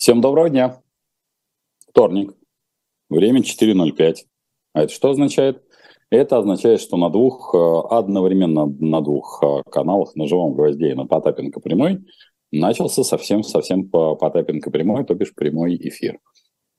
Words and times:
Всем 0.00 0.22
доброго 0.22 0.48
дня. 0.48 0.80
Вторник. 1.90 2.32
Время 3.10 3.42
4.05. 3.42 4.14
А 4.72 4.84
это 4.84 4.92
что 4.94 5.10
означает? 5.10 5.62
Это 6.08 6.38
означает, 6.38 6.80
что 6.80 6.96
на 6.96 7.10
двух, 7.10 7.54
э, 7.54 7.58
одновременно 7.90 8.64
на 8.64 9.02
двух 9.02 9.42
э, 9.42 9.62
каналах, 9.70 10.16
на 10.16 10.26
живом 10.26 10.54
гвозде 10.54 10.92
и 10.92 10.94
на 10.94 11.04
Потапенко 11.04 11.60
прямой, 11.60 11.98
начался 12.50 13.04
совсем-совсем 13.04 13.90
Потапенко 13.90 14.70
прямой, 14.70 15.04
то 15.04 15.12
бишь 15.12 15.34
прямой 15.34 15.76
эфир, 15.76 16.18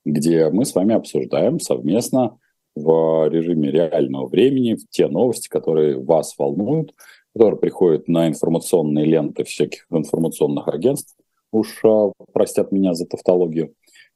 где 0.03 0.49
мы 0.49 0.65
с 0.65 0.73
вами 0.73 0.95
обсуждаем 0.95 1.59
совместно 1.59 2.39
в 2.75 3.29
режиме 3.29 3.69
реального 3.69 4.25
времени 4.25 4.77
те 4.89 5.07
новости, 5.07 5.47
которые 5.47 6.03
вас 6.03 6.33
волнуют, 6.39 6.95
которые 7.35 7.59
приходят 7.59 8.07
на 8.07 8.27
информационные 8.27 9.05
ленты 9.05 9.43
всяких 9.43 9.85
информационных 9.91 10.67
агентств, 10.67 11.20
уж 11.51 11.83
а, 11.83 12.11
простят 12.33 12.71
меня 12.71 12.93
за 12.93 13.05
тавтологию. 13.05 13.73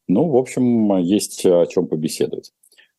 Ну, 0.07 0.29
в 0.29 0.37
общем, 0.37 0.97
есть 0.97 1.45
о 1.45 1.65
чем 1.65 1.87
побеседовать. 1.87 2.51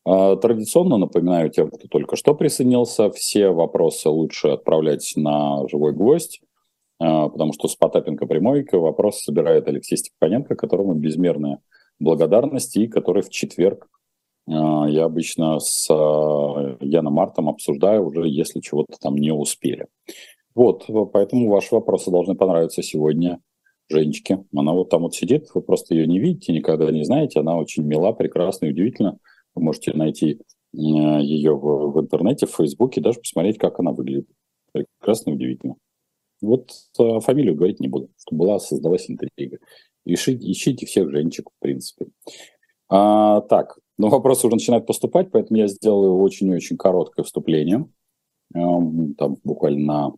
А, 0.05 0.35
традиционно 0.35 0.97
напоминаю 0.97 1.49
тем, 1.49 1.69
кто 1.69 1.87
только 1.87 2.15
что 2.15 2.33
присоединился, 2.33 3.09
все 3.11 3.49
вопросы 3.49 4.09
лучше 4.09 4.49
отправлять 4.49 5.13
на 5.15 5.67
живой 5.67 5.93
гвоздь, 5.93 6.41
а, 6.99 7.29
потому 7.29 7.53
что 7.53 7.67
с 7.67 7.75
Потапенко 7.75 8.25
прямойка 8.25 8.79
вопрос 8.79 9.21
собирает 9.21 9.67
Алексей 9.67 9.97
Степаненко, 9.97 10.55
которому 10.55 10.93
безмерная 10.93 11.59
благодарность, 11.99 12.77
и 12.77 12.87
который 12.87 13.23
в 13.23 13.29
четверг 13.29 13.89
я 14.49 15.03
обычно 15.03 15.59
с 15.59 15.89
Яном 15.89 17.15
Мартом 17.15 17.49
обсуждаю 17.49 18.05
уже, 18.05 18.29
если 18.29 18.61
чего-то 18.61 18.97
там 18.97 19.15
не 19.15 19.33
успели. 19.33 19.87
Вот, 20.55 20.85
поэтому 21.11 21.49
ваши 21.49 21.75
вопросы 21.75 22.11
должны 22.11 22.33
понравиться 22.33 22.81
сегодня 22.81 23.41
Женечке. 23.89 24.43
Она 24.55 24.73
вот 24.73 24.89
там 24.89 25.03
вот 25.03 25.15
сидит, 25.15 25.47
вы 25.53 25.61
просто 25.61 25.95
ее 25.95 26.07
не 26.07 26.19
видите, 26.19 26.53
никогда 26.53 26.91
не 26.91 27.03
знаете. 27.03 27.39
Она 27.39 27.57
очень 27.57 27.83
мила, 27.83 28.11
прекрасна 28.11 28.65
и 28.65 28.71
удивительна. 28.71 29.17
Вы 29.55 29.63
можете 29.63 29.93
найти 29.93 30.41
ее 30.73 31.55
в, 31.55 31.91
в 31.91 31.99
интернете, 31.99 32.45
в 32.45 32.55
Фейсбуке, 32.55 33.01
даже 33.01 33.19
посмотреть, 33.19 33.57
как 33.57 33.79
она 33.79 33.91
выглядит. 33.91 34.27
Прекрасно 34.71 35.31
и 35.31 35.33
удивительно. 35.33 35.75
Вот 36.41 36.69
э, 36.99 37.19
фамилию 37.21 37.55
говорить 37.55 37.79
не 37.79 37.87
буду, 37.87 38.09
чтобы 38.17 38.39
была, 38.41 38.59
создалась 38.59 39.09
интрига. 39.09 39.57
Ищите, 40.05 40.51
ищите 40.51 40.85
всех 40.85 41.09
Женечек, 41.09 41.49
в 41.49 41.59
принципе. 41.59 42.07
А, 42.89 43.41
так, 43.41 43.79
но 43.97 44.09
вопросы 44.09 44.45
уже 44.45 44.55
начинают 44.55 44.85
поступать, 44.85 45.31
поэтому 45.31 45.59
я 45.59 45.67
сделаю 45.67 46.19
очень-очень 46.19 46.77
короткое 46.77 47.23
вступление. 47.23 47.89
Там 48.53 49.37
буквально 49.43 50.13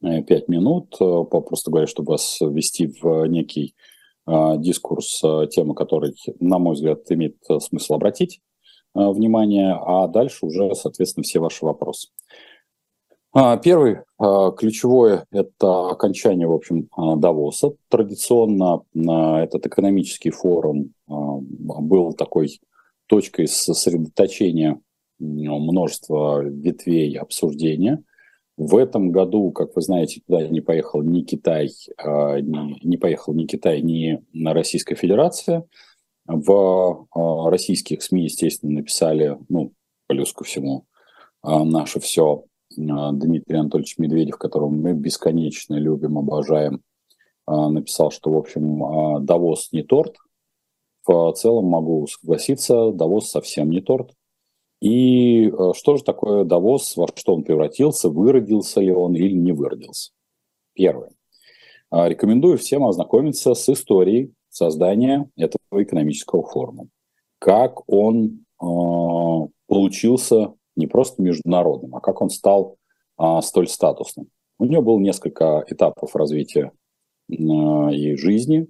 на 0.00 0.22
5 0.22 0.30
э, 0.30 0.44
минут, 0.48 0.96
э, 1.00 1.24
просто 1.24 1.70
говоря, 1.70 1.86
чтобы 1.86 2.12
вас 2.12 2.38
ввести 2.40 2.92
в 3.00 3.26
некий 3.26 3.74
э, 4.26 4.54
дискурс, 4.58 5.20
темы 5.50 5.74
которой, 5.74 6.14
на 6.40 6.58
мой 6.58 6.74
взгляд, 6.74 7.00
имеет 7.10 7.36
смысл 7.60 7.94
обратить 7.94 8.40
внимание, 8.94 9.74
а 9.80 10.08
дальше 10.08 10.46
уже, 10.46 10.74
соответственно, 10.74 11.22
все 11.22 11.38
ваши 11.38 11.64
вопросы. 11.64 12.08
А, 13.32 13.56
первый 13.58 13.98
ключевой– 14.56 15.20
это 15.30 15.90
окончание, 15.90 16.48
в 16.48 16.52
общем, 16.52 16.88
Давоса. 16.96 17.74
Традиционно 17.90 18.82
этот 18.94 19.66
экономический 19.66 20.30
форум 20.30 20.94
был 21.06 22.14
такой 22.14 22.60
точкой 23.06 23.46
сосредоточения 23.46 24.80
множества 25.18 26.42
ветвей 26.42 27.16
обсуждения– 27.18 28.02
в 28.58 28.76
этом 28.76 29.12
году, 29.12 29.52
как 29.52 29.76
вы 29.76 29.82
знаете, 29.82 30.20
туда 30.26 30.46
не 30.48 30.60
поехал 30.60 31.00
ни 31.00 31.22
Китай, 31.22 31.70
а, 31.96 32.40
не, 32.40 32.96
поехал 32.96 33.32
ни 33.32 33.46
Китай, 33.46 33.80
ни 33.82 34.20
Российская 34.34 34.96
Федерация. 34.96 35.64
В 36.26 37.06
а, 37.14 37.50
российских 37.50 38.02
СМИ, 38.02 38.24
естественно, 38.24 38.72
написали, 38.72 39.38
ну, 39.48 39.72
плюс 40.08 40.32
ко 40.32 40.42
всему, 40.42 40.86
а, 41.40 41.64
наше 41.64 42.00
все 42.00 42.44
Дмитрий 42.76 43.58
Анатольевич 43.58 43.96
Медведев, 43.96 44.38
которого 44.38 44.70
мы 44.70 44.92
бесконечно 44.92 45.76
любим, 45.76 46.18
обожаем, 46.18 46.82
написал, 47.46 48.10
что, 48.10 48.30
в 48.30 48.36
общем, 48.36 49.24
Давос 49.24 49.72
не 49.72 49.82
торт. 49.82 50.16
В 51.06 51.32
целом 51.32 51.64
могу 51.64 52.06
согласиться, 52.06 52.92
Давос 52.92 53.30
совсем 53.30 53.70
не 53.70 53.80
торт. 53.80 54.12
И 54.80 55.48
э, 55.48 55.72
что 55.74 55.96
же 55.96 56.04
такое 56.04 56.44
Давос, 56.44 56.96
во 56.96 57.08
что 57.14 57.34
он 57.34 57.42
превратился, 57.42 58.08
выродился 58.08 58.80
ли 58.80 58.92
он 58.92 59.14
или 59.14 59.32
не 59.32 59.52
выродился? 59.52 60.12
Первое. 60.74 61.10
А, 61.90 62.08
рекомендую 62.08 62.58
всем 62.58 62.86
ознакомиться 62.86 63.54
с 63.54 63.68
историей 63.68 64.32
создания 64.50 65.30
этого 65.36 65.82
экономического 65.82 66.46
форума. 66.46 66.88
Как 67.38 67.88
он 67.88 68.44
э, 68.60 68.66
получился 69.66 70.54
не 70.76 70.86
просто 70.86 71.22
международным, 71.22 71.96
а 71.96 72.00
как 72.00 72.20
он 72.20 72.30
стал 72.30 72.76
э, 73.18 73.40
столь 73.42 73.68
статусным. 73.68 74.28
У 74.58 74.64
него 74.64 74.82
было 74.82 74.98
несколько 74.98 75.64
этапов 75.68 76.14
развития 76.14 76.72
э, 77.30 77.34
и 77.34 78.16
жизни. 78.16 78.68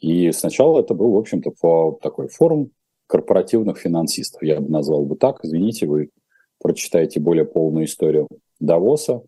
И 0.00 0.32
сначала 0.32 0.80
это 0.80 0.92
был, 0.94 1.12
в 1.12 1.18
общем-то, 1.18 1.98
такой 2.02 2.28
форум 2.28 2.70
корпоративных 3.06 3.78
финансистов. 3.78 4.42
Я 4.42 4.60
бы 4.60 4.68
назвал 4.68 5.04
бы 5.04 5.16
так. 5.16 5.44
Извините, 5.44 5.86
вы 5.86 6.10
прочитаете 6.60 7.20
более 7.20 7.44
полную 7.44 7.86
историю 7.86 8.28
Давоса, 8.60 9.22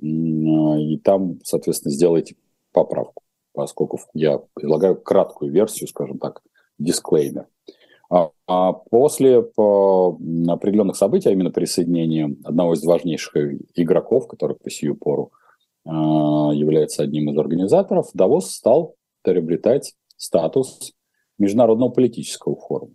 и 0.00 0.98
там, 0.98 1.38
соответственно, 1.44 1.92
сделайте 1.92 2.36
поправку, 2.72 3.22
поскольку 3.52 4.00
я 4.12 4.40
предлагаю 4.54 5.00
краткую 5.00 5.52
версию, 5.52 5.88
скажем 5.88 6.18
так, 6.18 6.42
дисклеймер. 6.78 7.46
А, 8.10 8.30
а 8.46 8.72
после 8.72 9.42
по 9.42 10.18
определенных 10.48 10.96
событий, 10.96 11.28
а 11.28 11.32
именно 11.32 11.50
присоединения 11.50 12.36
одного 12.44 12.74
из 12.74 12.84
важнейших 12.84 13.34
игроков, 13.74 14.28
который 14.28 14.56
по 14.56 14.70
сию 14.70 14.96
пору 14.96 15.32
а, 15.86 16.50
является 16.52 17.02
одним 17.02 17.30
из 17.30 17.38
организаторов, 17.38 18.10
Давос 18.14 18.50
стал 18.50 18.96
приобретать 19.22 19.94
статус 20.16 20.92
международного 21.38 21.90
политического 21.90 22.56
форума. 22.56 22.94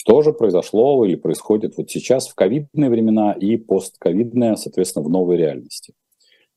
Что 0.00 0.22
же 0.22 0.32
произошло 0.32 1.04
или 1.04 1.16
происходит 1.16 1.76
вот 1.76 1.90
сейчас 1.90 2.28
в 2.28 2.34
ковидные 2.36 2.88
времена 2.88 3.32
и 3.32 3.56
постковидные, 3.56 4.56
соответственно, 4.56 5.04
в 5.04 5.10
новой 5.10 5.36
реальности? 5.36 5.92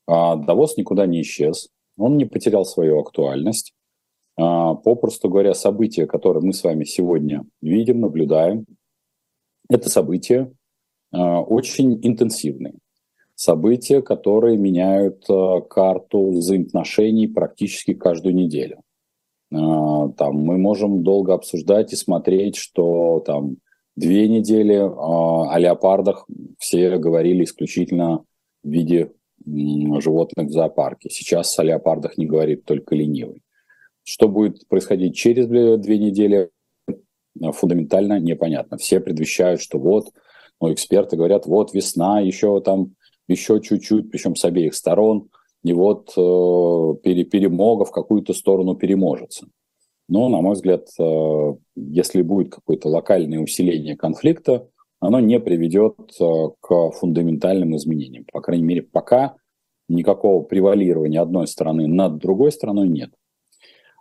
А, 0.06 0.36
Давос 0.36 0.78
никуда 0.78 1.08
не 1.08 1.24
исчез, 1.24 1.70
он 1.98 2.18
не 2.18 2.26
потерял 2.26 2.66
свою 2.66 3.00
актуальность. 3.00 3.74
А, 4.38 4.76
попросту 4.76 5.28
говоря, 5.28 5.56
события, 5.56 6.06
которые 6.06 6.44
мы 6.44 6.54
с 6.54 6.64
вами 6.64 6.84
сегодня 6.84 7.44
видим, 7.64 8.02
наблюдаем, 8.02 8.68
это 9.72 9.90
события 9.90 10.54
а, 11.12 11.42
очень 11.42 12.00
интенсивные. 12.04 12.76
События, 13.34 14.04
которые 14.04 14.56
меняют 14.56 15.26
карту 15.68 16.30
взаимоотношений 16.30 17.28
практически 17.28 17.96
каждую 17.96 18.36
неделю. 18.36 18.84
А, 19.54 20.10
там 20.10 20.36
мы 20.36 20.58
можем 20.58 21.04
долго 21.04 21.34
обсуждать 21.34 21.94
и 21.94 21.98
смотреть, 21.98 22.56
что 22.56 23.22
там 23.26 23.58
две 23.96 24.28
недели 24.28 24.76
а, 24.76 25.54
о 25.54 25.60
леопардах 25.60 26.26
все 26.58 26.98
говорили 26.98 27.44
исключительно 27.44 28.24
в 28.64 28.70
виде 28.70 29.12
животных 29.46 30.48
в 30.48 30.52
зоопарке. 30.52 31.10
Сейчас 31.10 31.58
о 31.58 31.64
леопардах 31.64 32.18
не 32.18 32.26
говорит 32.26 32.64
только 32.66 32.96
ленивый. 32.96 33.42
Что 34.04 34.28
будет 34.28 34.68
происходить 34.68 35.16
через 35.16 35.48
две 35.48 35.98
недели, 35.98 36.50
фундаментально 37.40 38.20
непонятно. 38.20 38.78
Все 38.78 39.00
предвещают, 39.00 39.62
что 39.62 39.80
вот, 39.80 40.12
ну, 40.60 40.72
эксперты 40.72 41.18
говорят, 41.18 41.46
вот 41.46 41.74
весна, 41.74 42.20
еще 42.20 42.62
там, 42.62 42.94
еще 43.28 43.60
чуть-чуть, 43.62 44.12
причем 44.12 44.36
с 44.36 44.46
обеих 44.46 44.76
сторон– 44.76 45.28
и 45.64 45.74
вот 45.74 46.10
э, 46.18 46.96
пере, 47.04 47.24
перемога 47.24 47.86
в 47.86 47.92
какую-то 47.92 48.34
сторону 48.34 48.76
переможется. 48.76 49.48
Но, 50.10 50.28
на 50.30 50.42
мой 50.42 50.56
взгляд, 50.56 50.88
э, 51.00 51.56
если 51.76 52.22
будет 52.22 52.54
какое-то 52.54 52.90
локальное 52.90 53.40
усиление 53.40 53.96
конфликта, 53.96 54.68
оно 55.00 55.20
не 55.20 55.40
приведет 55.40 55.96
э, 56.20 56.50
к 56.60 56.92
фундаментальным 56.92 57.76
изменениям. 57.76 58.26
По 58.32 58.42
крайней 58.42 58.64
мере, 58.64 58.82
пока 58.82 59.36
никакого 59.88 60.44
превалирования 60.44 61.22
одной 61.22 61.48
стороны 61.48 61.88
над 61.88 62.18
другой 62.18 62.52
стороной 62.52 62.88
нет. 62.88 63.12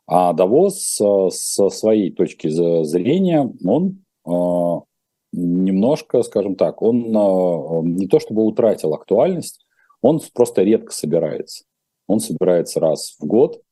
А 0.06 0.32
Давос 0.32 1.00
э, 1.00 1.28
со 1.30 1.68
своей 1.68 2.10
точки 2.10 2.48
зрения, 2.48 3.52
он 3.64 4.04
э, 4.26 4.30
немножко, 5.32 6.22
скажем 6.22 6.56
так, 6.56 6.82
он 6.82 7.14
э, 7.14 7.98
не 7.98 8.08
то 8.08 8.18
чтобы 8.18 8.44
утратил 8.44 8.94
актуальность, 8.94 9.64
он 10.02 10.20
просто 10.34 10.62
редко 10.62 10.92
собирается. 10.92 11.64
Он 12.06 12.20
собирается 12.20 12.80
раз 12.80 13.16
в 13.18 13.26
год, 13.26 13.62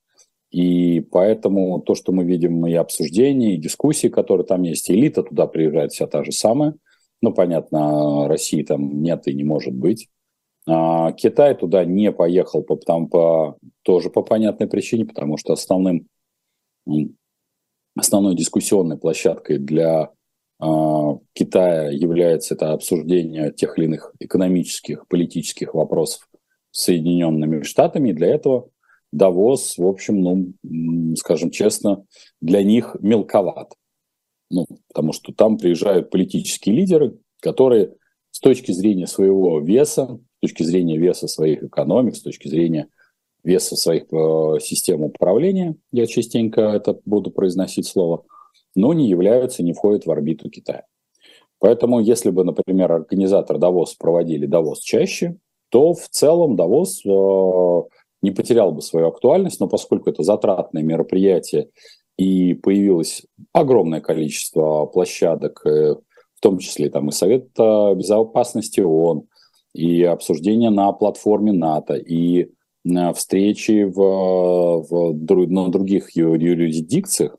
и 0.50 1.00
поэтому 1.00 1.80
то, 1.80 1.94
что 1.94 2.12
мы 2.12 2.24
видим 2.24 2.66
и 2.66 2.74
обсуждения, 2.74 3.54
и 3.54 3.58
дискуссии, 3.58 4.08
которые 4.08 4.46
там 4.46 4.62
есть, 4.62 4.90
элита 4.90 5.22
туда 5.22 5.46
приезжает 5.46 5.92
вся 5.92 6.06
та 6.06 6.24
же 6.24 6.32
самая. 6.32 6.74
Ну, 7.20 7.32
понятно, 7.32 8.28
России 8.28 8.62
там 8.62 9.02
нет 9.02 9.26
и 9.26 9.34
не 9.34 9.44
может 9.44 9.74
быть. 9.74 10.08
А 10.66 11.12
Китай 11.12 11.54
туда 11.54 11.84
не 11.84 12.12
поехал 12.12 12.62
по, 12.62 12.76
там, 12.76 13.08
по, 13.08 13.56
тоже 13.82 14.10
по 14.10 14.22
понятной 14.22 14.68
причине, 14.68 15.04
потому 15.04 15.36
что 15.36 15.52
основным 15.52 16.06
основной 17.96 18.36
дискуссионной 18.36 18.96
площадкой 18.96 19.58
для 19.58 20.10
Китая 20.60 21.90
является 21.90 22.54
это 22.54 22.72
обсуждение 22.72 23.52
тех 23.52 23.78
или 23.78 23.86
иных 23.86 24.12
экономических, 24.18 25.06
политических 25.06 25.74
вопросов 25.74 26.28
с 26.72 26.84
Соединенными 26.84 27.62
Штатами. 27.62 28.10
И 28.10 28.12
для 28.12 28.28
этого 28.28 28.70
Давос, 29.12 29.78
в 29.78 29.86
общем, 29.86 30.20
ну, 30.20 31.14
скажем 31.16 31.50
честно, 31.50 32.04
для 32.40 32.62
них 32.62 32.96
мелковат. 33.00 33.72
Ну, 34.50 34.66
потому 34.88 35.12
что 35.12 35.32
там 35.32 35.58
приезжают 35.58 36.10
политические 36.10 36.74
лидеры, 36.74 37.18
которые 37.40 37.94
с 38.30 38.40
точки 38.40 38.72
зрения 38.72 39.06
своего 39.06 39.60
веса, 39.60 40.18
с 40.38 40.40
точки 40.40 40.62
зрения 40.62 40.98
веса 40.98 41.28
своих 41.28 41.62
экономик, 41.62 42.16
с 42.16 42.22
точки 42.22 42.48
зрения 42.48 42.88
веса 43.44 43.76
своих 43.76 44.04
э, 44.12 44.60
систем 44.60 45.02
управления, 45.02 45.76
я 45.92 46.06
частенько 46.06 46.62
это 46.62 46.98
буду 47.04 47.30
произносить 47.30 47.86
слово, 47.86 48.24
но 48.74 48.92
не 48.92 49.08
являются, 49.08 49.62
не 49.62 49.72
входят 49.72 50.06
в 50.06 50.10
орбиту 50.10 50.50
Китая. 50.50 50.84
Поэтому, 51.60 52.00
если 52.00 52.30
бы, 52.30 52.44
например, 52.44 52.92
организатор 52.92 53.58
Давос 53.58 53.94
проводили 53.94 54.46
Давос 54.46 54.80
чаще, 54.80 55.36
то 55.70 55.92
в 55.92 56.08
целом 56.08 56.56
Давос 56.56 57.04
э, 57.04 57.82
не 58.22 58.30
потерял 58.30 58.72
бы 58.72 58.80
свою 58.80 59.08
актуальность, 59.08 59.60
но 59.60 59.68
поскольку 59.68 60.10
это 60.10 60.22
затратное 60.22 60.82
мероприятие 60.82 61.70
и 62.16 62.54
появилось 62.54 63.24
огромное 63.52 64.00
количество 64.00 64.86
площадок, 64.86 65.62
э, 65.66 65.96
в 66.34 66.40
том 66.40 66.58
числе 66.58 66.88
там 66.90 67.08
и 67.08 67.12
Совет 67.12 67.48
Безопасности 67.56 68.80
ООН, 68.80 69.24
и 69.74 70.02
обсуждения 70.04 70.70
на 70.70 70.92
платформе 70.92 71.52
НАТО, 71.52 71.94
и 71.94 72.50
встречи 73.14 73.84
в, 73.84 73.96
в, 74.88 75.12
на 75.48 75.68
других 75.68 76.10
юрисдикциях, 76.16 77.36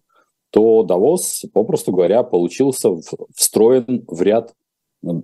то 0.52 0.84
Давос, 0.84 1.46
попросту 1.54 1.92
говоря, 1.92 2.24
получился 2.24 2.90
встроен 3.36 4.04
в 4.08 4.22
ряд 4.22 4.54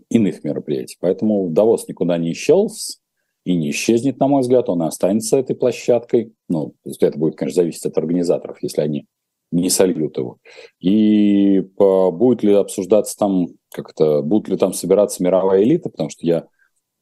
иных 0.10 0.44
мероприятий. 0.44 0.98
Поэтому 1.00 1.50
Давос 1.50 1.88
никуда 1.88 2.18
не 2.18 2.32
исчез 2.32 3.02
и 3.44 3.56
не 3.56 3.72
исчезнет, 3.72 4.20
на 4.20 4.28
мой 4.28 4.42
взгляд, 4.42 4.70
он 4.70 4.84
и 4.84 4.88
останется 4.88 5.38
этой 5.38 5.56
площадкой. 5.56 6.34
Ну, 6.50 6.74
это 6.86 7.18
будет, 7.18 7.36
конечно, 7.36 7.62
зависеть 7.62 7.86
от 7.86 7.98
организаторов, 7.98 8.58
если 8.62 8.82
они 8.82 9.08
не 9.52 9.70
сольют 9.70 10.18
его. 10.18 10.38
И 10.80 11.62
будет 11.78 12.44
ли 12.44 12.54
обсуждаться 12.54 13.16
там 13.18 13.48
как-то, 13.72 14.22
будут 14.22 14.50
ли 14.50 14.58
там 14.58 14.74
собираться 14.74 15.24
мировая 15.24 15.64
элита, 15.64 15.90
потому 15.90 16.10
что 16.10 16.26
я 16.26 16.48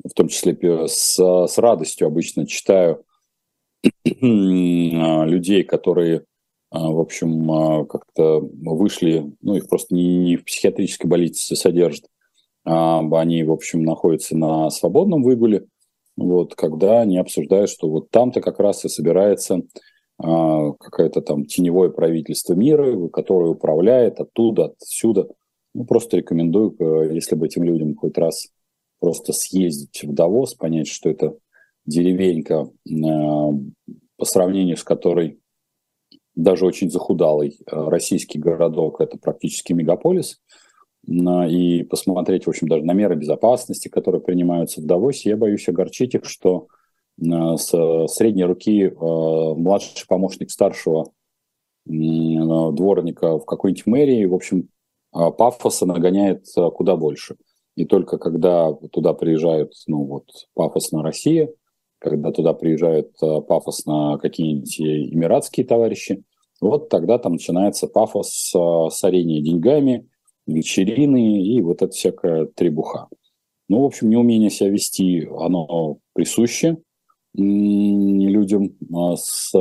в 0.03 0.13
том 0.13 0.27
числе 0.27 0.57
с, 0.87 1.15
с 1.15 1.57
радостью 1.57 2.07
обычно 2.07 2.45
читаю 2.45 3.03
людей, 4.05 5.63
которые, 5.63 6.25
в 6.79 6.99
общем, 6.99 7.51
а, 7.51 7.85
как-то 7.85 8.39
вышли, 8.39 9.31
ну, 9.41 9.55
их 9.55 9.67
просто 9.67 9.93
не, 9.93 10.17
не 10.17 10.37
в 10.37 10.45
психиатрической 10.45 11.09
больнице 11.09 11.55
содержат, 11.55 12.05
а 12.65 12.99
они, 13.19 13.43
в 13.43 13.51
общем, 13.51 13.83
находятся 13.83 14.35
на 14.35 14.69
свободном 14.71 15.21
выгуле, 15.21 15.67
вот, 16.17 16.55
когда 16.55 17.01
они 17.01 17.17
обсуждают, 17.17 17.69
что 17.69 17.89
вот 17.89 18.09
там-то 18.09 18.41
как 18.41 18.59
раз 18.59 18.85
и 18.85 18.89
собирается 18.89 19.61
а, 20.17 20.71
какое-то 20.73 21.21
там 21.21 21.45
теневое 21.45 21.89
правительство 21.89 22.53
мира, 22.53 23.07
которое 23.09 23.51
управляет 23.51 24.19
оттуда, 24.19 24.73
отсюда. 24.79 25.27
Ну, 25.75 25.85
просто 25.85 26.17
рекомендую, 26.17 26.75
э, 26.79 27.13
если 27.13 27.35
бы 27.35 27.47
этим 27.47 27.63
людям 27.63 27.95
хоть 27.95 28.17
раз 28.17 28.49
просто 28.99 29.33
съездить 29.33 30.03
в 30.03 30.13
Давос, 30.13 30.53
понять, 30.53 30.87
что 30.87 31.09
это 31.09 31.35
деревенька, 31.85 32.69
по 34.17 34.25
сравнению 34.25 34.77
с 34.77 34.83
которой 34.83 35.39
даже 36.35 36.65
очень 36.65 36.89
захудалый 36.89 37.59
э, 37.65 37.89
российский 37.89 38.39
городок– 38.39 38.97
это 39.01 39.17
практически 39.17 39.73
мегаполис, 39.73 40.39
и 41.05 41.83
посмотреть, 41.83 42.45
в 42.45 42.49
общем, 42.49 42.69
даже 42.69 42.85
на 42.85 42.93
меры 42.93 43.15
безопасности, 43.15 43.89
которые 43.89 44.21
принимаются 44.21 44.79
в 44.79 44.85
Давосе, 44.85 45.31
я 45.31 45.37
боюсь 45.37 45.67
огорчить 45.67 46.15
их, 46.15 46.25
что 46.25 46.67
э, 47.21 47.25
с 47.57 48.07
средней 48.07 48.45
руки 48.45 48.91
младший 48.97 50.07
помощник 50.07 50.49
старшего 50.51 51.11
дворника 51.85 53.37
в 53.37 53.45
какой-нибудь 53.45 53.85
мэрии, 53.85 54.23
в 54.23 54.33
общем, 54.33 54.69
пафоса 55.11 55.85
нагоняет 55.85 56.45
куда 56.73 56.95
больше. 56.95 57.35
И 57.75 57.83
только 57.83 58.17
когда 58.17 58.71
туда 58.71 59.13
приезжают, 59.13 59.73
ну 59.87 60.05
вот, 60.05 60.29
пафосно 60.53 61.03
Россия, 61.03 61.49
когда 62.03 62.31
туда 62.31 62.53
приезжают 62.53 63.11
э, 63.21 63.41
пафосно 63.41 64.19
какие-нибудь 64.21 64.79
эмиратские 64.79 65.65
товарищи, 65.65 66.23
вот 66.61 66.89
тогда 66.89 67.17
там 67.17 67.33
начинается 67.33 67.87
пафос 67.87 68.53
э, 68.53 68.89
сорения 68.91 69.41
деньгами, 69.41 70.07
вечерины 70.45 71.41
и 71.41 71.61
вот 71.61 71.81
эта 71.81 71.93
всякая 71.93 72.45
требуха. 72.45 73.07
Ну, 73.69 73.81
в 73.81 73.85
общем, 73.85 74.09
неумение 74.09 74.49
себя 74.49 74.69
вести, 74.69 75.27
оно 75.39 75.97
присуще 76.13 76.77
людям 77.35 78.75
а 78.93 79.15
с 79.15 79.51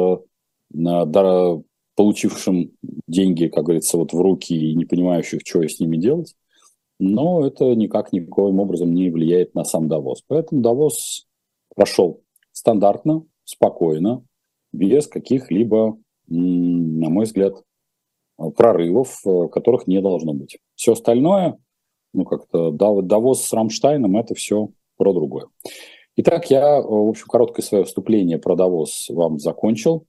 получившим 1.95 2.73
деньги, 3.07 3.47
как 3.47 3.65
говорится, 3.65 3.97
вот 3.97 4.13
в 4.13 4.21
руки 4.21 4.55
и 4.55 4.75
не 4.75 4.85
понимающих, 4.85 5.41
что 5.45 5.63
с 5.63 5.81
ними 5.81 5.97
делать. 5.97 6.35
Но 6.99 7.47
это 7.47 7.75
никак 7.75 8.13
никоим 8.13 8.61
образом 8.61 8.95
не 8.95 9.11
влияет 9.11 9.55
на 9.55 9.65
сам 9.65 9.89
Давос. 9.89 10.23
Поэтому 10.27 10.63
Давос 10.63 11.27
прошел 11.75 12.23
стандартно, 12.63 13.27
спокойно, 13.43 14.25
без 14.73 15.09
каких-либо, 15.09 15.99
на 16.29 17.11
мой 17.11 17.25
взгляд, 17.25 17.61
прорывов, 18.57 19.21
э, 19.27 19.49
которых 19.49 19.89
не 19.89 20.01
должно 20.01 20.33
быть. 20.33 20.59
Все 20.77 20.93
остальное, 20.93 21.59
ну 22.15 22.25
как-то 22.25 22.71
Давос 22.71 23.45
с 23.45 23.53
Рамштайном, 23.53 24.17
это 24.17 24.35
все 24.35 24.69
про 24.97 25.13
другое. 25.13 25.49
Итак, 26.17 26.51
я, 26.51 26.79
э, 26.79 26.83
в 26.83 27.09
общем, 27.09 27.27
короткое 27.27 27.63
свое 27.63 27.85
вступление 27.85 28.39
про 28.39 28.55
Давос 28.55 29.09
вам 29.11 29.41
закончил. 29.41 30.07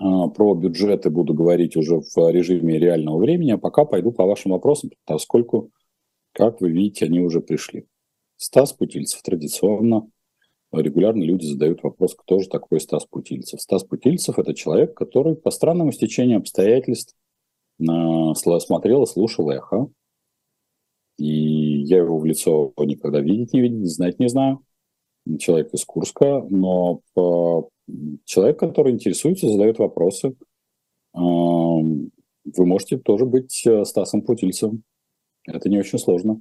А, 0.00 0.28
про 0.28 0.54
бюджеты 0.54 1.10
буду 1.10 1.34
говорить 1.34 1.76
уже 1.76 2.00
в 2.00 2.30
режиме 2.30 2.78
реального 2.78 3.18
времени, 3.18 3.50
а 3.50 3.58
пока 3.58 3.84
пойду 3.84 4.12
по 4.12 4.24
вашим 4.24 4.52
вопросам, 4.52 4.90
поскольку, 5.04 5.70
как 6.32 6.62
вы 6.62 6.70
видите, 6.70 7.04
они 7.04 7.20
уже 7.20 7.42
пришли. 7.42 7.86
Стас 8.38 8.72
Путильцев 8.72 9.20
традиционно 9.22 10.08
регулярно 10.72 11.22
люди 11.22 11.44
задают 11.46 11.82
вопрос, 11.82 12.14
кто 12.14 12.38
же 12.38 12.48
такой 12.48 12.80
Стас 12.80 13.06
Путильцев. 13.06 13.60
Стас 13.60 13.84
Путильцев– 13.84 14.38
это 14.40 14.54
человек, 14.54 14.94
который 14.94 15.36
по 15.36 15.50
странному 15.50 15.92
стечению 15.92 16.38
обстоятельств 16.38 17.14
смотрел 17.78 19.04
и 19.04 19.06
слушал 19.06 19.50
эхо. 19.50 19.88
И 21.16 21.82
я 21.82 21.98
его 21.98 22.18
в 22.18 22.24
лицо 22.24 22.72
никогда 22.78 23.20
видеть 23.20 23.52
не 23.52 23.60
видел, 23.60 23.84
знать 23.84 24.18
не 24.18 24.28
знаю. 24.28 24.64
Человек 25.38 25.74
из 25.74 25.84
Курска, 25.84 26.46
но 26.48 27.00
человек, 28.24 28.58
который 28.58 28.92
интересуется, 28.92 29.48
задает 29.48 29.78
вопросы. 29.78 30.34
Вы 31.14 32.64
можете 32.64 32.98
тоже 32.98 33.26
быть 33.26 33.62
э, 33.66 33.84
Стасом 33.84 34.22
Путильцевым. 34.22 34.82
Это 35.46 35.68
не 35.68 35.78
очень 35.78 35.98
сложно. 35.98 36.40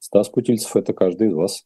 Стас 0.00 0.28
Путильцев– 0.28 0.74
это 0.76 0.92
каждый 0.92 1.28
из 1.28 1.34
вас. 1.34 1.64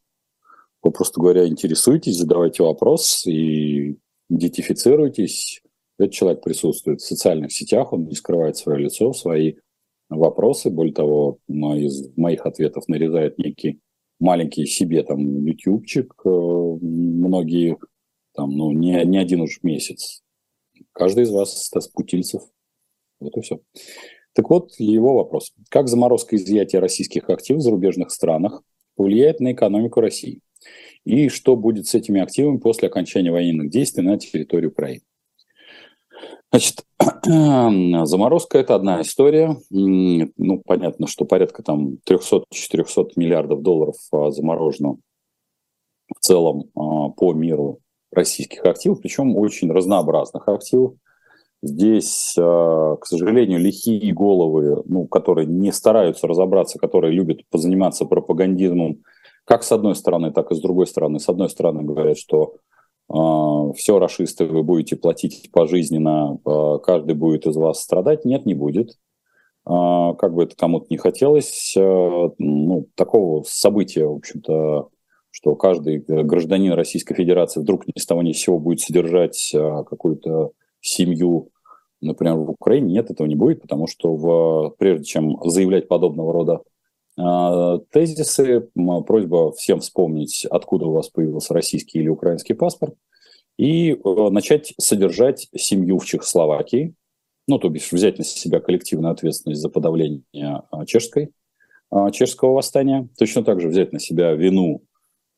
Просто 0.81 1.19
говоря, 1.19 1.47
интересуетесь, 1.47 2.17
задавайте 2.17 2.63
вопрос 2.63 3.25
и 3.25 3.97
идентифицируйтесь. 4.29 5.61
Этот 5.97 6.13
человек 6.13 6.41
присутствует 6.41 7.01
в 7.01 7.05
социальных 7.05 7.51
сетях, 7.51 7.91
он 7.91 8.05
не 8.05 8.15
скрывает 8.15 8.55
свое 8.55 8.79
лицо, 8.79 9.11
свои 9.13 9.55
вопросы. 10.09 10.69
Более 10.69 10.93
того, 10.93 11.39
из 11.47 12.15
моих 12.15 12.45
ответов 12.45 12.87
нарезает 12.87 13.37
некий 13.37 13.79
маленький 14.19 14.65
себе 14.65 15.03
там 15.03 15.45
ютубчик. 15.45 16.13
Э, 16.25 16.29
многие 16.29 17.77
там, 18.33 18.51
ну, 18.51 18.71
не, 18.71 19.03
не 19.05 19.17
один 19.17 19.41
уж 19.41 19.59
месяц. 19.63 20.21
Каждый 20.93 21.23
из 21.23 21.31
вас 21.31 21.65
Стас 21.65 21.87
Путильцев. 21.87 22.43
Вот 23.19 23.35
и 23.37 23.41
все. 23.41 23.59
Так 24.33 24.49
вот, 24.49 24.71
его 24.77 25.15
вопрос. 25.15 25.51
Как 25.69 25.87
заморозка 25.87 26.35
изъятия 26.35 26.79
российских 26.79 27.29
активов 27.29 27.61
в 27.61 27.63
зарубежных 27.63 28.11
странах 28.11 28.61
повлияет 28.95 29.39
на 29.39 29.53
экономику 29.53 29.99
России? 30.01 30.41
И 31.05 31.29
что 31.29 31.55
будет 31.55 31.87
с 31.87 31.95
этими 31.95 32.21
активами 32.21 32.57
после 32.57 32.87
окончания 32.87 33.31
военных 33.31 33.69
действий 33.69 34.03
на 34.03 34.17
территории 34.17 34.67
Украины. 34.67 35.01
Значит, 36.51 36.83
заморозка– 38.07 38.57
это 38.59 38.75
одна 38.75 39.01
история. 39.01 39.55
Ну, 39.69 40.61
понятно, 40.65 41.07
что 41.07 41.25
порядка 41.25 41.61
там 41.61 41.97
300-400 42.07 43.11
миллиардов 43.15 43.61
долларов 43.61 43.95
а, 44.11 44.31
заморожено 44.31 44.97
в 46.15 46.19
целом 46.19 46.69
а, 46.75 47.09
по 47.09 47.33
миру 47.33 47.79
российских 48.11 48.65
активов, 48.65 49.01
причем 49.01 49.37
очень 49.37 49.71
разнообразных 49.71 50.47
активов. 50.47 50.95
Здесь, 51.61 52.35
а, 52.39 52.95
к 52.95 53.05
сожалению, 53.05 53.59
лихие 53.59 54.11
головы, 54.11 54.81
ну, 54.85 55.05
которые 55.07 55.45
не 55.45 55.71
стараются 55.71 56.25
разобраться, 56.25 56.79
которые 56.79 57.13
любят 57.13 57.41
позаниматься 57.51 58.05
пропагандизмом 58.05 59.03
как 59.49 59.63
с 59.63 59.71
одной 59.71 59.95
стороны, 59.95 60.31
так 60.31 60.51
и 60.51 60.55
с 60.55 60.61
другой 60.61 60.85
стороны. 60.85 61.19
С 61.19 61.27
одной 61.27 61.49
стороны 61.49 61.81
говорят, 61.81 62.19
что 62.19 62.53
все, 63.73 63.97
расисты, 63.97 64.45
вы 64.45 64.61
будете 64.61 64.95
платить 64.95 65.49
пожизненно, 65.51 66.37
каждый 66.83 67.15
будет 67.15 67.47
из 67.47 67.55
вас 67.55 67.81
страдать. 67.81 68.25
Нет, 68.25 68.45
не 68.45 68.53
будет. 68.53 68.99
Как 69.65 70.33
бы 70.33 70.43
это 70.43 70.55
кому-то 70.55 70.85
не 70.91 70.97
хотелось, 70.97 71.73
ну, 71.75 72.85
такого 72.93 73.43
события, 73.47 74.05
в 74.05 74.17
общем-то, 74.17 74.89
что 75.31 75.55
каждый 75.55 75.97
гражданин 75.97 76.73
Российской 76.73 77.15
Федерации 77.15 77.59
вдруг 77.59 77.87
ни 77.87 77.99
с 77.99 78.05
того 78.05 78.21
ни 78.21 78.33
с 78.33 78.41
сего 78.41 78.59
будет 78.59 78.81
содержать 78.81 79.51
какую-то 79.51 80.51
семью, 80.79 81.49
например, 82.01 82.35
в 82.35 82.51
Украине. 82.51 82.93
Нет, 82.93 83.09
этого 83.09 83.25
не 83.25 83.35
будет, 83.35 83.63
потому 83.63 83.87
что 83.87 84.13
в, 84.15 84.75
прежде 84.77 85.05
чем 85.05 85.39
заявлять 85.43 85.87
подобного 85.87 86.31
рода 86.31 86.53
э, 86.53 86.59
тезисы, 87.91 88.69
просьба 89.05 89.51
всем 89.51 89.79
вспомнить, 89.79 90.45
откуда 90.45 90.85
у 90.85 90.93
вас 90.93 91.09
появился 91.09 91.53
российский 91.53 91.99
или 91.99 92.07
украинский 92.07 92.55
паспорт, 92.55 92.95
и 93.59 93.91
э, 93.91 94.29
начать 94.29 94.73
содержать 94.79 95.49
семью 95.53 95.99
в 95.99 96.05
Чехословакии, 96.05 96.93
ну, 97.45 97.59
то 97.59 97.67
бишь 97.67 97.91
взять 97.91 98.17
на 98.17 98.23
себя 98.23 98.61
коллективную 98.61 99.11
ответственность 99.11 99.59
за 99.59 99.67
подавление 99.67 100.23
э, 100.33 100.85
чешской, 100.85 101.31
э, 101.91 102.11
чешского 102.13 102.53
восстания, 102.53 103.09
точно 103.17 103.43
так 103.43 103.59
же 103.59 103.67
взять 103.67 103.91
на 103.91 103.99
себя 103.99 104.31
вину 104.31 104.83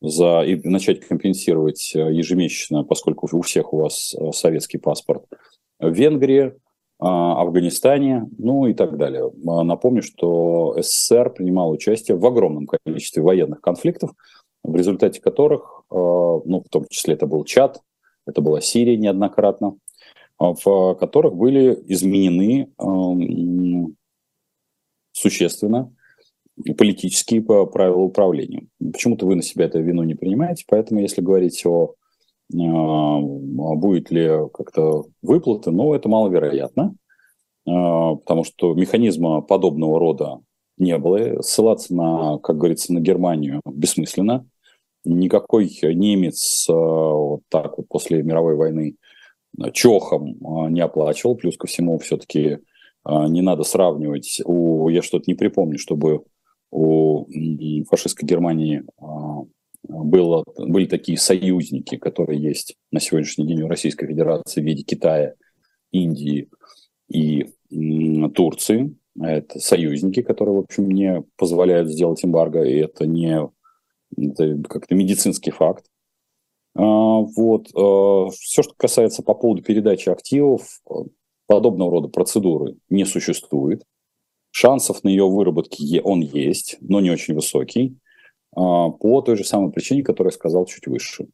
за 0.01 0.43
и 0.43 0.55
начать 0.67 0.99
компенсировать 1.07 1.95
ежемесячно, 1.95 2.83
поскольку 2.83 3.27
у 3.31 3.41
всех 3.41 3.73
у 3.73 3.77
вас 3.77 4.15
советский 4.33 4.77
паспорт, 4.77 5.25
в 5.79 5.91
Венгрии, 5.91 6.41
а, 6.43 6.53
Афганистане, 7.01 8.29
ну 8.37 8.67
и 8.67 8.75
так 8.75 8.95
далее. 8.95 9.31
А, 9.47 9.63
напомню, 9.63 10.03
что 10.03 10.75
СССР 10.79 11.31
принимал 11.31 11.71
участие 11.71 12.15
в 12.15 12.25
огромном 12.25 12.67
количестве 12.67 13.23
военных 13.23 13.59
конфликтов, 13.59 14.11
в 14.63 14.75
результате 14.75 15.19
которых, 15.19 15.83
а, 15.89 15.95
ну, 15.95 16.63
в 16.63 16.69
том 16.69 16.85
числе 16.89 17.15
это 17.15 17.25
был 17.25 17.43
Чад, 17.43 17.81
это 18.27 18.41
была 18.41 18.61
Сирия 18.61 18.97
неоднократно, 18.97 19.77
в 20.37 20.95
которых 20.95 21.35
были 21.35 21.83
изменены 21.87 22.71
существенно 25.11 25.91
политические 26.77 27.41
правила 27.41 27.97
управления. 28.01 28.67
Почему-то 28.79 29.25
вы 29.25 29.35
на 29.35 29.41
себя 29.41 29.65
эту 29.65 29.81
вину 29.81 30.03
не 30.03 30.13
принимаете, 30.13 30.65
поэтому 30.67 30.99
если 30.99 31.21
говорить 31.21 31.65
о 31.65 31.95
а, 31.95 32.00
будет 32.53 34.11
ли 34.11 34.29
как-то 34.53 35.05
выплаты, 35.21 35.71
но 35.71 35.95
это 35.95 36.09
маловероятно, 36.09 36.95
а, 37.67 38.15
потому 38.15 38.43
что 38.43 38.73
механизма 38.73 39.41
подобного 39.41 39.99
рода 39.99 40.39
не 40.77 40.97
было. 40.97 41.41
Ссылаться 41.41 41.93
на, 41.93 42.37
как 42.39 42.57
говорится, 42.57 42.93
на 42.93 42.99
Германию 42.99 43.61
бессмысленно. 43.65 44.47
Никакой 45.03 45.69
немец 45.81 46.67
а, 46.69 46.73
вот 46.73 47.41
так 47.49 47.77
вот 47.77 47.87
после 47.87 48.23
мировой 48.23 48.55
войны 48.55 48.95
чохом 49.73 50.37
не 50.73 50.79
оплачивал. 50.81 51.35
Плюс 51.35 51.57
ко 51.57 51.67
всему 51.67 51.99
все-таки 51.99 52.59
не 53.05 53.41
надо 53.41 53.63
сравнивать. 53.63 54.39
У, 54.45 54.87
я 54.87 55.01
что-то 55.01 55.25
не 55.27 55.33
припомню, 55.33 55.77
чтобы 55.77 56.23
у 56.71 57.25
фашистской 57.89 58.25
Германии 58.25 58.83
было, 59.83 60.43
были 60.57 60.85
такие 60.85 61.17
союзники, 61.17 61.97
которые 61.97 62.41
есть 62.41 62.75
на 62.91 62.99
сегодняшний 62.99 63.47
день 63.47 63.61
у 63.63 63.67
Российской 63.67 64.07
Федерации 64.07 64.61
в 64.61 64.65
виде 64.65 64.83
Китая, 64.83 65.33
Индии 65.91 66.49
и 67.09 67.51
Турции. 68.33 68.95
Это 69.19 69.59
союзники, 69.59 70.21
которые, 70.21 70.55
в 70.55 70.59
общем, 70.59 70.89
не 70.89 71.23
позволяют 71.35 71.89
сделать 71.89 72.23
эмбарго, 72.23 72.63
и 72.63 72.77
это 72.77 73.05
не 73.05 73.49
это 74.17 74.61
как-то 74.67 74.95
медицинский 74.95 75.51
факт. 75.51 75.85
А, 76.75 76.83
вот. 76.83 77.69
А, 77.75 78.29
Все, 78.31 78.63
что 78.63 78.73
касается 78.75 79.23
по 79.23 79.33
поводу 79.33 79.61
передачи 79.61 80.09
активов, 80.09 80.81
подобного 81.47 81.91
рода 81.91 82.07
процедуры 82.07 82.77
не 82.89 83.05
существует. 83.05 83.83
Шансов 84.51 85.03
на 85.03 85.09
ее 85.09 85.27
выработке 85.29 86.01
он 86.01 86.21
есть, 86.21 86.77
но 86.81 86.99
не 86.99 87.09
очень 87.09 87.35
высокий. 87.35 87.97
А, 88.55 88.89
по 88.89 89.21
той 89.21 89.37
же 89.37 89.43
самой 89.43 89.71
причине, 89.71 90.03
которую 90.03 90.31
я 90.31 90.35
сказал 90.35 90.65
чуть 90.65 90.87
выше. 90.87 91.27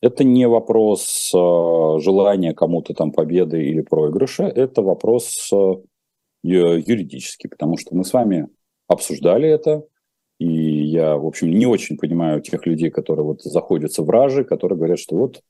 Это 0.00 0.24
не 0.24 0.46
вопрос 0.48 1.32
а, 1.34 1.98
желания 2.00 2.54
кому-то 2.54 2.92
там 2.94 3.12
победы 3.12 3.64
или 3.64 3.80
проигрыша, 3.82 4.44
это 4.44 4.82
вопрос 4.82 5.50
а, 5.52 5.80
юридический, 6.42 7.48
потому 7.48 7.76
что 7.76 7.94
мы 7.94 8.04
с 8.04 8.12
вами 8.12 8.48
обсуждали 8.88 9.48
это, 9.48 9.84
и 10.38 10.46
я, 10.46 11.16
в 11.16 11.26
общем, 11.26 11.50
не 11.50 11.66
очень 11.66 11.96
понимаю 11.96 12.42
тех 12.42 12.66
людей, 12.66 12.90
которые 12.90 13.24
вот 13.24 13.42
заходятся 13.42 14.02
в 14.02 14.10
ражи, 14.10 14.44
которые 14.44 14.76
говорят, 14.76 14.98
что 14.98 15.16
вот 15.16 15.40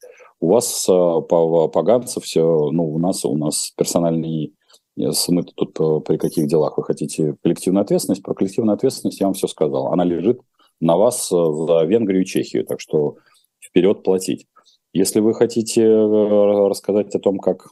у 0.41 0.49
вас 0.49 0.87
поганцев 0.87 2.23
все, 2.23 2.71
ну, 2.71 2.89
у 2.89 2.99
нас, 2.99 3.25
у 3.25 3.37
нас 3.37 3.73
персональный 3.77 4.55
мы 4.97 5.43
тут 5.43 5.75
при 6.07 6.17
каких 6.17 6.47
делах 6.47 6.79
вы 6.79 6.85
хотите 6.85 7.37
коллективную 7.43 7.83
ответственность? 7.83 8.23
Про 8.23 8.33
коллективную 8.33 8.75
ответственность 8.75 9.21
я 9.21 9.27
вам 9.27 9.35
все 9.35 9.47
сказал. 9.47 9.93
Она 9.93 10.05
лежит 10.05 10.41
на 10.81 10.97
вас 10.97 11.31
э, 11.33 11.37
за 11.37 11.85
Венгрию 11.85 12.23
и 12.23 12.27
Чехию. 12.27 12.65
Так 12.65 12.81
что 12.81 13.17
вперед 13.61 14.03
платить. 14.03 14.47
Если 14.93 15.21
вы 15.21 15.35
хотите 15.35 15.83
э, 15.83 16.69
рассказать 16.69 17.15
о 17.15 17.19
том, 17.19 17.39
как 17.39 17.69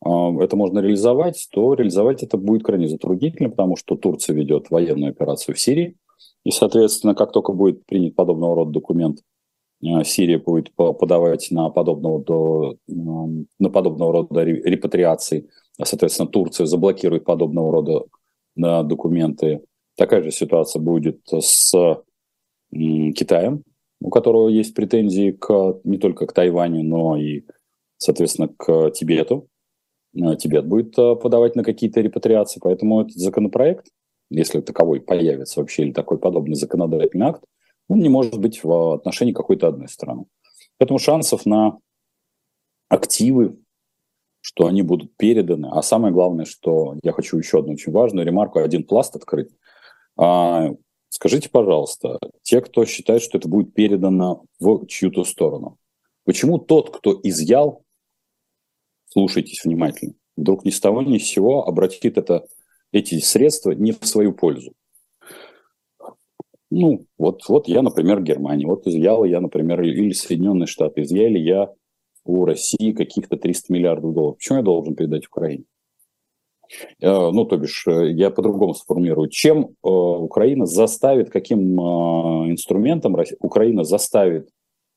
а, 0.00 0.42
это 0.42 0.56
можно 0.56 0.78
реализовать, 0.80 1.48
то 1.52 1.74
реализовать 1.74 2.22
это 2.22 2.36
будет 2.36 2.62
крайне 2.62 2.88
затруднительно, 2.88 3.50
потому 3.50 3.76
что 3.76 3.96
Турция 3.96 4.34
ведет 4.34 4.70
военную 4.70 5.10
операцию 5.10 5.54
в 5.54 5.60
Сирии. 5.60 5.96
И, 6.44 6.50
соответственно, 6.50 7.14
как 7.14 7.32
только 7.32 7.52
будет 7.52 7.84
принят 7.84 8.14
подобного 8.14 8.56
рода 8.56 8.72
документ, 8.72 9.20
э, 9.82 10.04
Сирия 10.04 10.38
будет 10.38 10.72
подавать 10.74 11.48
на 11.50 11.68
подобного, 11.70 12.22
до, 12.24 12.76
на 12.86 13.70
подобного 13.70 14.12
рода 14.12 14.44
репатриации, 14.44 15.48
соответственно, 15.82 16.28
Турция 16.28 16.66
заблокирует 16.66 17.24
подобного 17.24 17.72
рода 17.72 18.04
документы 18.56 19.60
Такая 19.98 20.22
же 20.22 20.30
ситуация 20.30 20.80
будет 20.80 21.20
с 21.28 21.74
Китаем, 22.70 23.64
у 24.00 24.10
которого 24.10 24.48
есть 24.48 24.72
претензии 24.72 25.32
к, 25.32 25.80
не 25.82 25.98
только 25.98 26.26
к 26.26 26.32
Тайваню, 26.32 26.84
но 26.84 27.16
и, 27.16 27.42
соответственно, 27.96 28.46
к 28.46 28.92
Тибету. 28.92 29.48
Э, 30.14 30.36
Тибет 30.36 30.66
будет 30.66 30.96
э, 30.96 31.16
подавать 31.16 31.56
на 31.56 31.64
какие-то 31.64 32.00
репатриации, 32.00 32.60
поэтому 32.62 33.00
этот 33.00 33.16
законопроект, 33.16 33.88
если 34.30 34.60
таковой 34.60 35.00
появится 35.00 35.58
вообще, 35.58 35.82
или 35.82 35.92
такой 35.92 36.18
подобный 36.18 36.54
законодательный 36.54 37.26
акт, 37.26 37.42
он 37.88 37.98
не 37.98 38.08
может 38.08 38.38
быть 38.38 38.62
в 38.62 38.94
отношении 38.94 39.32
какой-то 39.32 39.66
одной 39.66 39.88
страны. 39.88 40.26
Поэтому 40.78 41.00
шансов 41.00 41.44
на 41.44 41.78
активы, 42.88 43.58
что 44.42 44.66
они 44.66 44.82
будут 44.82 45.16
переданы, 45.16 45.70
а 45.72 45.82
самое 45.82 46.14
главное, 46.14 46.44
что 46.44 46.94
я 47.02 47.10
хочу 47.10 47.36
еще 47.36 47.58
одну 47.58 47.72
очень 47.72 47.90
важную 47.90 48.24
ремарку, 48.24 48.60
один 48.60 48.84
пласт 48.84 49.16
открыть– 49.16 49.50
а, 50.18 50.70
скажите, 51.08 51.48
пожалуйста, 51.48 52.18
те, 52.42 52.60
кто 52.60 52.84
считает, 52.84 53.22
что 53.22 53.38
это 53.38 53.48
будет 53.48 53.72
передано 53.72 54.44
в 54.58 54.86
чью-то 54.86 55.24
сторону, 55.24 55.78
почему 56.24 56.58
тот, 56.58 56.94
кто 56.94 57.18
изъял, 57.22 57.84
слушайтесь 59.06 59.64
внимательно, 59.64 60.14
вдруг 60.36 60.64
ни 60.64 60.70
с 60.70 60.80
того 60.80 61.02
ни 61.02 61.18
с 61.18 61.24
сего 61.24 61.66
обратит 61.66 62.18
это, 62.18 62.46
эти 62.92 63.18
средства 63.20 63.70
не 63.70 63.92
в 63.92 64.04
свою 64.04 64.32
пользу? 64.32 64.72
Ну, 66.70 67.06
вот, 67.16 67.48
вот 67.48 67.66
я, 67.66 67.80
например, 67.80 68.22
Германия, 68.22 68.66
вот 68.66 68.86
изъял 68.86 69.24
я, 69.24 69.40
например, 69.40 69.80
или 69.80 70.12
Соединенные 70.12 70.66
Штаты, 70.66 71.02
изъяли 71.02 71.38
я 71.38 71.72
у 72.24 72.44
России 72.44 72.92
каких-то 72.92 73.36
300 73.36 73.72
миллиардов 73.72 74.12
долларов. 74.12 74.36
Почему 74.36 74.58
я 74.58 74.64
должен 74.64 74.94
передать 74.94 75.26
Украине? 75.26 75.64
Э, 77.00 77.30
ну, 77.30 77.44
то 77.44 77.56
бишь, 77.56 77.86
э, 77.86 78.12
я 78.12 78.30
по-другому 78.30 78.74
сформулирую, 78.74 79.28
чем 79.28 79.64
э, 79.64 79.88
Украина 79.88 80.66
заставит, 80.66 81.30
каким 81.30 81.78
инструментом 82.50 83.16
Украина 83.40 83.84
заставит 83.84 84.50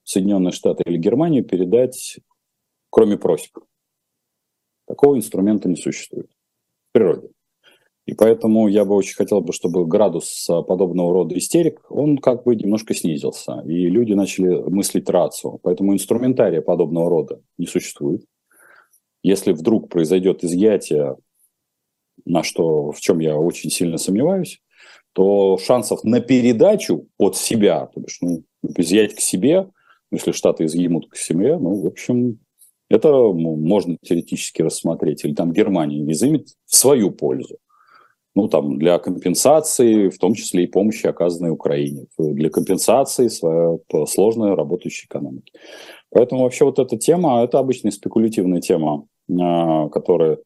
Соединенные 0.03 0.51
Штаты 0.51 0.83
или 0.85 0.97
Германию 0.97 1.43
передать, 1.43 2.19
кроме 2.89 3.17
просьб. 3.17 3.57
Такого 4.87 5.15
инструмента 5.15 5.69
не 5.69 5.75
существует 5.75 6.29
в 6.89 6.93
природе. 6.93 7.29
И 8.07 8.13
поэтому 8.13 8.67
я 8.67 8.83
бы 8.83 8.95
очень 8.95 9.15
хотел, 9.15 9.41
бы, 9.41 9.53
чтобы 9.53 9.85
градус 9.85 10.47
подобного 10.67 11.13
рода 11.13 11.37
истерик, 11.37 11.85
он 11.89 12.17
как 12.17 12.43
бы 12.43 12.55
немножко 12.55 12.93
снизился. 12.95 13.61
И 13.65 13.87
люди 13.87 14.13
начали 14.13 14.55
мыслить 14.69 15.07
рацию. 15.07 15.59
Поэтому 15.61 15.93
инструментария 15.93 16.61
подобного 16.61 17.09
рода 17.09 17.41
не 17.57 17.67
существует. 17.67 18.25
Если 19.23 19.53
вдруг 19.53 19.87
произойдет 19.87 20.43
изъятие 20.43 21.15
на 22.25 22.43
что, 22.43 22.91
в 22.91 22.99
чем 22.99 23.19
я 23.19 23.37
очень 23.37 23.69
сильно 23.69 23.97
сомневаюсь, 23.97 24.61
то 25.13 25.57
шансов 25.57 26.03
на 26.03 26.21
передачу 26.21 27.07
от 27.17 27.35
себя, 27.35 27.87
то 27.87 27.99
бишь, 27.99 28.19
ну, 28.21 28.43
изъять 28.77 29.15
к 29.15 29.19
себе, 29.19 29.67
если 30.11 30.31
Штаты 30.31 30.65
изъемут 30.65 31.09
к 31.09 31.15
себе, 31.15 31.57
ну, 31.57 31.81
в 31.81 31.87
общем, 31.87 32.39
это 32.89 33.11
можно 33.31 33.97
теоретически 34.01 34.61
рассмотреть. 34.61 35.23
Или 35.23 35.33
там 35.33 35.53
Германия 35.53 36.11
изымет 36.11 36.49
в 36.65 36.75
свою 36.75 37.11
пользу. 37.11 37.57
Ну, 38.35 38.47
там, 38.47 38.77
для 38.77 38.97
компенсации, 38.99 40.09
в 40.09 40.17
том 40.17 40.33
числе 40.33 40.63
и 40.63 40.67
помощи, 40.67 41.05
оказанной 41.07 41.51
Украине. 41.51 42.07
Для 42.17 42.49
компенсации 42.49 43.27
своей 43.29 43.79
сложной 44.07 44.55
работающей 44.55 45.05
экономики. 45.05 45.53
Поэтому 46.09 46.43
вообще 46.43 46.65
вот 46.65 46.79
эта 46.79 46.97
тема, 46.97 47.43
это 47.43 47.59
обычная 47.59 47.91
спекулятивная 47.91 48.61
тема, 48.61 49.05
а, 49.39 49.87
которая 49.89 50.39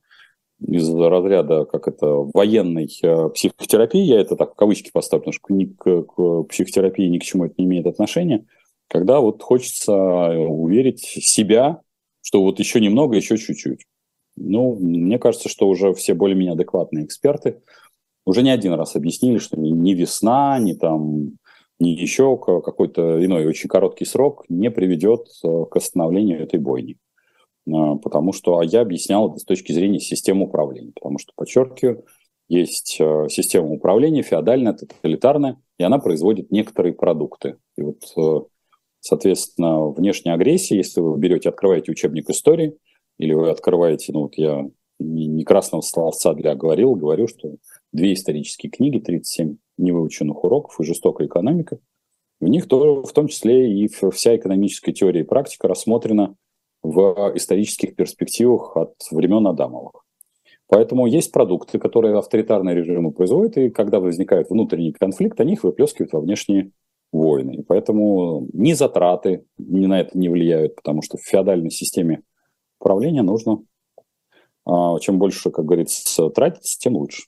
из 0.59 0.93
разряда, 0.93 1.65
как 1.65 1.87
это, 1.87 2.07
военной 2.07 2.89
э, 3.03 3.29
психотерапии, 3.29 4.01
я 4.01 4.21
это 4.21 4.35
так 4.35 4.53
в 4.53 4.55
кавычки 4.55 4.91
поставлю, 4.91 5.25
потому 5.25 5.33
что 5.33 5.53
ни 5.53 5.65
к, 5.65 6.03
к 6.03 6.43
психотерапии 6.49 7.07
ни 7.07 7.19
к 7.19 7.23
чему 7.23 7.45
это 7.45 7.55
не 7.57 7.65
имеет 7.65 7.87
отношения, 7.87 8.45
когда 8.87 9.19
вот 9.19 9.43
хочется 9.43 9.93
уверить 9.93 11.01
себя, 11.01 11.81
что 12.21 12.41
вот 12.41 12.59
еще 12.59 12.79
немного, 12.79 13.15
еще 13.15 13.37
чуть-чуть. 13.37 13.85
Ну, 14.37 14.75
мне 14.75 15.19
кажется, 15.19 15.49
что 15.49 15.67
уже 15.67 15.93
все 15.93 16.13
более-менее 16.13 16.53
адекватные 16.53 17.05
эксперты 17.05 17.61
уже 18.25 18.41
не 18.41 18.49
один 18.49 18.73
раз 18.73 18.95
объяснили, 18.95 19.37
что 19.37 19.59
ни 19.59 19.93
весна, 19.93 20.57
ни 20.59 20.73
там, 20.73 21.37
ни 21.79 21.89
еще 21.89 22.37
какой-то 22.37 23.23
иной 23.23 23.45
очень 23.45 23.69
короткий 23.69 24.05
срок 24.05 24.45
не 24.49 24.71
приведет 24.71 25.27
э, 25.43 25.65
к 25.69 25.75
остановлению 25.75 26.41
этой 26.41 26.59
бойни. 26.59 26.97
Э, 27.67 27.95
потому 28.01 28.33
что 28.33 28.59
а 28.59 28.65
я 28.65 28.81
объяснял 28.81 29.29
это 29.29 29.39
с 29.39 29.43
точки 29.43 29.71
зрения 29.71 29.99
системы 29.99 30.45
управления. 30.45 30.91
Потому 30.93 31.17
что, 31.17 31.33
подчеркиваю, 31.35 32.05
есть 32.47 32.97
э, 32.99 33.27
система 33.29 33.69
управления 33.69 34.21
феодальная, 34.21 34.73
тоталитарная, 34.73 35.61
и 35.77 35.83
она 35.83 35.99
производит 35.99 36.51
некоторые 36.51 36.93
продукты. 36.93 37.57
И 37.77 37.81
вот, 37.81 38.47
соответственно, 38.99 39.89
внешняя 39.89 40.33
агрессия, 40.33 40.77
если 40.77 41.01
вы 41.01 41.17
берете, 41.17 41.49
открываете 41.49 41.91
учебник 41.91 42.29
истории, 42.29 42.77
или 43.17 43.33
вы 43.33 43.49
открываете, 43.49 44.13
ну 44.13 44.23
вот 44.23 44.35
я 44.35 44.69
не 44.99 45.43
красного 45.43 45.81
словца 45.81 46.33
для 46.33 46.55
говорил, 46.55 46.95
говорю, 46.95 47.27
что 47.27 47.55
две 47.91 48.13
исторические 48.13 48.71
книги, 48.71 48.99
37 48.99 49.57
невыученных 49.77 50.43
уроков 50.43 50.79
и 50.79 50.83
жестокая 50.83 51.27
экономика, 51.27 51.79
в 52.39 52.47
них 52.47 52.67
тоже, 52.67 53.01
в 53.01 53.11
том 53.13 53.27
числе 53.27 53.71
и 53.73 53.87
вся 53.87 54.35
экономическая 54.35 54.91
теория 54.93 55.21
и 55.21 55.25
практика 55.25 55.67
рассмотрена 55.67 56.35
в 56.85 57.33
исторических 57.35 57.95
перспективах 57.95 58.75
от 58.77 58.93
времен 59.11 59.47
Адамовых. 59.47 60.05
Поэтому 60.67 61.05
есть 61.05 61.31
продукты, 61.31 61.77
которые 61.77 62.17
авторитарные 62.17 62.75
режимы 62.75 63.11
производят, 63.11 63.57
и 63.57 63.69
когда 63.69 63.99
возникает 63.99 64.49
внутренний 64.49 64.93
конфликт, 64.93 65.39
они 65.39 65.53
их 65.53 65.63
выплескивают 65.63 66.13
во 66.13 66.21
внешние 66.21 66.71
войны. 67.11 67.57
И 67.57 67.61
поэтому 67.61 68.47
ни 68.51 68.73
затраты 68.73 69.45
ни 69.57 69.85
на 69.85 70.01
это 70.01 70.17
не 70.17 70.27
влияют, 70.29 70.75
потому 70.75 71.01
что 71.01 71.17
в 71.17 71.21
феодальной 71.21 71.69
системе 71.69 72.23
управления 72.79 73.21
нужно, 73.21 73.63
а, 74.65 74.99
чем 74.99 75.19
больше, 75.19 75.51
как 75.51 75.65
говорится, 75.65 76.29
тратить, 76.29 76.77
тем 76.79 76.95
лучше. 76.95 77.23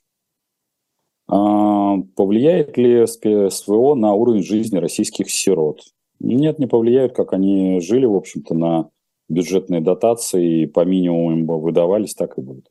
А, 1.28 1.96
повлияет 2.16 2.76
ли 2.76 3.06
СВО 3.06 3.94
на 3.94 4.14
уровень 4.14 4.42
жизни 4.42 4.78
российских 4.78 5.30
сирот? 5.30 5.82
Нет, 6.20 6.58
не 6.58 6.66
повлияет, 6.66 7.14
как 7.14 7.32
они 7.32 7.80
жили, 7.80 8.04
в 8.04 8.16
общем-то, 8.16 8.54
на 8.54 8.90
бюджетные 9.28 9.80
дотации, 9.80 10.66
по 10.66 10.84
минимуму 10.84 11.32
им 11.32 11.46
выдавались, 11.46 12.14
так 12.14 12.38
и 12.38 12.40
будет. 12.40 12.68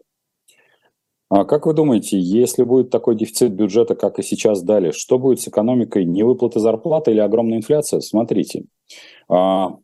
А 1.29 1.43
как 1.43 1.65
вы 1.65 1.73
думаете, 1.73 2.17
если 2.17 2.63
будет 2.63 2.89
такой 2.89 3.15
дефицит 3.15 3.51
бюджета, 3.51 3.95
как 3.95 4.17
и 4.17 4.23
сейчас 4.23 4.61
дали, 4.63 4.91
что 4.91 5.19
будет 5.19 5.41
с 5.41 5.47
экономикой? 5.47 6.05
Невыплаты 6.05 6.59
зарплаты 6.59 7.11
или 7.11 7.19
огромная 7.19 7.57
инфляция? 7.57 7.99
Смотрите, 7.99 8.63
а, 9.27 9.77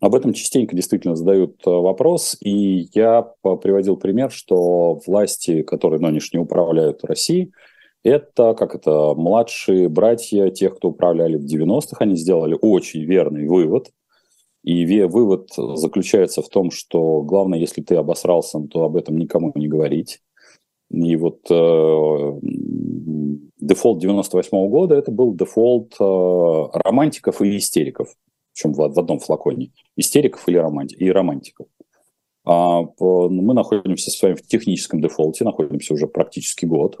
об 0.00 0.14
этом 0.14 0.32
частенько 0.32 0.74
действительно 0.74 1.14
задают 1.14 1.60
э, 1.66 1.70
вопрос, 1.70 2.38
и 2.40 2.88
я 2.94 3.22
приводил 3.42 3.98
пример, 3.98 4.30
что 4.30 4.98
власти, 5.06 5.62
которые 5.62 6.00
нынешние 6.00 6.42
управляют 6.42 7.04
Россией, 7.04 7.52
это, 8.02 8.54
как 8.54 8.74
это, 8.74 9.12
младшие 9.14 9.90
братья 9.90 10.48
тех, 10.48 10.76
кто 10.76 10.88
управляли 10.88 11.36
в 11.36 11.44
90-х, 11.44 11.96
они 11.98 12.16
сделали 12.16 12.56
очень 12.58 13.04
верный 13.04 13.46
вывод, 13.46 13.90
и 14.62 15.02
вывод 15.04 15.48
заключается 15.56 16.42
в 16.42 16.48
том, 16.48 16.70
что 16.70 17.22
главное, 17.22 17.58
если 17.58 17.82
ты 17.82 17.96
обосрался, 17.96 18.60
то 18.70 18.84
об 18.84 18.96
этом 18.96 19.16
никому 19.18 19.52
не 19.54 19.68
говорить. 19.68 20.20
И 20.90 21.16
вот 21.16 21.40
э, 21.50 22.38
дефолт 23.60 24.00
98 24.00 24.58
-го 24.58 24.68
года 24.68 24.96
это 24.96 25.12
был 25.12 25.34
дефолт 25.34 25.94
э, 26.00 26.78
романтиков 26.84 27.40
и 27.42 27.56
истериков 27.56 28.14
причем 28.60 28.72
в, 28.72 28.76
в 28.76 28.98
одном 28.98 29.18
флаконе, 29.18 29.70
истериков 29.96 30.48
или 30.48 30.58
романти, 30.58 30.94
и 30.94 31.10
романтиков. 31.10 31.66
А, 32.44 32.82
мы 32.82 33.54
находимся 33.54 34.10
с 34.10 34.22
вами 34.22 34.34
в 34.34 34.42
техническом 34.42 35.00
дефолте, 35.00 35.44
находимся 35.44 35.94
уже 35.94 36.06
практически 36.06 36.66
год. 36.66 37.00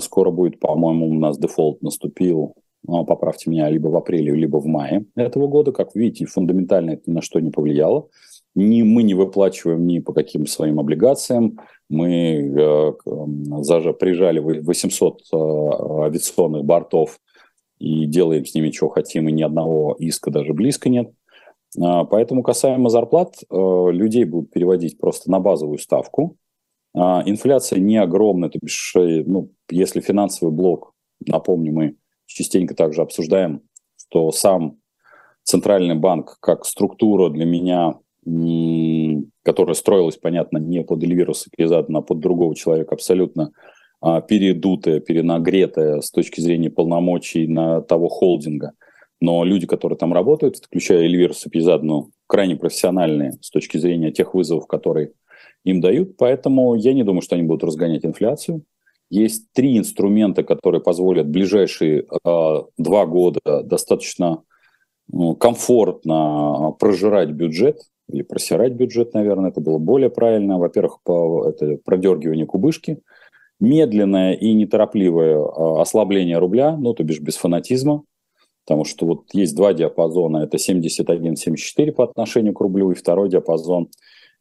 Скоро 0.00 0.30
будет, 0.30 0.58
по-моему, 0.58 1.08
у 1.08 1.14
нас 1.14 1.38
дефолт 1.38 1.82
наступил, 1.82 2.54
поправьте 2.86 3.50
меня, 3.50 3.68
либо 3.68 3.88
в 3.88 3.96
апреле, 3.96 4.32
либо 4.34 4.58
в 4.58 4.66
мае 4.66 5.06
этого 5.14 5.46
года. 5.46 5.72
Как 5.72 5.94
вы 5.94 6.02
видите, 6.02 6.26
фундаментально 6.26 6.92
это 6.92 7.02
ни 7.06 7.14
на 7.14 7.22
что 7.22 7.40
не 7.40 7.50
повлияло. 7.50 8.08
Ни, 8.54 8.82
мы 8.82 9.02
не 9.02 9.14
выплачиваем 9.14 9.86
ни 9.86 9.98
по 9.98 10.12
каким 10.12 10.46
своим 10.46 10.80
облигациям. 10.80 11.58
Мы 11.88 12.52
э, 12.56 12.92
даже 13.04 13.92
прижали 13.92 14.38
800 14.38 15.20
э, 15.20 15.36
авиационных 15.36 16.64
бортов 16.64 17.18
и 17.78 18.06
делаем 18.06 18.46
с 18.46 18.54
ними, 18.54 18.70
что 18.70 18.88
хотим, 18.88 19.28
и 19.28 19.32
ни 19.32 19.42
одного 19.42 19.94
иска 19.98 20.30
даже 20.30 20.52
близко 20.54 20.88
нет. 20.88 21.10
А, 21.80 22.04
поэтому 22.04 22.42
касаемо 22.42 22.88
зарплат, 22.88 23.36
э, 23.50 23.88
людей 23.90 24.24
будут 24.24 24.50
переводить 24.50 24.98
просто 24.98 25.30
на 25.30 25.40
базовую 25.40 25.78
ставку. 25.78 26.36
А, 26.94 27.22
инфляция 27.26 27.78
не 27.78 27.98
огромная, 27.98 28.48
то 28.48 28.58
бишь, 28.60 28.94
э, 28.96 29.22
ну, 29.26 29.50
если 29.70 30.00
финансовый 30.00 30.50
блок, 30.50 30.92
напомню, 31.26 31.72
мы 31.72 31.96
частенько 32.26 32.74
также 32.74 33.02
обсуждаем, 33.02 33.62
что 33.96 34.30
сам 34.32 34.78
Центральный 35.42 35.94
банк 35.94 36.38
как 36.40 36.64
структура 36.64 37.30
для 37.30 37.44
меня, 37.44 37.94
которая 39.44 39.74
строилась, 39.74 40.16
понятно, 40.16 40.58
не 40.58 40.82
под 40.82 41.02
Эльвиру 41.04 41.34
Сакризаду, 41.34 41.96
а 41.96 42.02
под 42.02 42.18
другого 42.18 42.56
человека, 42.56 42.94
абсолютно 42.94 43.52
а, 44.00 44.20
передутая, 44.20 45.00
перенагретая 45.00 46.00
с 46.00 46.10
точки 46.10 46.40
зрения 46.40 46.70
полномочий 46.70 47.46
на 47.46 47.80
того 47.80 48.08
холдинга. 48.08 48.72
Но 49.20 49.44
люди, 49.44 49.66
которые 49.66 49.96
там 49.96 50.12
работают, 50.12 50.56
включая 50.56 51.04
Эльвиру 51.04 51.32
Сапизадну, 51.32 52.10
крайне 52.26 52.56
профессиональные 52.56 53.38
с 53.40 53.50
точки 53.50 53.78
зрения 53.78 54.10
тех 54.10 54.34
вызовов, 54.34 54.66
которые 54.66 55.12
им 55.64 55.80
дают. 55.80 56.16
Поэтому 56.16 56.74
я 56.74 56.92
не 56.92 57.04
думаю, 57.04 57.22
что 57.22 57.36
они 57.36 57.44
будут 57.44 57.64
разгонять 57.64 58.04
инфляцию. 58.04 58.62
Есть 59.08 59.52
три 59.52 59.78
инструмента, 59.78 60.42
которые 60.42 60.80
позволят 60.80 61.28
ближайшие 61.28 62.02
э, 62.02 62.62
два 62.76 63.06
года 63.06 63.62
достаточно 63.62 64.42
э, 65.12 65.16
комфортно 65.38 66.72
прожирать 66.78 67.30
бюджет 67.30 67.80
или 68.08 68.22
просирать 68.22 68.72
бюджет, 68.72 69.14
наверное, 69.14 69.50
это 69.50 69.60
было 69.60 69.78
более 69.78 70.10
правильно. 70.10 70.58
Во-первых, 70.58 70.98
это 71.04 71.78
продергивание 71.84 72.46
кубышки– 72.46 73.00
медленное 73.60 74.34
и 74.34 74.52
неторопливое 74.52 75.38
а, 75.38 75.82
ослабление 75.82 76.38
рубля, 76.38 76.76
ну, 76.76 76.94
то 76.94 77.02
бишь 77.02 77.20
без 77.20 77.36
фанатизма, 77.36 78.02
потому 78.64 78.84
что 78.84 79.06
вот 79.06 79.24
есть 79.32 79.56
два 79.56 79.72
диапазона, 79.72 80.38
это 80.38 80.56
71-74 80.56 81.92
по 81.92 82.04
отношению 82.04 82.54
к 82.54 82.60
рублю, 82.60 82.90
и 82.90 82.94
второй 82.94 83.28
диапазон 83.28 83.88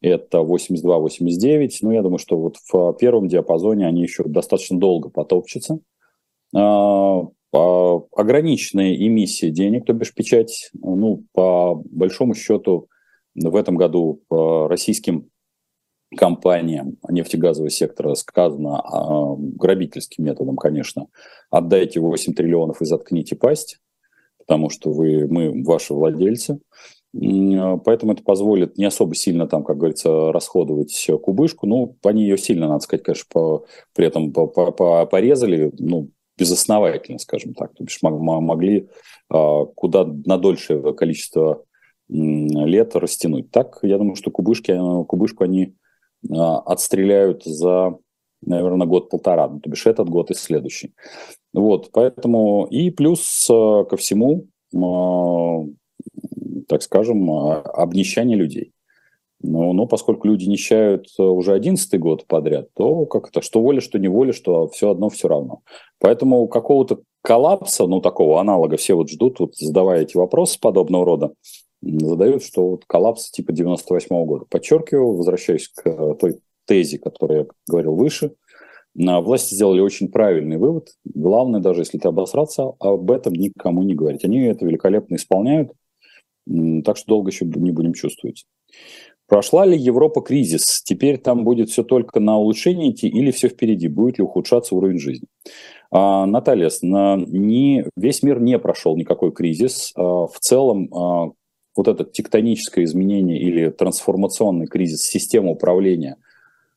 это 0.02 0.40
82-89. 0.40 1.70
Ну, 1.82 1.92
я 1.92 2.02
думаю, 2.02 2.20
что 2.20 2.38
вот 2.38 2.58
в 2.72 2.94
первом 2.94 3.28
диапазоне 3.28 3.88
они 3.88 4.02
еще 4.02 4.24
достаточно 4.24 4.80
долго 4.80 5.10
потопчутся. 5.10 5.80
А, 6.56 7.22
ограниченная 8.16 8.96
эмиссия 8.96 9.50
денег, 9.50 9.86
то 9.86 9.94
бишь 9.94 10.14
печать, 10.14 10.72
ну, 10.74 11.24
по 11.34 11.76
большому 11.76 12.34
счету, 12.34 12.88
в 13.36 13.56
этом 13.56 13.76
году 13.76 14.22
по 14.28 14.68
российским 14.68 15.30
компаниям 16.16 16.98
нефтегазового 17.10 17.70
сектора 17.70 18.14
сказано 18.16 18.80
а, 18.80 19.36
грабительским 19.38 20.24
методом, 20.26 20.56
конечно, 20.56 21.08
отдайте 21.50 22.00
8 22.00 22.34
триллионов 22.34 22.82
и 22.82 22.86
заткните 22.86 23.36
пасть, 23.36 23.80
потому 24.38 24.70
что 24.70 24.92
вы, 24.92 25.28
мы 25.28 25.64
ваши 25.64 25.94
владельцы. 25.94 26.60
Поэтому 27.18 28.12
это 28.12 28.24
позволит 28.24 28.78
не 28.78 28.86
особо 28.86 29.16
сильно 29.16 29.48
там, 29.48 29.64
как 29.64 29.78
говорится, 29.78 30.32
расходовать 30.34 31.10
кубышку. 31.24 31.66
Ну, 31.66 31.98
они 32.04 32.24
ее 32.24 32.38
сильно, 32.38 32.68
надо 32.68 32.82
сказать, 32.82 33.04
конечно, 33.04 33.26
по, 33.32 33.66
при 33.94 34.08
этом 34.08 34.34
по, 34.34 34.48
по, 34.48 34.72
по, 34.72 35.06
порезали, 35.06 35.72
ну, 35.80 36.10
безосновательно, 36.38 37.20
скажем 37.20 37.54
так. 37.54 37.74
То 37.74 37.84
бишь 37.86 38.00
могли 38.02 38.90
а, 39.30 39.66
куда 39.66 40.06
на 40.06 40.38
дольшее 40.38 40.94
количество 40.94 41.64
лет 42.10 42.96
растянуть. 42.96 43.50
Так, 43.52 43.80
я 43.82 43.98
думаю, 43.98 44.16
что 44.16 44.32
кубышки, 44.32 44.78
кубышку 45.06 45.44
они 45.44 45.76
а, 46.30 46.60
отстреляют 46.60 47.44
за, 47.44 47.98
наверное, 48.42 48.88
год-полтора, 48.88 49.48
ну, 49.48 49.60
то 49.60 49.70
бишь 49.70 49.86
этот 49.86 50.10
год 50.10 50.32
и 50.32 50.34
следующий. 50.34 50.94
Вот, 51.54 51.90
поэтому 51.92 52.68
и 52.70 52.92
плюс 52.92 53.48
а, 53.50 53.86
ко 53.86 53.98
всему, 53.98 54.48
а, 54.76 55.66
так 56.68 56.84
скажем, 56.84 57.30
обнищание 57.30 58.38
людей. 58.38 58.72
Но, 59.42 59.74
но 59.74 59.86
поскольку 59.86 60.28
люди 60.28 60.46
нищают 60.46 61.08
уже 61.20 61.54
одиннадцатый 61.54 62.00
год 62.00 62.26
подряд, 62.26 62.70
то 62.74 63.06
как 63.06 63.30
это, 63.30 63.42
что 63.42 63.62
воля, 63.62 63.82
что 63.82 64.00
не 64.00 64.08
воля, 64.08 64.34
что 64.34 64.68
все 64.70 64.92
одно, 64.92 65.10
все 65.10 65.28
равно. 65.28 65.62
Поэтому 66.00 66.48
какого-то 66.48 67.02
коллапса, 67.22 67.86
ну, 67.86 68.02
такого 68.02 68.40
аналога 68.40 68.78
все 68.78 68.96
вот 68.96 69.10
ждут, 69.10 69.40
вот 69.40 69.56
задавая 69.56 70.02
эти 70.02 70.16
вопросы 70.16 70.60
подобного 70.60 71.06
рода, 71.06 71.34
задают, 71.82 72.44
что 72.44 72.70
вот 72.70 72.86
коллапс 72.86 73.30
типа 73.32 73.52
98 73.52 74.16
-го 74.16 74.26
года. 74.26 74.46
Подчеркиваю, 74.50 75.16
возвращаясь 75.16 75.68
к 75.68 76.16
той 76.16 76.40
тезе, 76.66 76.98
которую 76.98 77.40
я 77.40 77.46
говорил 77.68 77.96
выше, 77.96 78.34
на 78.96 79.20
власти 79.22 79.54
сделали 79.54 79.82
очень 79.82 80.10
правильный 80.10 80.58
вывод. 80.58 80.90
Главное, 81.04 81.60
даже 81.60 81.82
если 81.82 81.98
ты 81.98 82.08
обосраться, 82.08 82.74
об 82.80 83.12
этом 83.12 83.34
никому 83.34 83.84
не 83.84 83.94
говорить. 83.94 84.24
Они 84.24 84.40
это 84.40 84.66
великолепно 84.66 85.16
исполняют, 85.16 85.74
так 86.84 86.98
что 86.98 87.08
долго 87.08 87.32
еще 87.32 87.46
не 87.46 87.72
будем 87.72 87.94
чувствовать. 87.94 88.46
Прошла 89.28 89.66
ли 89.66 89.78
Европа 89.78 90.22
кризис? 90.22 90.84
Теперь 90.84 91.18
там 91.18 91.44
будет 91.44 91.70
все 91.70 91.84
только 91.84 92.20
на 92.20 92.38
улучшение 92.38 92.92
идти 92.92 93.08
или 93.08 93.32
все 93.32 93.50
впереди? 93.50 93.88
Будет 93.88 94.20
ли 94.20 94.24
ухудшаться 94.24 94.76
уровень 94.76 95.00
жизни? 95.00 95.28
А, 95.90 96.28
Наталья, 96.28 96.70
на, 96.84 97.16
не, 97.18 97.86
весь 97.96 98.22
мир 98.22 98.40
не 98.40 98.60
прошел 98.60 98.96
никакой 98.96 99.32
кризис. 99.32 99.94
А, 99.96 100.28
в 100.28 100.38
целом 100.40 100.94
а, 100.94 101.32
вот 101.76 101.88
это 101.88 102.04
тектоническое 102.04 102.86
изменение 102.86 103.40
или 103.40 103.70
трансформационный 103.70 104.68
кризис 104.68 105.02
системы 105.02 105.52
управления, 105.52 106.18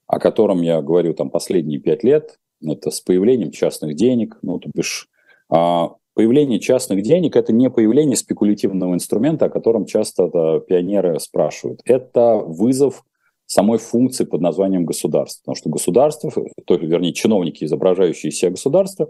о 0.06 0.18
котором 0.18 0.62
я 0.62 0.80
говорю 0.80 1.12
там 1.12 1.28
последние 1.28 1.80
пять 1.80 2.02
лет, 2.02 2.38
это 2.64 2.90
с 2.90 3.00
появлением 3.00 3.50
частных 3.50 3.94
денег, 3.94 4.38
ну, 4.40 4.58
то 4.58 4.70
бишь, 4.74 5.08
а, 5.50 5.90
появление 6.18 6.58
частных 6.58 7.02
денег– 7.02 7.36
это 7.36 7.52
не 7.52 7.70
появление 7.70 8.16
спекулятивного 8.16 8.92
инструмента, 8.92 9.44
о 9.44 9.50
котором 9.50 9.86
часто 9.86 10.26
пионеры 10.66 11.20
спрашивают. 11.20 11.80
Это 11.84 12.38
вызов 12.38 13.04
самой 13.46 13.78
функции 13.78 14.24
под 14.24 14.40
названием 14.40 14.84
государство. 14.84 15.42
Потому 15.42 15.54
что 15.54 15.70
государство, 15.70 16.32
то, 16.64 16.74
вернее, 16.74 17.12
чиновники, 17.12 17.62
изображающие 17.62 18.32
себя 18.32 18.50
государство, 18.50 19.06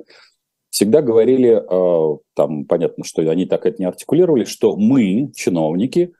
всегда 0.69 1.01
говорили, 1.01 1.57
э, 1.59 2.19
там 2.35 2.67
понятно, 2.67 3.05
что 3.05 3.23
они 3.23 3.47
так 3.47 3.65
это 3.65 3.79
не 3.79 3.87
артикулировали, 3.87 4.45
что 4.45 4.77
мы, 4.77 5.33
чиновники, 5.35 6.13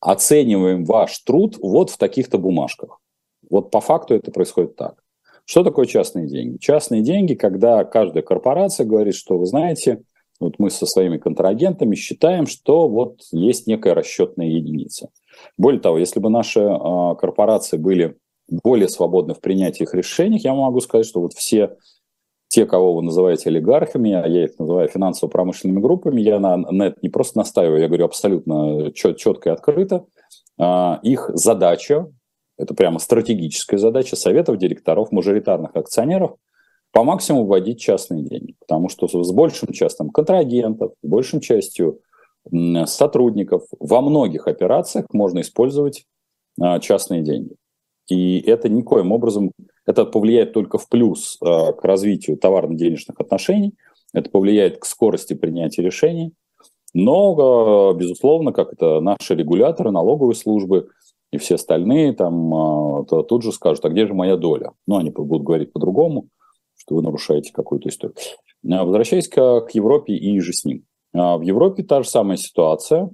оцениваем 0.00 0.84
ваш 0.84 1.18
труд 1.20 1.56
вот 1.62 1.88
в 1.88 1.96
таких-то 1.96 2.36
бумажках. 2.36 3.00
Вот 3.48 3.70
по 3.70 3.80
факту 3.80 4.12
это 4.12 4.30
происходит 4.30 4.76
так. 4.76 5.02
Что 5.46 5.64
такое 5.64 5.86
частные 5.86 6.26
деньги? 6.26 6.58
Частные 6.58 7.00
деньги, 7.00 7.32
когда 7.32 7.84
каждая 7.84 8.22
корпорация 8.22 8.84
говорит, 8.84 9.14
что 9.14 9.38
вы 9.38 9.46
знаете, 9.46 10.02
вот 10.40 10.58
мы 10.58 10.70
со 10.70 10.86
своими 10.86 11.18
контрагентами 11.18 11.94
считаем, 11.94 12.46
что 12.46 12.88
вот 12.88 13.20
есть 13.32 13.66
некая 13.66 13.94
расчетная 13.94 14.46
единица. 14.46 15.10
Более 15.56 15.80
того, 15.80 15.98
если 15.98 16.20
бы 16.20 16.30
наши 16.30 16.60
э, 16.60 17.14
корпорации 17.18 17.76
были 17.76 18.16
более 18.48 18.88
свободны 18.88 19.34
в 19.34 19.40
принятии 19.40 19.82
их 19.82 19.94
решений, 19.94 20.38
я 20.38 20.54
могу 20.54 20.80
сказать, 20.80 21.06
что 21.06 21.20
вот 21.20 21.32
все 21.32 21.76
те, 22.48 22.64
кого 22.64 22.94
вы 22.94 23.02
называете 23.02 23.50
олигархами, 23.50 24.12
а 24.12 24.26
я 24.26 24.44
их 24.44 24.58
называю 24.58 24.88
финансово-промышленными 24.88 25.80
группами, 25.80 26.20
я 26.20 26.38
на, 26.38 26.56
на 26.56 26.84
это 26.84 26.98
не 27.02 27.08
просто 27.08 27.38
настаиваю, 27.38 27.80
я 27.80 27.88
говорю 27.88 28.04
абсолютно 28.04 28.92
чет, 28.92 29.18
четко 29.18 29.50
и 29.50 29.52
открыто. 29.52 30.06
А, 30.58 31.00
их 31.02 31.30
задача, 31.34 32.10
это 32.56 32.74
прямо 32.74 32.98
стратегическая 32.98 33.78
задача 33.78 34.16
советов 34.16 34.58
директоров, 34.58 35.12
мажоритарных 35.12 35.74
акционеров, 35.74 36.36
по 36.96 37.04
максимуму 37.04 37.44
вводить 37.44 37.78
частные 37.78 38.22
деньги. 38.22 38.54
Потому 38.58 38.88
что 38.88 39.06
с 39.06 39.30
большим 39.30 39.70
частным 39.70 40.08
контрагентов, 40.08 40.92
большим 41.02 41.40
частью 41.40 42.00
сотрудников 42.86 43.64
во 43.78 44.00
многих 44.00 44.48
операциях 44.48 45.04
можно 45.12 45.42
использовать 45.42 46.06
а, 46.58 46.78
частные 46.80 47.20
деньги. 47.20 47.54
И 48.08 48.40
это 48.40 48.70
никоим 48.70 49.12
образом, 49.12 49.52
это 49.84 50.06
повлияет 50.06 50.54
только 50.54 50.78
в 50.78 50.88
плюс 50.88 51.36
а, 51.42 51.74
к 51.74 51.84
развитию 51.84 52.38
товарно-денежных 52.38 53.20
отношений, 53.20 53.74
это 54.14 54.30
повлияет 54.30 54.78
к 54.78 54.86
скорости 54.86 55.34
принятия 55.34 55.82
решений. 55.82 56.32
Но, 56.94 57.90
а, 57.90 57.92
безусловно, 57.92 58.52
как 58.52 58.72
это 58.72 59.00
наши 59.00 59.34
регуляторы, 59.34 59.90
налоговые 59.90 60.34
службы 60.34 60.88
и 61.30 61.36
все 61.36 61.56
остальные 61.56 62.14
там 62.14 63.04
тут 63.04 63.42
же 63.42 63.52
скажут, 63.52 63.84
а 63.84 63.90
где 63.90 64.06
же 64.06 64.14
моя 64.14 64.38
доля? 64.38 64.70
Ну, 64.86 64.96
они 64.96 65.10
будут 65.10 65.42
говорить 65.42 65.74
по-другому, 65.74 66.28
что 66.86 66.94
вы 66.96 67.02
нарушаете 67.02 67.52
какую-то 67.52 67.88
историю. 67.88 68.16
Возвращаясь 68.62 69.28
к, 69.28 69.60
к 69.62 69.70
Европе 69.72 70.14
и 70.14 70.38
же 70.40 70.52
с 70.52 70.64
ним. 70.64 70.84
А 71.12 71.36
в 71.36 71.42
Европе 71.42 71.82
та 71.82 72.02
же 72.02 72.08
самая 72.08 72.36
ситуация. 72.36 73.10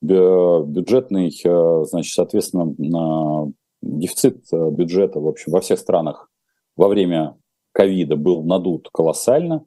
Бюджетный, 0.00 1.28
э, 1.44 1.84
значит, 1.84 2.12
соответственно, 2.12 3.52
дефицит 3.82 4.44
э, 4.52 4.70
бюджета, 4.70 5.20
в 5.20 5.26
общем, 5.26 5.52
во 5.52 5.60
всех 5.60 5.78
странах 5.78 6.30
во 6.76 6.88
время 6.88 7.36
ковида 7.72 8.16
был 8.16 8.44
надут 8.44 8.90
колоссально. 8.92 9.64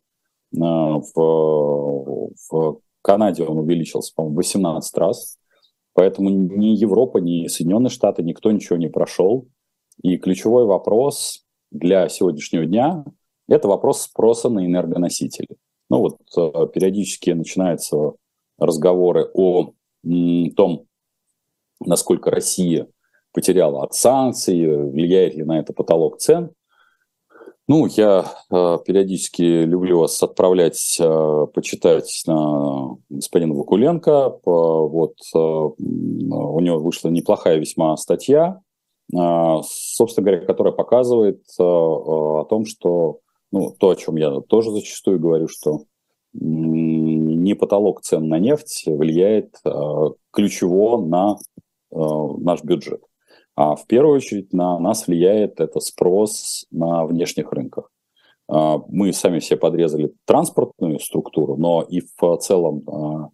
Э, 0.56 0.60
в, 0.60 2.32
в 2.50 2.80
Канаде 3.02 3.43
он 3.43 3.58
увеличился, 3.58 4.13
по-моему, 4.15 4.38
18 4.38 4.98
раз. 4.98 5.38
Поэтому 5.93 6.30
ни 6.30 6.67
Европа, 6.67 7.17
ни 7.17 7.48
Соединенные 7.48 7.89
Штаты, 7.89 8.24
никто 8.24 8.52
ничего 8.52 8.78
не 8.78 8.88
прошел. 8.88 9.48
И 10.02 10.17
ключевой 10.17 10.65
вопрос 10.65 11.43
для 11.72 12.08
сегодняшнего 12.08 12.65
дня– 12.65 13.04
это 13.50 13.68
вопрос 13.68 14.02
спроса 14.02 14.50
на 14.50 14.66
энергоносители. 14.66 15.58
Ну 15.90 16.00
вот 16.00 16.18
э, 16.38 16.68
периодически 16.74 17.32
начинаются 17.32 18.14
разговоры 18.58 19.30
о 19.34 19.72
том, 20.56 20.86
насколько 21.84 22.30
Россия 22.30 22.88
потеряла 23.34 23.84
от 23.84 23.94
санкций, 23.94 24.90
влияет 24.90 25.36
ли 25.36 25.44
на 25.44 25.60
это 25.60 25.74
потолок 25.74 26.20
цен. 26.20 26.52
Ну, 27.68 27.86
я 27.86 28.26
э, 28.52 28.78
периодически 28.86 29.42
люблю 29.42 30.00
вас 30.00 30.22
отправлять 30.22 30.98
э, 31.00 31.48
почитать 31.54 32.24
на 32.26 32.98
господина 33.10 33.54
Вакуленко. 33.54 34.40
Вот 34.46 35.16
у 35.34 36.60
него 36.60 36.80
вышла 36.80 37.10
неплохая 37.10 37.58
весьма 37.58 37.96
статья, 37.98 38.60
собственно 39.12 40.26
говоря, 40.26 40.46
которая 40.46 40.74
показывает 40.74 41.44
о 41.60 42.46
том, 42.50 42.66
что 42.66 43.20
ну, 43.52 43.76
то, 43.78 43.90
о 43.90 43.96
чем 43.96 44.16
я 44.18 44.40
тоже 44.42 44.72
зачастую 44.72 45.20
говорю, 45.20 45.48
что 45.48 45.86
не 46.34 47.54
потолок 47.56 48.02
цен 48.02 48.28
на 48.28 48.40
нефть 48.40 48.84
влияет 48.86 49.56
э, 49.66 49.72
ключево 50.32 51.04
на 51.04 51.38
э, 51.92 51.96
наш 52.40 52.64
бюджет. 52.64 53.02
А 53.56 53.76
в 53.76 53.88
первую 53.88 54.16
очередь 54.16 54.54
на 54.54 54.80
нас 54.80 55.08
влияет 55.08 55.60
это 55.60 55.80
спрос 55.80 56.66
на 56.72 57.06
внешних 57.06 57.52
рынках. 57.52 57.92
Э, 58.48 58.78
мы 58.88 59.12
сами 59.12 59.40
все 59.40 59.58
подрезали 59.58 60.14
транспортную 60.26 61.00
структуру, 61.00 61.58
но 61.58 61.82
и 61.82 62.02
в 62.02 62.38
целом 62.38 63.32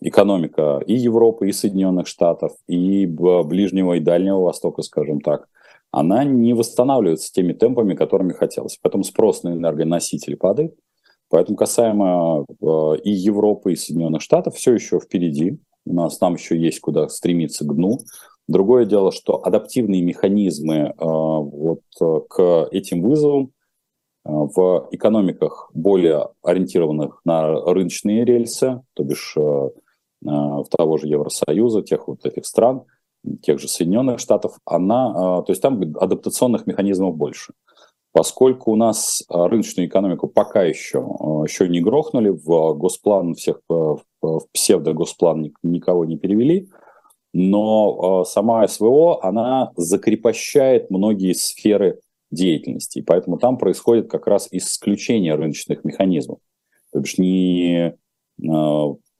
экономика 0.00 0.80
и 0.86 0.94
Европы, 0.94 1.48
и 1.48 1.52
Соединенных 1.52 2.06
Штатов, 2.06 2.52
и 2.68 3.06
Ближнего 3.06 3.94
и 3.94 4.00
Дальнего 4.00 4.40
Востока, 4.40 4.82
скажем 4.82 5.20
так, 5.20 5.48
она 5.94 6.24
не 6.24 6.54
восстанавливается 6.54 7.32
теми 7.32 7.52
темпами, 7.52 7.94
которыми 7.94 8.32
хотелось. 8.32 8.78
Поэтому 8.82 9.04
спрос 9.04 9.44
на 9.44 9.52
энергоносители 9.52 10.34
падает. 10.34 10.74
Поэтому 11.30 11.56
касаемо 11.56 12.44
э, 12.48 12.96
и 13.04 13.10
Европы, 13.10 13.72
и 13.72 13.76
Соединенных 13.76 14.20
Штатов, 14.20 14.56
все 14.56 14.74
еще 14.74 14.98
впереди. 14.98 15.58
У 15.86 15.94
нас 15.94 16.18
там 16.18 16.34
еще 16.34 16.58
есть 16.58 16.80
куда 16.80 17.08
стремиться 17.08 17.64
к 17.64 17.72
дну. 17.74 17.98
Другое 18.48 18.86
дело, 18.86 19.12
что 19.12 19.40
адаптивные 19.46 20.02
механизмы 20.02 20.74
э, 20.74 20.92
вот, 20.98 21.82
э, 22.00 22.20
к 22.28 22.68
этим 22.72 23.02
вызовам 23.02 23.52
в 24.24 24.88
экономиках, 24.90 25.70
более 25.74 26.28
ориентированных 26.42 27.20
на 27.24 27.60
рыночные 27.60 28.24
рельсы, 28.24 28.80
то 28.94 29.04
бишь 29.04 29.36
в 29.36 30.64
того 30.70 30.96
же 30.96 31.08
Евросоюза, 31.08 31.82
тех 31.82 32.08
вот 32.08 32.24
этих 32.24 32.46
стран– 32.46 32.84
тех 33.42 33.58
же 33.58 33.68
Соединенных 33.68 34.20
Штатов, 34.20 34.58
она, 34.64 35.38
а, 35.38 35.42
то 35.42 35.52
есть 35.52 35.62
там 35.62 35.80
адаптационных 35.80 36.66
механизмов 36.66 37.16
больше. 37.16 37.52
Поскольку 38.12 38.72
у 38.72 38.76
нас 38.76 39.22
а, 39.28 39.48
рыночную 39.48 39.88
экономику 39.88 40.28
пока 40.28 40.62
еще, 40.62 40.98
а, 41.00 41.42
еще 41.44 41.68
не 41.68 41.80
грохнули, 41.80 42.28
в 42.28 42.74
госплан 42.74 43.34
всех, 43.34 43.60
в 43.68 44.02
псевдо-госплан 44.52 45.52
никого 45.62 46.04
не 46.04 46.16
перевели, 46.16 46.68
но 47.32 48.24
сама 48.24 48.66
СВО, 48.68 49.18
она 49.24 49.72
закрепощает 49.76 50.90
многие 50.90 51.32
сферы 51.32 52.00
деятельности, 52.30 52.98
и 52.98 53.02
поэтому 53.02 53.38
там 53.38 53.58
происходит 53.58 54.08
как 54.08 54.28
раз 54.28 54.48
исключение 54.52 55.34
рыночных 55.34 55.84
механизмов. 55.84 56.38
То 56.92 57.00
есть 57.00 57.18
не 57.18 57.96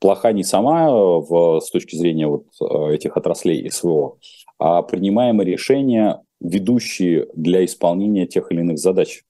плоха 0.04 0.32
не 0.32 0.44
сама 0.44 0.86
э, 0.86 0.92
в, 0.92 1.60
с 1.60 1.70
точки 1.70 1.96
зрения 1.96 2.26
вот 2.26 2.44
э, 2.60 2.94
этих 2.94 3.16
отраслей 3.16 3.70
СВО, 3.70 4.18
а 4.58 4.82
принимаемые 4.82 5.50
решения, 5.50 6.20
ведущие 6.40 7.26
для 7.34 7.64
исполнения 7.64 8.26
тех 8.26 8.52
или 8.52 8.60
иных 8.60 8.76
задач 8.76 9.22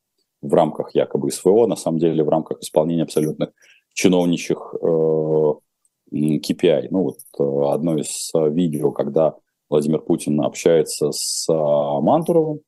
в 0.43 0.53
рамках 0.53 0.93
якобы 0.97 1.31
СВО, 1.31 1.69
на 1.69 1.77
самом 1.77 2.01
деле 2.01 2.25
в 2.25 2.29
рамках 2.29 2.59
исполнения 2.61 3.05
абсолютных 3.05 3.51
чиновничьих 3.93 4.75
э, 4.83 5.53
KPI. 6.13 6.89
Ну 6.91 7.03
вот 7.05 7.19
э, 7.39 7.73
одно 7.73 7.97
из 7.97 8.33
видео, 8.35 8.91
когда 8.91 9.37
Владимир 9.71 10.01
Путин 10.01 10.41
общается 10.41 11.13
с 11.13 11.47
Мантуровым, 11.49 12.63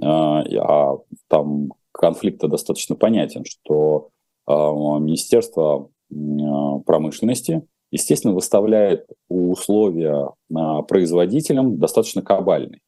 э, 0.00 0.04
а 0.06 0.96
там 1.26 1.72
конфликт 1.90 2.40
достаточно 2.40 2.94
понятен, 2.94 3.42
что 3.44 4.10
э, 4.46 4.52
Министерство 4.52 5.90
промышленности 6.10 7.62
естественно, 7.90 8.34
выставляет 8.34 9.06
условия 9.28 10.30
производителям 10.88 11.78
достаточно 11.78 12.22
кабальные. 12.22 12.80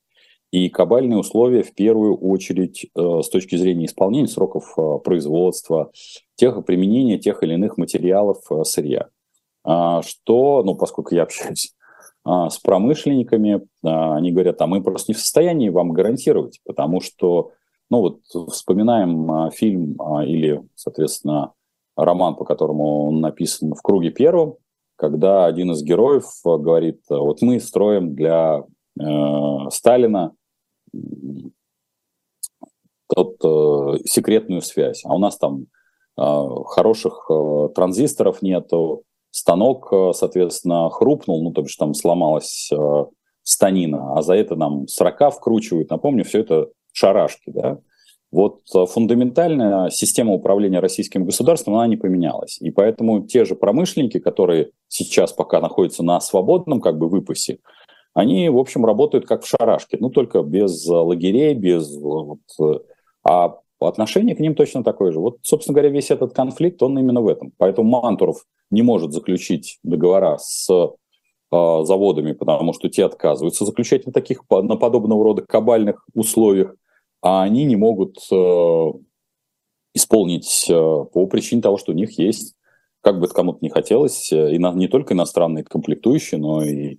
И 0.50 0.68
кабальные 0.68 1.18
условия 1.18 1.62
в 1.62 1.74
первую 1.74 2.16
очередь 2.16 2.90
с 2.94 3.28
точки 3.28 3.56
зрения 3.56 3.86
исполнения 3.86 4.26
сроков 4.26 4.76
производства, 5.04 5.90
тех 6.34 6.64
применения 6.64 7.18
тех 7.18 7.42
или 7.42 7.54
иных 7.54 7.78
материалов 7.78 8.38
сырья. 8.64 9.08
Что, 9.62 10.62
ну, 10.64 10.74
поскольку 10.74 11.14
я 11.14 11.22
общаюсь 11.22 11.72
с 12.26 12.58
промышленниками, 12.58 13.62
они 13.82 14.32
говорят, 14.32 14.60
а 14.60 14.66
мы 14.66 14.82
просто 14.82 15.12
не 15.12 15.14
в 15.14 15.20
состоянии 15.20 15.68
вам 15.68 15.92
гарантировать, 15.92 16.60
потому 16.64 17.00
что 17.00 17.52
ну 17.90 18.00
вот 18.00 18.20
вспоминаем 18.52 19.30
а, 19.30 19.50
фильм 19.50 19.96
а, 20.00 20.24
или, 20.24 20.62
соответственно, 20.76 21.52
роман, 21.96 22.36
по 22.36 22.44
которому 22.44 23.08
он 23.08 23.20
написан 23.20 23.74
«В 23.74 23.82
круге 23.82 24.10
первом», 24.10 24.56
когда 24.96 25.46
один 25.46 25.72
из 25.72 25.82
героев 25.82 26.24
а, 26.44 26.58
говорит, 26.58 27.00
вот 27.08 27.40
мы 27.40 27.58
строим 27.58 28.14
для 28.14 28.64
э, 29.00 29.04
Сталина 29.70 30.34
тот, 33.08 33.36
э, 33.42 33.98
секретную 34.04 34.60
связь, 34.60 35.02
а 35.04 35.14
у 35.14 35.18
нас 35.18 35.38
там 35.38 35.66
э, 36.18 36.46
хороших 36.66 37.26
э, 37.30 37.68
транзисторов 37.74 38.42
нету, 38.42 39.04
станок, 39.30 39.88
э, 39.92 40.12
соответственно, 40.12 40.90
хрупнул, 40.90 41.42
ну, 41.42 41.52
то 41.52 41.62
бишь 41.62 41.76
там 41.76 41.94
сломалась 41.94 42.70
э, 42.70 43.04
станина, 43.42 44.14
а 44.16 44.22
за 44.22 44.34
это 44.34 44.54
нам 44.54 44.86
40 44.86 45.34
вкручивают. 45.34 45.90
Напомню, 45.90 46.24
все 46.24 46.40
это 46.40 46.68
шарашки, 46.92 47.50
да. 47.50 47.78
Вот 48.32 48.60
э, 48.74 48.86
фундаментальная 48.86 49.90
система 49.90 50.32
управления 50.34 50.78
российским 50.78 51.24
государством, 51.24 51.74
она 51.74 51.86
не 51.88 51.96
поменялась. 51.96 52.58
И 52.60 52.70
поэтому 52.70 53.26
те 53.26 53.44
же 53.44 53.56
промышленники, 53.56 54.20
которые 54.20 54.70
сейчас 54.88 55.32
пока 55.32 55.60
находятся 55.60 56.04
на 56.04 56.20
свободном 56.20 56.80
как 56.80 56.96
бы 56.96 57.08
выпасе, 57.08 57.58
они, 58.14 58.48
в 58.48 58.58
общем, 58.58 58.84
работают 58.84 59.26
как 59.26 59.42
в 59.42 59.48
шарашке, 59.48 59.96
ну, 60.00 60.10
только 60.10 60.42
без 60.42 60.88
э, 60.88 60.92
лагерей, 60.92 61.54
без... 61.54 61.96
Э, 61.96 62.00
вот, 62.00 62.38
а 63.24 63.56
отношение 63.80 64.36
к 64.36 64.40
ним 64.40 64.54
точно 64.54 64.84
такое 64.84 65.10
же. 65.10 65.18
Вот, 65.18 65.38
собственно 65.42 65.74
говоря, 65.74 65.90
весь 65.90 66.10
этот 66.10 66.32
конфликт, 66.32 66.82
он 66.82 66.98
именно 66.98 67.20
в 67.20 67.28
этом. 67.28 67.52
Поэтому 67.58 68.00
Мантуров 68.00 68.44
не 68.70 68.82
может 68.82 69.12
заключить 69.12 69.78
договора 69.82 70.38
с 70.38 70.68
заводами, 71.50 72.32
потому 72.32 72.72
что 72.72 72.88
те 72.88 73.04
отказываются 73.04 73.64
заключать 73.64 74.06
на 74.06 74.12
таких, 74.12 74.42
на 74.48 74.76
подобного 74.76 75.24
рода 75.24 75.42
кабальных 75.42 76.06
условиях 76.14 76.76
а 77.22 77.42
они 77.42 77.64
не 77.64 77.76
могут 77.76 78.18
э, 78.32 78.92
исполнить 79.94 80.66
э, 80.68 80.74
по 80.74 81.26
причине 81.26 81.62
того, 81.62 81.76
что 81.76 81.92
у 81.92 81.94
них 81.94 82.18
есть, 82.18 82.54
как 83.02 83.18
бы 83.18 83.26
это 83.26 83.34
кому-то 83.34 83.58
не 83.60 83.70
хотелось, 83.70 84.32
э, 84.32 84.54
и 84.54 84.58
не 84.58 84.88
только 84.88 85.14
иностранные 85.14 85.64
комплектующие, 85.64 86.40
но 86.40 86.62
и 86.64 86.98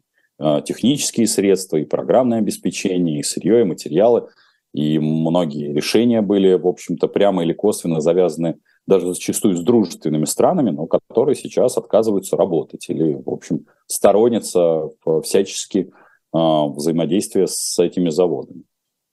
технические 0.65 1.27
средства, 1.27 1.77
и 1.77 1.85
программное 1.85 2.39
обеспечение, 2.39 3.19
и 3.19 3.23
сырье, 3.23 3.61
и 3.61 3.63
материалы. 3.63 4.29
И 4.73 4.97
многие 4.97 5.71
решения 5.71 6.23
были, 6.23 6.55
в 6.55 6.67
общем-то, 6.67 7.07
прямо 7.07 7.43
или 7.43 7.53
косвенно 7.53 8.01
завязаны 8.01 8.57
даже 8.87 9.13
зачастую 9.13 9.55
с 9.55 9.61
дружественными 9.61 10.25
странами, 10.25 10.71
но 10.71 10.87
которые 10.87 11.35
сейчас 11.35 11.77
отказываются 11.77 12.37
работать 12.37 12.89
или, 12.89 13.13
в 13.23 13.29
общем, 13.29 13.67
сторонятся 13.85 14.89
всячески 15.23 15.91
взаимодействия 16.33 17.45
с 17.45 17.77
этими 17.77 18.09
заводами. 18.09 18.63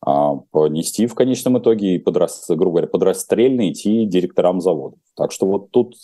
А, 0.01 0.37
понести 0.53 1.07
в 1.07 1.15
конечном 1.15 1.59
итоге 1.59 1.97
и, 1.97 1.99
подрас, 1.99 2.45
грубо 2.49 2.71
говоря, 2.71 2.87
подрастрельно 2.87 3.71
идти 3.71 4.07
директорам 4.07 4.61
заводов. 4.61 5.01
Так 5.17 5.33
что 5.33 5.47
вот 5.47 5.71
тут, 5.71 5.97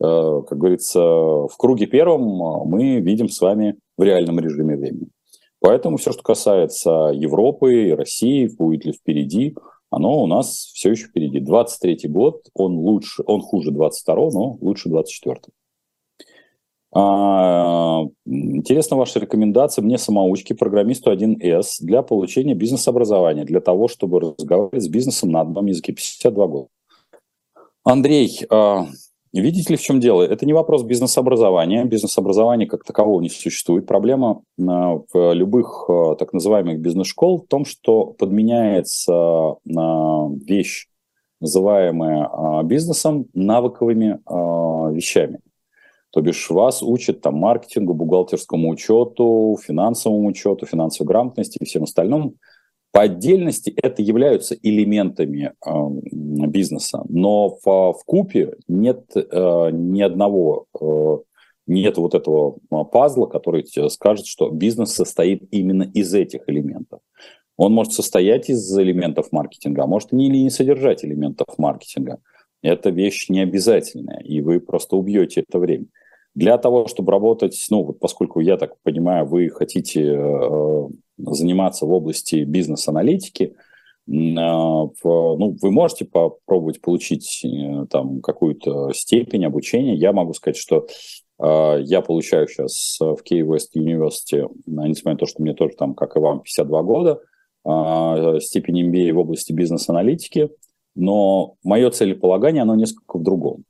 э, 0.00 0.42
как 0.48 0.58
говорится, 0.58 1.00
в 1.00 1.52
круге 1.58 1.86
первом 1.86 2.42
а, 2.42 2.64
мы 2.64 3.00
видим 3.00 3.28
с 3.28 3.40
вами 3.40 3.76
в 3.98 4.02
реальном 4.02 4.40
режиме 4.40 4.76
времени. 4.76 5.08
Поэтому 5.60 5.98
все, 5.98 6.12
что 6.12 6.22
касается 6.22 7.10
Европы 7.14 7.88
и 7.88 7.92
России, 7.92 8.48
будет 8.48 8.84
ли 8.86 8.92
впереди, 8.92 9.54
оно 9.90 10.22
у 10.22 10.26
нас 10.26 10.70
все 10.74 10.90
еще 10.90 11.06
впереди. 11.06 11.38
23 11.40 12.08
год, 12.08 12.46
он 12.54 12.72
лучше, 12.78 13.22
он 13.26 13.40
хуже 13.40 13.70
22 13.70 14.14
но 14.32 14.58
лучше 14.60 14.88
24 14.88 15.36
-го. 15.36 15.63
А, 16.96 18.02
интересна 18.24 18.96
ваша 18.96 19.18
рекомендация 19.18 19.82
мне 19.82 19.98
самоучки, 19.98 20.52
программисту 20.52 21.10
1С, 21.10 21.80
для 21.80 22.02
получения 22.02 22.54
бизнес-образования, 22.54 23.44
для 23.44 23.60
того, 23.60 23.88
чтобы 23.88 24.20
разговаривать 24.20 24.82
с 24.82 24.88
бизнесом 24.88 25.30
на 25.30 25.40
одном 25.40 25.66
языке. 25.66 25.92
52 25.92 26.46
года. 26.46 26.68
Андрей, 27.82 28.46
а, 28.48 28.86
видите 29.32 29.72
ли, 29.72 29.76
в 29.76 29.82
чем 29.82 29.98
дело? 29.98 30.22
Это 30.22 30.46
не 30.46 30.52
вопрос 30.52 30.84
бизнес-образования. 30.84 31.84
Бизнес-образования 31.84 32.66
как 32.66 32.84
такового 32.84 33.20
не 33.20 33.28
существует. 33.28 33.86
Проблема 33.86 34.42
а, 34.56 35.00
в 35.12 35.32
любых 35.32 35.90
так 36.20 36.32
называемых 36.32 36.78
бизнес-школ 36.78 37.42
в 37.42 37.48
том, 37.48 37.64
что 37.64 38.06
подменяется 38.06 39.56
вещь, 39.64 40.86
называемая 41.40 42.62
бизнесом, 42.62 43.26
навыковыми 43.34 44.20
вещами. 44.94 45.40
То 46.14 46.20
бишь 46.20 46.48
вас 46.48 46.80
учат 46.80 47.22
там 47.22 47.34
маркетингу, 47.34 47.92
бухгалтерскому 47.92 48.68
учету, 48.70 49.58
финансовому 49.60 50.28
учету, 50.28 50.64
финансовой 50.64 51.08
грамотности 51.08 51.58
и 51.60 51.64
всем 51.64 51.82
остальному. 51.82 52.34
По 52.92 53.02
отдельности 53.02 53.74
это 53.82 54.00
являются 54.00 54.54
элементами 54.54 55.54
э, 55.66 55.70
бизнеса, 56.46 57.02
но 57.08 57.58
в, 57.64 57.64
в 57.64 58.04
купе 58.06 58.54
нет 58.68 59.10
э, 59.16 59.70
ни 59.72 60.02
одного, 60.02 60.66
э, 60.80 61.16
нет 61.66 61.98
вот 61.98 62.14
этого 62.14 62.58
пазла, 62.84 63.26
который 63.26 63.66
скажет, 63.90 64.26
что 64.26 64.50
бизнес 64.50 64.94
состоит 64.94 65.42
именно 65.50 65.82
из 65.82 66.14
этих 66.14 66.42
элементов. 66.46 67.00
Он 67.56 67.72
может 67.72 67.92
состоять 67.92 68.48
из 68.48 68.78
элементов 68.78 69.32
маркетинга, 69.32 69.82
а 69.82 69.88
может 69.88 70.12
не, 70.12 70.28
не 70.28 70.50
содержать 70.50 71.04
элементов 71.04 71.58
маркетинга. 71.58 72.20
Это 72.62 72.90
вещь 72.90 73.28
не 73.30 73.40
обязательная, 73.40 74.20
и 74.20 74.40
вы 74.40 74.60
просто 74.60 74.94
убьете 74.94 75.40
это 75.40 75.58
время. 75.58 75.86
Для 76.34 76.58
того, 76.58 76.88
чтобы 76.88 77.12
работать, 77.12 77.64
ну, 77.70 77.84
вот 77.84 78.00
поскольку 78.00 78.40
я 78.40 78.56
так 78.56 78.74
понимаю, 78.82 79.24
вы 79.24 79.50
хотите 79.50 80.02
э, 80.02 80.88
заниматься 81.16 81.86
в 81.86 81.92
области 81.92 82.42
бизнес-аналитики, 82.42 83.44
э, 83.44 83.52
ну, 84.08 85.56
вы 85.62 85.70
можете 85.70 86.06
попробовать 86.06 86.80
получить 86.80 87.44
э, 87.44 87.86
там 87.88 88.20
какую-то 88.20 88.92
степень 88.92 89.46
обучения. 89.46 89.94
Я 89.94 90.12
могу 90.12 90.34
сказать, 90.34 90.56
что 90.56 90.88
э, 91.38 91.82
я 91.84 92.00
получаю 92.00 92.48
сейчас 92.48 92.98
в 92.98 93.18
Key 93.22 93.42
West 93.42 93.76
University, 93.76 94.50
несмотря 94.66 95.12
на 95.12 95.18
то, 95.18 95.26
что 95.26 95.40
мне 95.40 95.54
тоже 95.54 95.76
там, 95.76 95.94
как 95.94 96.16
и 96.16 96.18
вам, 96.18 96.40
52 96.40 96.82
года, 96.82 97.20
э, 97.64 98.40
степень 98.40 98.90
MBA 98.90 99.12
в 99.12 99.18
области 99.18 99.52
бизнес-аналитики, 99.52 100.50
но 100.96 101.54
мое 101.62 101.90
целеполагание, 101.90 102.62
оно 102.62 102.74
несколько 102.74 103.18
в 103.18 103.22
другом 103.22 103.62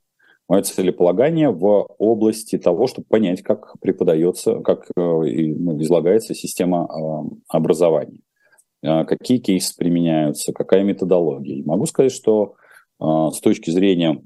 мое 0.49 0.63
целеполагание 0.63 1.51
в 1.51 1.87
области 1.99 2.59
того, 2.59 2.87
чтобы 2.87 3.07
понять, 3.09 3.43
как 3.43 3.79
преподается, 3.81 4.61
как 4.61 4.85
э, 4.85 4.91
ну, 4.97 5.81
излагается 5.81 6.35
система 6.35 6.87
э, 6.87 7.35
образования, 7.49 8.21
э, 8.83 9.05
какие 9.05 9.39
кейсы 9.39 9.75
применяются, 9.77 10.53
какая 10.53 10.83
методология. 10.83 11.57
И 11.57 11.65
могу 11.65 11.87
сказать, 11.87 12.13
что 12.13 12.57
с 13.01 13.41
точки 13.41 13.71
зрения 13.71 14.23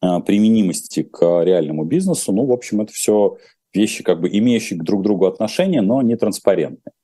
применимости 0.00 1.02
к 1.02 1.42
реальному 1.42 1.84
бизнесу, 1.84 2.32
ну, 2.32 2.46
в 2.46 2.52
общем, 2.52 2.80
это 2.80 2.92
все 2.92 3.36
вещи, 3.74 4.04
как 4.04 4.20
бы 4.20 4.28
имеющие 4.28 4.78
друг 4.78 5.00
к 5.00 5.04
другу 5.04 5.26
отношения, 5.26 5.82
но 5.82 6.00
не 6.00 6.16
транспарентные. 6.16 6.94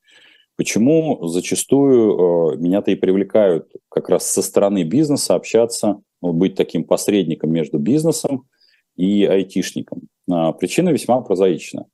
Почему 0.56 1.26
зачастую 1.26 2.56
меня-то 2.60 2.92
и 2.92 2.94
привлекают 2.94 3.72
как 3.88 4.08
раз 4.08 4.30
со 4.30 4.42
стороны 4.42 4.84
бизнеса 4.84 5.34
общаться 5.34 6.00
быть 6.20 6.54
таким 6.54 6.84
посредником 6.84 7.52
между 7.52 7.78
бизнесом 7.78 8.48
и 8.96 9.24
айтишником. 9.24 10.02
А, 10.30 10.52
причина 10.52 10.90
весьма 10.90 11.20
прозаична. 11.20 11.86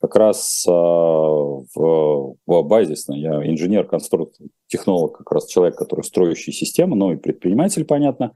Как 0.00 0.16
раз 0.16 0.64
а, 0.68 0.72
в, 0.72 1.66
в 1.74 2.62
базисно, 2.62 3.14
я 3.14 3.48
инженер, 3.48 3.86
конструктор, 3.86 4.46
технолог, 4.66 5.18
как 5.18 5.32
раз 5.32 5.46
человек, 5.46 5.76
который 5.76 6.02
строящий 6.02 6.52
систему, 6.52 6.94
ну 6.94 7.12
и 7.12 7.16
предприниматель, 7.16 7.84
понятно. 7.84 8.32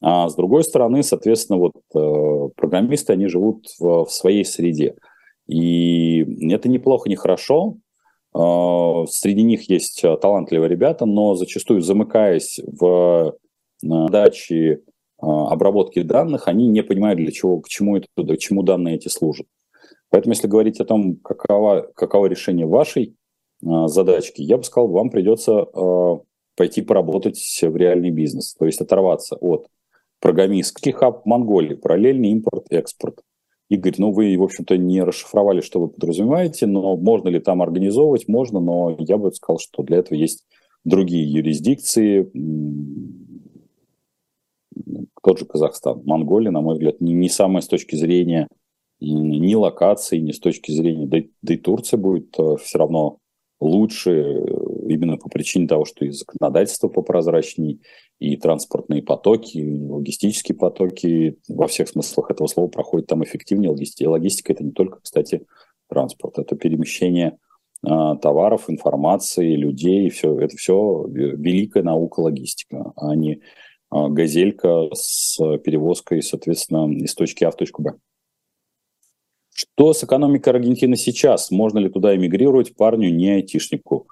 А 0.00 0.28
с 0.28 0.36
другой 0.36 0.62
стороны, 0.62 1.02
соответственно, 1.02 1.58
вот 1.58 1.74
э, 1.92 2.48
программисты, 2.54 3.14
они 3.14 3.26
живут 3.26 3.66
в, 3.80 4.04
в 4.04 4.12
своей 4.12 4.44
среде. 4.44 4.94
И 5.48 6.20
это 6.52 6.68
неплохо, 6.68 7.08
не 7.08 7.16
хорошо. 7.16 7.78
А, 8.32 9.06
среди 9.06 9.42
них 9.42 9.68
есть 9.68 10.00
талантливые 10.20 10.68
ребята, 10.68 11.04
но 11.04 11.34
зачастую 11.34 11.80
замыкаясь 11.80 12.60
в 12.64 13.34
даче 13.82 14.80
а, 14.86 14.87
обработки 15.20 16.02
данных, 16.02 16.48
они 16.48 16.68
не 16.68 16.82
понимают, 16.82 17.18
для 17.18 17.32
чего, 17.32 17.60
к 17.60 17.68
чему, 17.68 17.96
это, 17.96 18.06
к 18.16 18.38
чему 18.38 18.62
данные 18.62 18.96
эти 18.96 19.08
служат. 19.08 19.46
Поэтому, 20.10 20.32
если 20.32 20.46
говорить 20.46 20.80
о 20.80 20.84
том, 20.84 21.16
каково, 21.16 21.90
каково 21.94 22.26
решение 22.26 22.66
вашей 22.66 23.16
а, 23.64 23.88
задачки, 23.88 24.40
я 24.40 24.56
бы 24.56 24.64
сказал, 24.64 24.88
вам 24.88 25.10
придется 25.10 25.60
а, 25.60 26.20
пойти 26.56 26.82
поработать 26.82 27.38
в 27.62 27.76
реальный 27.76 28.10
бизнес, 28.10 28.54
то 28.54 28.66
есть 28.66 28.80
оторваться 28.80 29.36
от 29.36 29.68
программистских 30.20 30.96
хаб 30.96 31.26
Монголии, 31.26 31.74
параллельный 31.74 32.30
импорт-экспорт. 32.30 33.20
Игорь, 33.68 33.94
ну 33.98 34.12
вы, 34.12 34.36
в 34.38 34.42
общем-то, 34.42 34.78
не 34.78 35.02
расшифровали, 35.02 35.60
что 35.60 35.80
вы 35.80 35.88
подразумеваете, 35.88 36.66
но 36.66 36.96
можно 36.96 37.28
ли 37.28 37.38
там 37.38 37.60
организовывать? 37.60 38.26
Можно, 38.26 38.60
но 38.60 38.96
я 38.98 39.18
бы 39.18 39.30
сказал, 39.32 39.58
что 39.58 39.82
для 39.82 39.98
этого 39.98 40.16
есть 40.16 40.46
другие 40.84 41.30
юрисдикции, 41.30 42.30
тот 45.22 45.38
же 45.38 45.44
Казахстан. 45.44 46.02
Монголия, 46.04 46.50
на 46.50 46.60
мой 46.60 46.74
взгляд, 46.74 47.00
не, 47.00 47.14
не 47.14 47.28
самая 47.28 47.62
с 47.62 47.68
точки 47.68 47.96
зрения 47.96 48.48
ни 49.00 49.54
локации, 49.54 50.18
ни 50.18 50.32
с 50.32 50.40
точки 50.40 50.72
зрения, 50.72 51.06
да, 51.06 51.18
да 51.42 51.54
и 51.54 51.56
Турция 51.56 51.98
будет 51.98 52.34
э, 52.38 52.56
все 52.60 52.78
равно 52.78 53.18
лучше 53.60 54.10
э, 54.10 54.44
именно 54.88 55.16
по 55.16 55.28
причине 55.28 55.68
того, 55.68 55.84
что 55.84 56.04
и 56.04 56.10
законодательство 56.10 56.88
попрозрачней, 56.88 57.80
и 58.18 58.36
транспортные 58.36 59.02
потоки, 59.02 59.58
и 59.58 59.88
логистические 59.88 60.56
потоки 60.56 61.38
во 61.48 61.68
всех 61.68 61.88
смыслах 61.88 62.30
этого 62.30 62.48
слова 62.48 62.68
проходят 62.68 63.06
там 63.06 63.22
эффективнее. 63.22 63.70
Логистика, 63.70 64.08
логистика 64.08 64.52
это 64.52 64.64
не 64.64 64.72
только, 64.72 65.00
кстати, 65.00 65.46
транспорт, 65.88 66.38
это 66.38 66.56
перемещение 66.56 67.38
а, 67.86 68.16
товаров, 68.16 68.68
информации, 68.68 69.54
людей, 69.54 70.10
все, 70.10 70.38
это 70.40 70.56
все 70.56 71.06
великая 71.08 71.84
наука 71.84 72.20
логистика, 72.20 72.92
а 72.96 73.14
не 73.14 73.40
газелька 73.90 74.88
с 74.92 75.38
перевозкой, 75.58 76.22
соответственно, 76.22 76.92
из 76.92 77.14
точки 77.14 77.44
А 77.44 77.50
в 77.50 77.56
точку 77.56 77.82
Б. 77.82 77.94
Что 79.50 79.92
с 79.92 80.04
экономикой 80.04 80.50
Аргентины 80.50 80.96
сейчас? 80.96 81.50
Можно 81.50 81.80
ли 81.80 81.88
туда 81.88 82.14
эмигрировать 82.14 82.76
парню, 82.76 83.10
не 83.10 83.30
айтишнику? 83.30 84.06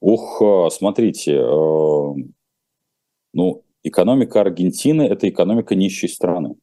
Ух, 0.00 0.40
а, 0.40 0.70
смотрите, 0.70 1.34
э, 1.38 2.14
ну, 3.32 3.64
экономика 3.82 4.40
Аргентины– 4.40 5.02
это 5.10 5.28
экономика 5.28 5.74
нищей 5.74 6.08
страны. 6.08 6.54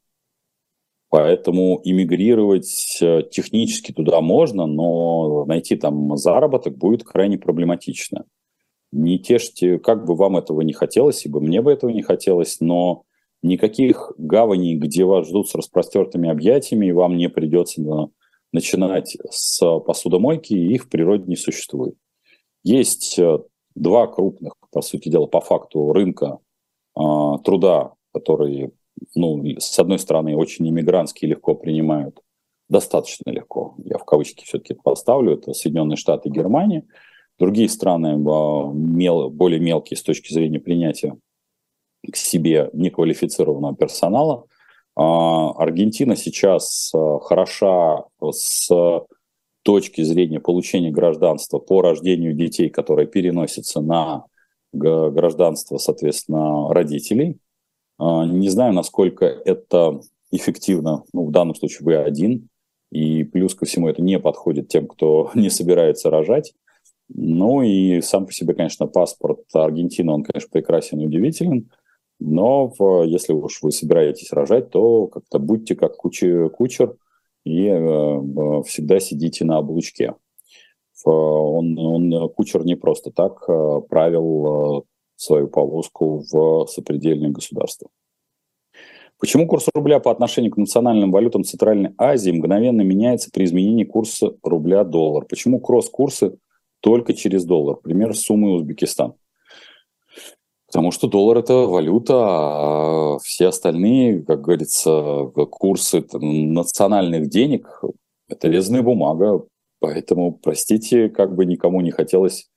Поэтому 1.10 1.82
иммигрировать 1.84 3.02
технически 3.32 3.92
туда 3.92 4.22
можно, 4.22 4.68
но 4.68 5.44
найти 5.46 5.76
там 5.76 6.16
заработок 6.16 6.78
будет 6.78 7.04
крайне 7.04 7.38
проблематично. 7.38 8.26
Не 8.92 9.20
тешьте, 9.20 9.78
как 9.78 10.06
бы 10.06 10.16
вам 10.16 10.38
этого 10.38 10.62
не 10.62 10.74
хотелось, 10.74 11.26
ибо 11.26 11.40
мне 11.40 11.62
бы 11.62 11.72
этого 11.72 11.92
не 11.92 12.02
хотелось, 12.02 12.60
но 12.60 13.04
никаких 13.42 14.12
гаваней, 14.18 14.76
где 14.76 15.06
вас 15.06 15.28
ждут 15.28 15.50
с 15.50 15.56
распростертыми 15.56 16.30
объятиями, 16.30 16.88
и 16.88 16.92
вам 16.92 17.16
не 17.18 17.30
придется 17.30 17.82
начинать 18.52 19.16
с 19.30 19.80
посудомойки, 19.82 20.54
их 20.54 20.86
в 20.86 20.90
природе 20.90 21.26
не 21.28 21.36
существует. 21.36 21.96
Есть 22.64 23.20
э, 23.20 23.40
два 23.76 24.08
крупных, 24.08 24.54
по 24.72 24.82
сути 24.82 25.10
дела, 25.10 25.28
по 25.28 25.40
факту 25.40 25.94
рынка 25.94 26.40
э, 26.98 27.02
труда, 27.44 27.94
которые, 28.12 28.72
ну, 29.16 29.44
с 29.60 29.78
одной 29.80 30.00
стороны, 30.00 30.36
очень 30.36 30.68
иммигрантские 30.68 31.30
легко 31.30 31.54
принимают, 31.54 32.20
достаточно 32.70 33.30
легко, 33.32 33.76
я 33.84 33.98
в 33.98 34.06
кавычки 34.06 34.44
все-таки 34.46 34.74
поставлю, 34.74 35.34
это 35.34 35.54
Соединенные 35.54 35.98
Штаты 35.98 36.30
и 36.30 36.32
Германия. 36.32 36.86
Другие 37.40 37.70
страны 37.70 38.16
мел, 38.18 39.30
более 39.30 39.60
мелкие 39.60 39.98
с 39.98 40.04
точки 40.04 40.34
зрения 40.34 40.60
принятия 40.60 41.18
к 42.10 42.16
себе 42.16 42.70
неквалифицированного 42.74 43.76
персонала– 43.76 44.46
а, 45.02 45.52
Аргентина 45.52 46.18
сейчас 46.18 46.92
а, 46.94 47.20
хороша 47.20 48.04
с 48.32 48.70
точки 49.64 50.02
зрения 50.02 50.42
получения 50.42 50.92
гражданства 50.92 51.60
по 51.60 51.82
рождению 51.82 52.34
детей, 52.34 52.70
которые 52.70 53.08
переносятся 53.08 53.80
на 53.80 54.26
гражданство, 54.74 55.78
соответственно, 55.78 56.74
родителей. 56.74 57.38
А, 57.98 58.26
не 58.26 58.50
знаю, 58.50 58.74
насколько 58.74 59.26
это 59.26 60.02
эффективно, 60.32 61.04
ну, 61.14 61.28
в 61.28 61.32
данном 61.32 61.56
случае 61.56 61.86
вы 61.86 61.96
один, 61.96 62.50
и 62.92 63.24
плюс 63.24 63.56
ко 63.56 63.66
всему 63.66 63.88
это 63.88 64.02
не 64.02 64.20
подходит 64.20 64.68
тем, 64.68 64.86
кто 64.86 65.32
не 65.36 65.50
собирается 65.50 66.10
рожать. 66.10 66.54
Ну 67.10 67.64
и 67.64 68.02
сам 68.02 68.28
по 68.28 68.32
себе, 68.32 68.54
конечно, 68.54 68.86
паспорт 68.86 69.40
Аргентины, 69.54 70.12
он, 70.12 70.24
конечно, 70.24 70.50
прекрасен 70.52 71.00
и 71.00 71.06
удивителен. 71.06 71.72
Но 72.20 72.68
в, 72.78 73.04
если 73.04 73.34
уж 73.34 73.62
вы 73.62 73.72
собираетесь 73.72 74.32
рожать, 74.32 74.70
то 74.70 75.08
как-то 75.08 75.40
будьте 75.40 75.76
как 75.76 75.96
кучер, 75.96 76.50
кучер 76.50 76.96
и 77.46 77.66
э, 77.66 77.76
э, 77.76 78.64
всегда 78.64 79.00
сидите 79.00 79.46
на 79.46 79.58
облучке. 79.58 80.16
Он, 81.06 81.78
он, 81.80 82.30
кучер 82.30 82.66
не 82.66 82.76
просто 82.76 83.12
так 83.12 83.44
э, 83.48 83.82
правил 83.88 84.80
э, 84.80 84.82
свою 85.16 85.48
повозку 85.48 86.26
в 86.30 86.68
сопредельное 86.68 87.30
государство. 87.32 87.90
Почему 89.18 89.48
курс 89.48 89.68
рубля 89.74 90.00
по 90.00 90.12
отношению 90.12 90.52
к 90.52 90.58
национальным 90.58 91.12
валютам 91.12 91.44
Центральной 91.44 91.94
Азии 91.98 92.32
мгновенно 92.32 92.82
меняется 92.82 93.30
при 93.34 93.46
изменении 93.46 93.86
курса 93.86 94.36
рубля-доллар? 94.44 95.26
Почему 95.26 95.60
кросс-курсы 95.60 96.38
только 96.82 97.14
через 97.14 97.46
доллар? 97.46 97.78
Пример 97.78 98.16
суммы 98.16 98.54
Узбекистан. 98.54 99.14
Потому 100.68 100.92
что 100.92 101.08
доллар– 101.08 101.38
это 101.40 101.54
валюта, 101.54 102.14
а 102.16 103.18
все 103.24 103.48
остальные, 103.48 104.24
как 104.24 104.42
говорится, 104.42 105.32
курсы 105.50 106.06
национальных 106.14 107.28
денег– 107.28 107.84
это 108.30 108.50
резная 108.50 108.84
бумага. 108.84 109.46
Поэтому, 109.80 110.34
простите, 110.34 111.10
как 111.10 111.34
бы 111.34 111.46
никому 111.46 111.82
не 111.82 111.90
хотелось 111.90 112.50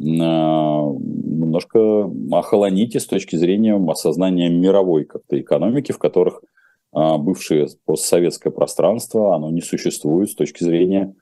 а, 0.00 0.82
немножко 0.82 2.10
охолоните 2.32 3.00
с 3.00 3.06
точки 3.06 3.36
зрения 3.36 3.76
осознания 3.76 4.48
мировой 4.48 5.04
как-то 5.04 5.38
экономики, 5.38 5.92
в 5.92 5.98
которых 5.98 6.42
а, 6.92 7.18
бывшее 7.18 7.68
постсоветское 7.84 8.50
пространство, 8.50 9.34
оно 9.34 9.50
не 9.50 9.60
существует 9.60 10.30
с 10.30 10.34
точки 10.34 10.64
зрения 10.64 11.14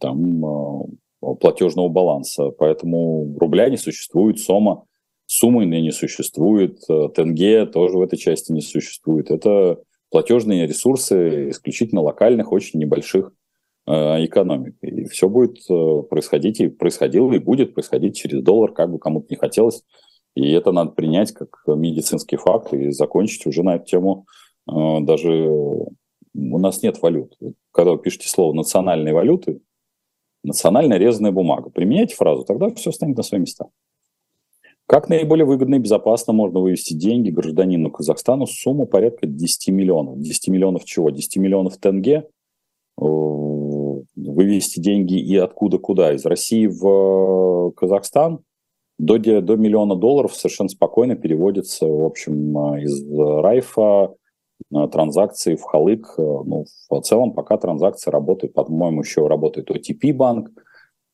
там, 0.00 0.44
а, 0.44 0.84
платежного 1.40 1.88
баланса. 1.88 2.50
Поэтому 2.50 3.36
рубля 3.38 3.68
не 3.68 3.76
существует, 3.76 4.38
сома 4.38 4.84
Суммы 5.34 5.64
не 5.64 5.90
существует, 5.92 6.78
э, 6.90 7.08
тенге 7.14 7.64
тоже 7.64 7.96
в 7.96 8.02
этой 8.02 8.18
части 8.18 8.52
не 8.52 8.60
существует. 8.60 9.30
Это 9.30 9.78
платежные 10.10 10.66
ресурсы 10.66 11.48
исключительно 11.48 12.02
локальных, 12.02 12.52
очень 12.52 12.80
небольших 12.80 13.32
э, 13.86 13.92
экономик. 14.26 14.76
И 14.82 15.04
все 15.06 15.30
будет 15.30 15.58
э, 15.70 16.02
происходить, 16.02 16.60
и 16.60 16.68
происходило, 16.68 17.32
и 17.32 17.38
будет 17.38 17.72
происходить 17.72 18.14
через 18.14 18.42
доллар, 18.42 18.72
как 18.72 18.92
бы 18.92 18.98
кому-то 18.98 19.28
не 19.30 19.36
хотелось. 19.36 19.82
И 20.34 20.52
это 20.52 20.70
надо 20.70 20.90
принять 20.90 21.32
как 21.32 21.62
медицинский 21.66 22.36
факт 22.36 22.74
и 22.74 22.90
закончить 22.90 23.46
уже 23.46 23.62
на 23.62 23.76
эту 23.76 23.86
тему. 23.86 24.26
Даже 24.66 25.48
у 25.48 26.58
нас 26.58 26.82
нет 26.82 27.00
валют. 27.00 27.38
Когда 27.70 27.92
вы 27.92 27.98
пишете 27.98 28.28
слово 28.28 28.52
«национальные 28.52 29.14
валюты», 29.14 29.60
национальная 30.42 30.98
резаная 30.98 31.32
бумага, 31.32 31.70
применяйте 31.70 32.14
фразу, 32.14 32.44
тогда 32.44 32.70
все 32.74 32.92
станет 32.92 33.16
на 33.16 33.22
свои 33.22 33.40
места. 33.40 33.66
Как 34.86 35.08
наиболее 35.08 35.46
выгодно 35.46 35.76
и 35.76 35.78
безопасно 35.78 36.32
можно 36.32 36.60
вывести 36.60 36.92
деньги 36.92 37.30
гражданину 37.30 37.90
Казахстану 37.90 38.46
сумму 38.46 38.86
порядка 38.86 39.26
10 39.26 39.68
миллионов? 39.68 40.18
10 40.20 40.48
миллионов 40.48 40.84
чего? 40.84 41.10
10 41.10 41.36
миллионов 41.36 41.78
тенге? 41.78 42.28
Вывести 42.98 44.80
деньги 44.80 45.18
и 45.18 45.36
откуда 45.36 45.78
куда? 45.78 46.12
Из 46.12 46.26
России 46.26 46.66
в 46.66 47.72
Казахстан? 47.76 48.40
До, 48.98 49.18
до 49.18 49.56
миллиона 49.56 49.96
долларов 49.96 50.34
совершенно 50.34 50.68
спокойно 50.68 51.16
переводится, 51.16 51.86
в 51.86 52.04
общем, 52.04 52.54
из 52.76 53.02
Райфа 53.10 54.14
транзакции 54.90 55.54
в 55.54 55.62
Халык. 55.62 56.14
Ну, 56.16 56.64
в 56.88 57.00
целом, 57.00 57.32
пока 57.32 57.56
транзакции 57.56 58.10
работают, 58.10 58.54
по-моему, 58.54 59.00
еще 59.00 59.26
работает 59.26 59.70
OTP 59.70 60.12
банк, 60.12 60.50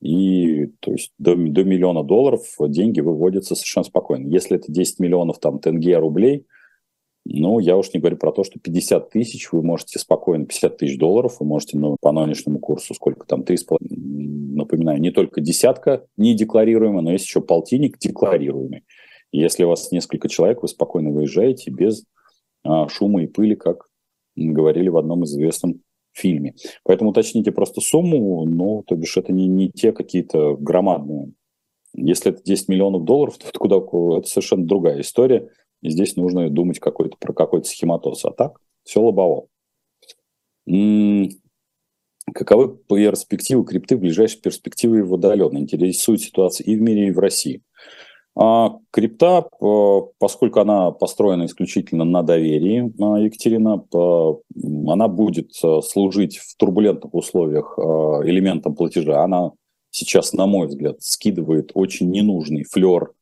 и 0.01 0.67
то 0.81 0.93
есть 0.93 1.13
до, 1.19 1.35
до 1.35 1.65
миллиона 1.65 2.05
долларов 2.05 2.43
деньги 2.61 3.01
выводятся 3.01 3.55
совершенно 3.55 3.85
спокойно. 3.85 4.29
Если 4.29 4.57
это 4.57 4.71
10 4.71 5.01
миллионов 5.01 5.39
там 5.41 5.59
тенге 5.59 5.99
рублей, 5.99 6.47
ну, 7.25 7.59
я 7.59 7.77
уж 7.77 7.93
не 7.93 8.01
говорю 8.01 8.17
про 8.17 8.33
то, 8.33 8.43
что 8.43 8.59
50 8.59 9.11
тысяч 9.11 9.53
вы 9.53 9.63
можете 9.63 9.99
спокойно, 9.99 10.47
50 10.47 10.79
тысяч 10.79 10.99
долларов 10.99 11.37
вы 11.41 11.47
можете 11.47 11.77
ну, 11.77 11.97
по 12.01 12.13
нынешнему 12.13 12.59
курсу, 12.59 12.95
сколько 12.95 13.27
там, 13.27 13.43
3,5, 13.43 13.77
напоминаю, 13.81 15.01
не 15.01 15.11
только 15.11 15.41
десятка 15.41 16.07
не 16.17 16.35
декларируемая, 16.35 17.03
но 17.03 17.13
есть 17.13 17.27
еще 17.27 17.41
полтинник 17.41 17.99
декларируемый. 17.99 18.85
Если 19.31 19.65
у 19.65 19.69
вас 19.69 19.93
несколько 19.93 20.29
человек, 20.29 20.63
вы 20.63 20.69
спокойно 20.69 21.11
выезжаете 21.11 21.71
без 21.71 22.05
шума 22.89 23.23
и 23.23 23.27
пыли, 23.27 23.55
как 23.55 23.87
говорили 24.37 24.89
в 24.89 24.97
одном 24.97 25.25
из 25.25 25.33
известном 25.33 25.83
фильме. 26.13 26.55
Поэтому 26.85 27.11
уточните 27.11 27.53
просто 27.53 27.81
сумму, 27.81 28.45
ну, 28.45 28.83
то 28.87 28.95
бишь 28.97 29.17
это 29.17 29.33
не, 29.33 29.47
не 29.47 29.71
те 29.71 29.93
какие-то 29.93 30.57
громадные. 30.57 31.33
Если 31.95 32.33
это 32.33 32.43
10 32.43 32.69
миллионов 32.69 33.05
долларов, 33.05 33.39
то 33.39 33.47
куда, 33.59 33.77
это 33.77 34.29
совершенно 34.29 34.67
другая 34.67 35.01
история. 35.01 35.51
И 35.81 35.91
здесь 35.91 36.17
нужно 36.17 36.51
думать 36.51 36.81
какой-то, 36.81 37.17
про 37.19 37.33
какой-то 37.33 37.69
схематоз. 37.69 38.25
А 38.25 38.31
так, 38.31 38.61
все 38.85 39.01
лобово. 39.01 39.47
М-м- 40.67 41.31
каковы 42.35 42.77
перспективы 42.77 43.65
крипты 43.65 43.97
в 43.97 44.01
ближайшей 44.01 44.41
перспективе 44.41 45.03
в 45.03 45.13
удаленно? 45.13 45.59
Интересует 45.59 46.21
ситуация 46.21 46.65
и 46.65 46.77
в 46.77 46.81
мире, 46.81 47.09
и 47.09 47.13
в 47.13 47.19
России. 47.19 47.63
А 48.41 48.77
крипта, 48.93 49.49
поскольку 50.19 50.61
она 50.61 50.93
построена 50.93 51.47
исключительно 51.47 52.05
на 52.05 52.23
доверии, 52.23 52.95
а, 53.01 53.19
Екатерина, 53.19 53.85
она 54.87 55.09
будет 55.09 55.55
служить 55.55 56.39
в 56.39 56.57
турбулентных 56.57 57.13
условиях 57.15 57.77
элементом 57.79 58.77
платежа. 58.77 59.25
Она 59.25 59.51
сейчас, 59.91 60.33
на 60.35 60.47
мой 60.47 60.69
взгляд, 60.69 61.03
скидывает 61.03 61.73
очень 61.75 62.11
ненужный 62.11 62.63
флер 62.63 63.13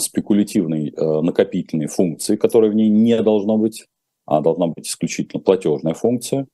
спекулятивной 0.00 0.92
накопительной 0.96 1.86
функции, 1.86 2.34
которой 2.34 2.70
в 2.70 2.74
ней 2.74 2.88
не 2.88 3.22
должно 3.22 3.56
быть, 3.56 3.86
а 4.26 4.40
должна 4.40 4.66
быть 4.66 4.88
исключительно 4.88 5.40
платежная 5.40 5.94
функция. 5.94 6.48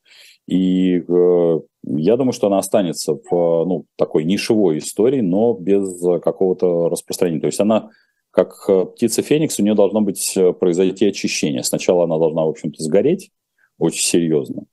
И 0.49 1.05
э, 1.07 1.61
я 1.84 2.16
думаю, 2.16 2.32
что 2.32 2.46
она 2.46 2.59
останется 2.59 3.12
в 3.12 3.30
ну, 3.30 3.84
такой 3.96 4.24
нишевой 4.24 4.78
истории, 4.78 5.20
но 5.20 5.53
без 5.53 6.01
какого-то 6.22 6.88
распространения. 6.88 7.42
То 7.42 7.49
есть 7.49 7.61
она, 7.61 7.90
как 8.30 8.55
э, 8.66 8.86
птица 8.86 9.20
Феникс, 9.20 9.61
у 9.61 9.62
нее 9.62 9.74
должно 9.74 10.01
быть 10.01 10.34
э, 10.38 10.55
произойти 10.55 11.07
очищение. 11.07 11.62
Сначала 11.62 12.05
она 12.05 12.16
должна, 12.16 12.46
в 12.46 12.49
общем-то, 12.49 12.82
сгореть 12.82 13.30
очень 13.78 14.03
серьезно. 14.03 14.64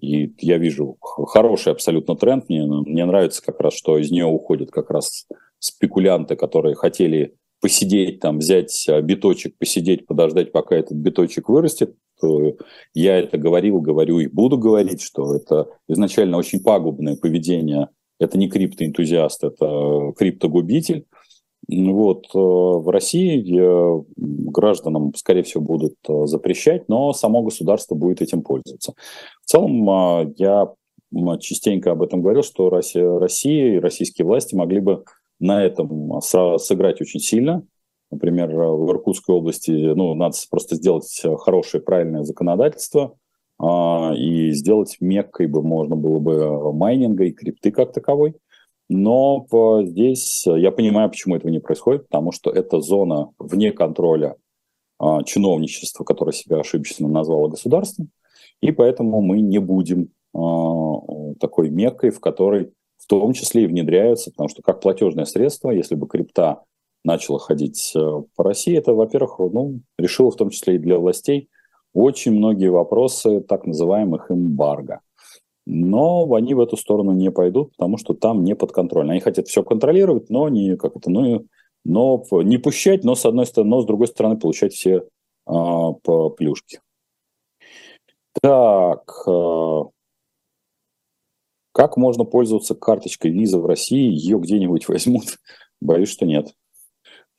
И 0.00 0.34
я 0.38 0.58
вижу 0.58 0.96
хороший 1.00 1.74
абсолютно 1.74 2.16
тренд. 2.16 2.48
Мне, 2.48 2.66
мне 2.66 3.04
нравится 3.04 3.40
как 3.40 3.60
раз, 3.60 3.74
что 3.74 3.98
из 3.98 4.10
нее 4.10 4.26
уходят 4.26 4.72
как 4.72 4.90
раз 4.90 5.28
спекулянты, 5.60 6.34
которые 6.34 6.74
хотели 6.74 7.36
посидеть, 7.60 8.18
там, 8.18 8.38
взять 8.38 8.88
биточек, 9.02 9.56
посидеть, 9.58 10.06
подождать, 10.06 10.50
пока 10.50 10.74
этот 10.74 10.96
биточек 10.96 11.48
вырастет. 11.48 11.94
Я 12.94 13.18
это 13.18 13.38
говорил, 13.38 13.80
говорю 13.80 14.18
и 14.18 14.26
буду 14.26 14.58
говорить, 14.58 15.02
что 15.02 15.34
это 15.34 15.68
изначально 15.88 16.36
очень 16.36 16.62
пагубное 16.62 17.16
поведение. 17.16 17.88
Это 18.18 18.38
не 18.38 18.48
криптоэнтузиаст, 18.48 19.44
это 19.44 20.12
криптогубитель. 20.16 21.06
Вот. 21.68 22.26
Э, 22.34 22.38
в 22.38 22.90
России 22.90 23.60
э, 23.60 24.02
гражданам, 24.16 25.14
скорее 25.14 25.42
всего, 25.42 25.62
будут 25.62 25.94
э, 26.08 26.26
запрещать, 26.26 26.88
но 26.88 27.12
само 27.12 27.42
государство 27.42 27.94
будет 27.94 28.22
этим 28.22 28.42
пользоваться. 28.42 28.94
В 29.42 29.46
целом, 29.46 30.34
я 30.36 30.68
частенько 31.40 31.92
об 31.92 32.02
этом 32.02 32.22
говорил, 32.22 32.42
что 32.42 32.70
Россия 32.70 33.74
и 33.74 33.78
российские 33.78 34.26
власти 34.26 34.54
могли 34.54 34.80
бы 34.80 35.04
на 35.40 35.64
этом 35.64 36.20
сыграть 36.20 37.00
очень 37.00 37.20
сильно. 37.20 37.64
Например, 38.10 38.48
в 38.50 38.90
Иркутской 38.90 39.34
области 39.34 39.70
ну, 39.70 40.14
надо 40.14 40.36
просто 40.50 40.74
сделать 40.76 41.22
хорошее, 41.38 41.82
правильное 41.82 42.24
законодательство 42.24 43.16
а, 43.58 44.12
и 44.16 44.50
сделать 44.50 44.96
меккой 45.00 45.46
бы 45.46 45.62
можно 45.62 45.96
было 45.96 46.18
бы 46.18 46.72
майнинга 46.72 47.24
и 47.24 47.32
крипты 47.32 47.70
как 47.70 47.92
таковой. 47.92 48.34
Но 48.88 49.46
здесь 49.84 50.44
я 50.46 50.72
понимаю, 50.72 51.10
почему 51.10 51.36
этого 51.36 51.50
не 51.50 51.60
происходит, 51.60 52.08
потому 52.08 52.32
что 52.32 52.50
это 52.50 52.80
зона 52.80 53.30
вне 53.38 53.70
контроля 53.70 54.34
а, 54.98 55.22
чиновничества, 55.22 56.04
которое 56.04 56.32
себя 56.32 56.58
ошибочно 56.58 57.08
назвало 57.08 57.48
государством, 57.48 58.10
и 58.60 58.72
поэтому 58.72 59.22
мы 59.22 59.40
не 59.40 59.58
будем 59.58 60.08
а, 60.34 61.34
такой 61.38 61.70
меккой, 61.70 62.10
в 62.10 62.20
которой 62.20 62.72
в 62.98 63.06
том 63.06 63.32
числе 63.32 63.64
и 63.64 63.66
внедряются, 63.66 64.30
потому 64.30 64.48
что 64.48 64.60
как 64.62 64.80
платежное 64.80 65.24
средство, 65.24 65.70
если 65.70 65.94
бы 65.94 66.06
крипта 66.06 66.62
начала 67.04 67.38
ходить 67.38 67.92
э, 67.94 68.22
по 68.36 68.44
России, 68.44 68.76
это, 68.76 68.94
во-первых, 68.94 69.38
ну, 69.38 69.80
решило 69.98 70.30
в 70.30 70.36
том 70.36 70.50
числе 70.50 70.76
и 70.76 70.78
для 70.78 70.98
властей 70.98 71.48
очень 71.92 72.32
многие 72.32 72.70
вопросы 72.70 73.40
так 73.40 73.66
называемых 73.66 74.30
эмбарго. 74.30 75.00
Но 75.66 76.32
они 76.34 76.54
в 76.54 76.60
эту 76.60 76.76
сторону 76.76 77.12
не 77.12 77.30
пойдут, 77.30 77.72
потому 77.76 77.96
что 77.96 78.14
там 78.14 78.44
не 78.44 78.54
подконтрольно. 78.54 79.12
Они 79.12 79.20
хотят 79.20 79.48
все 79.48 79.62
контролировать, 79.62 80.30
но 80.30 80.48
не 80.48 80.76
как 80.76 80.96
это, 80.96 81.10
ну, 81.10 81.46
но 81.84 82.24
не 82.42 82.58
пущать, 82.58 83.04
но 83.04 83.14
с 83.14 83.24
одной 83.24 83.46
стороны, 83.46 83.70
но 83.70 83.82
с 83.82 83.86
другой 83.86 84.08
стороны 84.08 84.36
получать 84.36 84.72
все 84.72 85.04
а, 85.46 85.92
по 85.92 86.30
плюшке. 86.30 86.80
Так, 88.40 89.12
а, 89.26 89.84
как 91.72 91.96
можно 91.96 92.24
пользоваться 92.24 92.74
карточкой 92.74 93.30
виза 93.30 93.58
в 93.58 93.66
России? 93.66 94.10
Ее 94.10 94.38
где-нибудь 94.38 94.88
возьмут? 94.88 95.38
Боюсь, 95.80 96.10
что 96.10 96.26
нет 96.26 96.54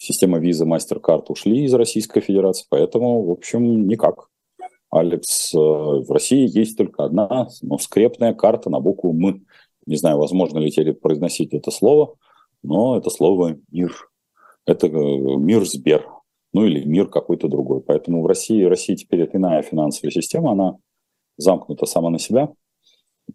система 0.01 0.39
виза, 0.39 0.65
MasterCard 0.65 1.25
ушли 1.29 1.63
из 1.63 1.73
Российской 1.73 2.21
Федерации, 2.21 2.65
поэтому, 2.69 3.23
в 3.23 3.31
общем, 3.31 3.87
никак. 3.87 4.29
Алекс, 4.89 5.53
э, 5.53 5.57
в 5.57 6.09
России 6.09 6.49
есть 6.57 6.77
только 6.77 7.05
одна, 7.05 7.47
но 7.61 7.77
скрепная 7.77 8.33
карта 8.33 8.69
на 8.69 8.79
букву 8.79 9.11
«М». 9.11 9.45
Не 9.85 9.95
знаю, 9.95 10.17
возможно 10.17 10.59
ли 10.59 10.71
теперь 10.71 10.93
произносить 10.93 11.53
это 11.53 11.71
слово, 11.71 12.15
но 12.63 12.97
это 12.97 13.09
слово 13.09 13.57
«мир». 13.71 14.09
Это 14.65 14.87
э, 14.87 14.89
мир 14.91 15.65
Сбер, 15.65 16.07
ну 16.51 16.65
или 16.65 16.83
мир 16.83 17.07
какой-то 17.07 17.47
другой. 17.47 17.81
Поэтому 17.81 18.23
в 18.23 18.25
России, 18.25 18.63
Россия 18.63 18.95
теперь 18.95 19.21
это 19.21 19.37
иная 19.37 19.61
финансовая 19.61 20.11
система, 20.11 20.53
она 20.53 20.77
замкнута 21.37 21.85
сама 21.85 22.09
на 22.09 22.19
себя. 22.19 22.51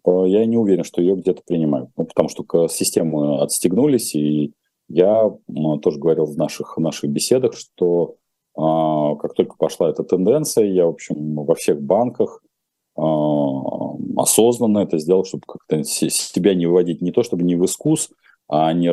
Я 0.05 0.45
не 0.45 0.57
уверен, 0.57 0.83
что 0.83 1.01
ее 1.01 1.15
где-то 1.15 1.41
принимают. 1.45 1.89
Ну, 1.97 2.05
потому 2.05 2.29
что 2.29 2.67
системы 2.67 3.41
отстегнулись, 3.41 4.13
и 4.15 4.53
я 4.89 5.31
тоже 5.81 5.99
говорил 5.99 6.25
в 6.25 6.37
наших, 6.37 6.77
наших 6.77 7.09
беседах, 7.09 7.53
что 7.53 8.15
а, 8.57 9.15
как 9.15 9.33
только 9.33 9.55
пошла 9.57 9.89
эта 9.89 10.03
тенденция, 10.03 10.65
я, 10.65 10.85
в 10.85 10.89
общем, 10.89 11.35
во 11.35 11.53
всех 11.55 11.81
банках 11.81 12.41
а, 12.95 13.95
осознанно 14.17 14.79
это 14.79 14.97
сделал, 14.97 15.25
чтобы 15.25 15.43
как-то 15.47 15.83
себя 15.83 16.55
не 16.55 16.65
выводить 16.65 17.01
не 17.01 17.11
то, 17.11 17.21
чтобы 17.21 17.43
не 17.43 17.55
в 17.55 17.63
искус, 17.63 18.09
а 18.47 18.73
не, 18.73 18.89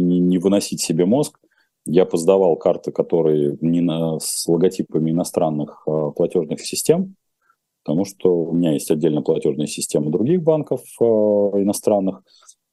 не, 0.00 0.18
не, 0.18 0.38
выносить 0.38 0.80
себе 0.80 1.04
мозг. 1.04 1.38
Я 1.86 2.06
поздавал 2.06 2.56
карты, 2.56 2.90
которые 2.90 3.58
не 3.60 3.82
на, 3.82 4.18
с 4.18 4.48
логотипами 4.48 5.10
иностранных 5.10 5.84
а, 5.86 6.10
платежных 6.10 6.60
систем, 6.60 7.14
потому 7.84 8.04
что 8.04 8.34
у 8.34 8.52
меня 8.52 8.72
есть 8.72 8.90
отдельно 8.90 9.22
платежная 9.22 9.66
система 9.66 10.10
других 10.10 10.42
банков 10.42 10.80
иностранных, 10.98 12.22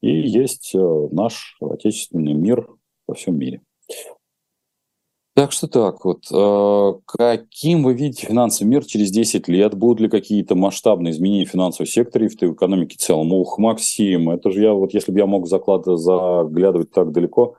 и 0.02 0.10
есть 0.28 0.74
э, 0.74 1.08
наш 1.10 1.56
отечественный 1.60 2.34
мир 2.34 2.68
во 3.06 3.14
всем 3.14 3.38
мире. 3.38 3.62
Так 5.34 5.52
что 5.52 5.66
так 5.66 6.04
вот. 6.04 6.24
Э, 6.30 6.92
каким 7.06 7.84
вы 7.84 7.94
видите 7.94 8.26
финансовый 8.26 8.68
мир 8.68 8.84
через 8.84 9.10
10 9.10 9.48
лет? 9.48 9.74
Будут 9.74 10.00
ли 10.00 10.08
какие-то 10.10 10.54
масштабные 10.54 11.12
изменения 11.12 11.46
в 11.46 11.50
финансовом 11.50 11.86
секторе 11.86 12.26
и 12.26 12.28
в 12.28 12.52
экономике 12.52 12.98
в 12.98 13.00
целом? 13.00 13.32
Ух, 13.32 13.58
Максим, 13.58 14.28
это 14.28 14.50
же 14.50 14.60
я, 14.62 14.72
вот 14.74 14.92
если 14.92 15.10
бы 15.10 15.18
я 15.18 15.26
мог 15.26 15.46
заклад, 15.46 15.86
заглядывать 15.86 16.90
так 16.90 17.12
далеко, 17.12 17.56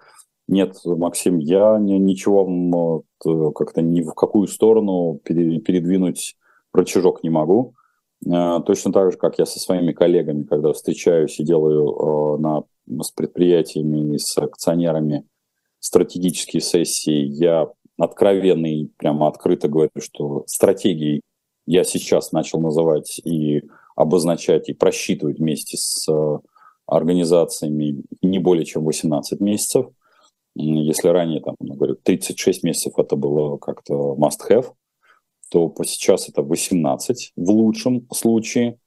нет, 0.47 0.75
Максим, 0.85 1.39
я 1.39 1.77
ничего 1.79 2.45
вот, 2.45 3.05
э, 3.25 3.51
как-то 3.55 3.81
ни 3.81 4.01
в 4.01 4.13
какую 4.13 4.47
сторону 4.47 5.19
передвинуть 5.23 6.35
рычажок 6.73 7.23
не 7.23 7.29
могу. 7.29 7.75
Э, 8.25 8.59
точно 8.65 8.91
так 8.91 9.11
же, 9.11 9.17
как 9.17 9.39
я 9.39 9.45
со 9.45 9.59
своими 9.59 9.91
коллегами, 9.91 10.43
когда 10.43 10.73
встречаюсь 10.73 11.39
и 11.39 11.43
делаю 11.43 12.37
на, 12.37 12.63
с 13.03 13.11
предприятиями 13.11 14.15
и 14.15 14.17
с 14.17 14.37
акционерами 14.37 15.25
стратегические 15.79 16.61
сессии, 16.61 17.25
я 17.25 17.69
откровенно 17.97 18.67
и 18.67 18.85
прямо 18.97 19.27
открыто 19.27 19.67
говорю, 19.67 19.91
что 19.99 20.43
стратегии 20.47 21.21
я 21.65 21.83
сейчас 21.83 22.31
начал 22.31 22.59
называть 22.59 23.19
и 23.23 23.63
обозначать, 23.95 24.69
и 24.69 24.73
просчитывать 24.73 25.39
вместе 25.39 25.77
с 25.77 26.07
э, 26.09 26.39
организациями 26.87 28.03
не 28.21 28.39
более 28.39 28.65
чем 28.65 28.85
18 28.85 29.39
месяцев. 29.39 29.87
Если 30.55 31.07
ранее, 31.07 31.41
там, 31.41 31.55
говорю, 31.59 31.95
36 31.95 32.63
месяцев 32.63 32.93
это 32.97 33.15
было 33.15 33.57
как-то 33.57 34.15
must-have, 34.15 34.73
то 35.53 35.83
сейчас 35.83 36.29
это 36.29 36.41
18 36.41 37.33
в 37.35 37.49
лучшем 37.51 38.07
случае. 38.11 38.79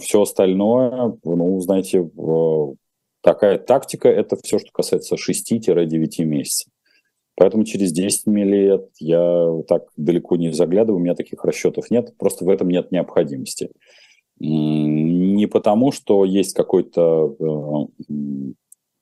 Все 0.00 0.20
остальное, 0.20 1.16
ну, 1.24 1.60
знаете, 1.60 2.10
такая 3.22 3.58
тактика– 3.58 4.08
это 4.10 4.36
все, 4.42 4.58
что 4.58 4.70
касается 4.72 5.16
6-9 5.16 6.24
месяцев. 6.24 6.70
Поэтому 7.36 7.64
через 7.64 7.90
10 7.92 8.26
лет 8.28 8.86
я 9.00 9.48
так 9.66 9.88
далеко 9.96 10.36
не 10.36 10.52
заглядываю, 10.52 11.00
у 11.00 11.02
меня 11.02 11.14
таких 11.14 11.44
расчетов 11.44 11.90
нет, 11.90 12.16
просто 12.18 12.44
в 12.44 12.48
этом 12.48 12.68
нет 12.68 12.92
необходимости. 12.92 13.70
Не 14.38 15.46
потому, 15.46 15.90
что 15.90 16.24
есть 16.24 16.54
какой-то 16.54 17.88
э, 18.08 18.14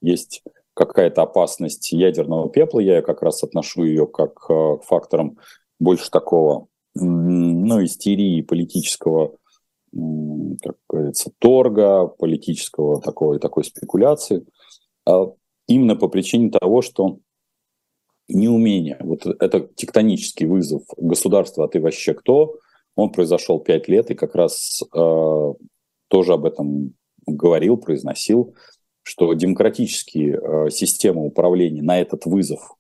есть 0.03 0.43
какая-то 0.75 1.23
опасность 1.23 1.93
ядерного 1.93 2.49
пепла, 2.49 2.81
я 2.81 3.03
как 3.03 3.23
раз 3.23 3.43
отношу 3.43 3.85
ее 3.85 4.07
как 4.07 4.33
э, 4.49 4.77
к 4.79 4.85
факторам 4.85 5.39
больше 5.79 6.11
такого 6.11 6.69
ну, 6.95 7.85
истерии 7.85 8.43
политического, 8.43 9.37
как 9.93 10.77
говорится, 10.89 11.33
торга, 11.39 12.07
политического 12.07 13.01
такой, 13.01 13.39
такой 13.39 13.65
спекуляции, 13.65 14.47
а 15.07 15.33
именно 15.67 15.97
по 15.97 16.09
причине 16.09 16.51
того, 16.51 16.83
что 16.83 17.19
неумение, 18.29 18.99
вот 19.01 19.27
это 19.27 19.61
тектонический 19.61 20.47
вызов 20.47 20.83
государства, 20.97 21.65
а 21.65 21.69
ты 21.69 21.81
вообще 21.81 22.15
кто, 22.15 22.57
он 22.95 23.11
произошел 23.11 23.59
пять 23.61 23.89
лет, 23.89 24.11
и 24.11 24.15
как 24.15 24.35
раз 24.35 24.83
э, 24.83 25.53
тоже 26.09 26.33
об 26.35 26.45
этом 26.45 26.95
говорил, 27.27 27.77
произносил, 27.77 28.55
что 29.03 29.33
демократические 29.33 30.39
э, 30.39 30.71
системы 30.71 31.25
управления 31.25 31.83
на 31.83 32.01
этот 32.01 32.27
вызов 32.27 32.77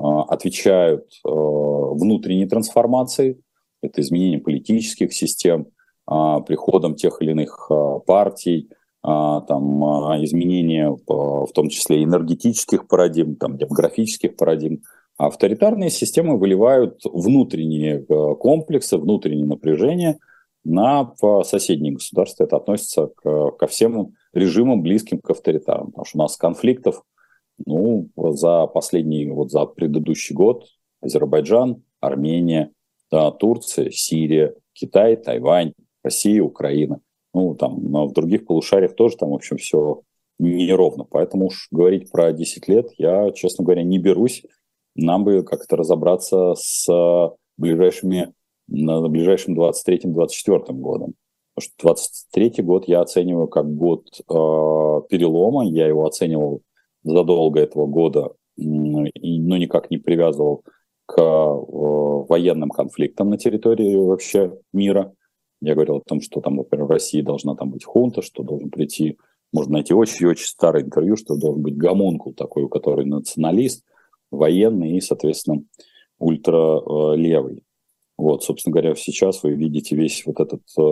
отвечают 0.00 1.10
внутренней 1.24 2.46
трансформации, 2.46 3.42
это 3.82 4.00
изменение 4.00 4.40
политических 4.40 5.12
систем, 5.12 5.66
приходом 6.06 6.94
тех 6.94 7.20
или 7.20 7.32
иных 7.32 7.70
партий, 8.06 8.70
там, 9.02 9.84
изменение 10.24 10.96
в 11.06 11.52
том 11.54 11.68
числе 11.68 12.02
энергетических 12.02 12.88
парадигм, 12.88 13.36
там, 13.36 13.56
демографических 13.56 14.36
парадигм. 14.36 14.82
А 15.18 15.26
авторитарные 15.26 15.90
системы 15.90 16.38
выливают 16.38 17.00
внутренние 17.04 18.04
комплексы, 18.36 18.96
внутреннее 18.96 19.46
напряжение 19.46 20.18
на 20.64 21.12
соседние 21.44 21.94
государства. 21.94 22.44
Это 22.44 22.56
относится 22.56 23.08
к, 23.16 23.50
ко 23.52 23.66
всем 23.66 24.14
режимам, 24.32 24.82
близким 24.82 25.18
к 25.18 25.30
авторитарным. 25.30 25.88
Потому 25.88 26.04
что 26.04 26.18
у 26.18 26.22
нас 26.22 26.36
конфликтов 26.36 27.02
ну, 27.66 28.08
за 28.16 28.66
последний, 28.66 29.28
вот 29.30 29.50
за 29.50 29.66
предыдущий 29.66 30.34
год 30.34 30.66
Азербайджан, 31.00 31.82
Армения, 32.00 32.72
да, 33.10 33.30
Турция, 33.30 33.90
Сирия, 33.90 34.54
Китай, 34.72 35.16
Тайвань, 35.16 35.72
Россия, 36.02 36.42
Украина. 36.42 37.00
Ну, 37.34 37.54
там, 37.54 37.82
но 37.82 38.06
в 38.06 38.12
других 38.12 38.46
полушариях 38.46 38.94
тоже 38.94 39.16
там, 39.16 39.30
в 39.30 39.34
общем, 39.34 39.56
все 39.56 40.02
неровно. 40.38 41.04
Поэтому 41.04 41.46
уж 41.46 41.68
говорить 41.70 42.10
про 42.10 42.32
10 42.32 42.68
лет 42.68 42.90
я, 42.96 43.30
честно 43.32 43.64
говоря, 43.64 43.82
не 43.82 43.98
берусь. 43.98 44.44
Нам 44.94 45.24
бы 45.24 45.42
как-то 45.42 45.76
разобраться 45.76 46.54
с 46.56 46.88
ближайшими, 47.56 48.32
на 48.68 49.08
ближайшим 49.08 49.58
23-24 49.58 50.72
годом. 50.72 51.14
Потому 51.54 51.60
что 51.60 51.74
23 51.82 52.62
год 52.62 52.88
я 52.88 53.00
оцениваю 53.00 53.48
как 53.48 53.72
год 53.74 54.06
э, 54.18 54.22
перелома. 55.08 55.66
Я 55.66 55.88
его 55.88 56.06
оценивал 56.06 56.62
задолго 57.02 57.60
этого 57.60 57.86
года, 57.86 58.32
но 58.56 59.06
никак 59.56 59.90
не 59.90 59.98
привязывал 59.98 60.62
к 61.08 61.18
э, 61.18 61.22
военным 61.22 62.68
конфликтам 62.68 63.30
на 63.30 63.38
территории 63.38 63.96
вообще 63.96 64.58
мира. 64.72 65.14
Я 65.62 65.74
говорил 65.74 65.96
о 65.96 66.02
том, 66.02 66.20
что 66.20 66.40
там, 66.40 66.56
например, 66.56 66.86
в 66.86 66.90
России 66.90 67.22
должна 67.22 67.56
там 67.56 67.70
быть 67.70 67.84
хунта, 67.84 68.20
что 68.20 68.42
должен 68.42 68.70
прийти, 68.70 69.16
можно 69.52 69.74
найти 69.74 69.94
очень-очень 69.94 70.46
старое 70.46 70.82
интервью, 70.82 71.16
что 71.16 71.36
должен 71.36 71.62
быть 71.62 71.76
гомункул 71.76 72.34
такой, 72.34 72.64
у 72.64 72.68
которого 72.68 73.04
националист, 73.04 73.84
военный 74.30 74.92
и, 74.92 75.00
соответственно, 75.00 75.62
ультралевый. 76.18 77.64
Вот, 78.18 78.44
собственно 78.44 78.72
говоря, 78.74 78.94
сейчас 78.94 79.42
вы 79.42 79.54
видите 79.54 79.96
весь 79.96 80.26
вот 80.26 80.40
этот 80.40 80.62
э, 80.78 80.82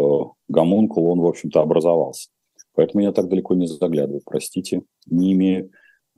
гомункул, 0.49 1.09
он, 1.09 1.21
в 1.21 1.27
общем-то, 1.27 1.61
образовался. 1.61 2.31
Поэтому 2.75 3.03
я 3.03 3.13
так 3.13 3.29
далеко 3.29 3.55
не 3.55 3.67
заглядываю, 3.67 4.23
простите, 4.25 4.83
не 5.07 5.33
имею 5.33 5.71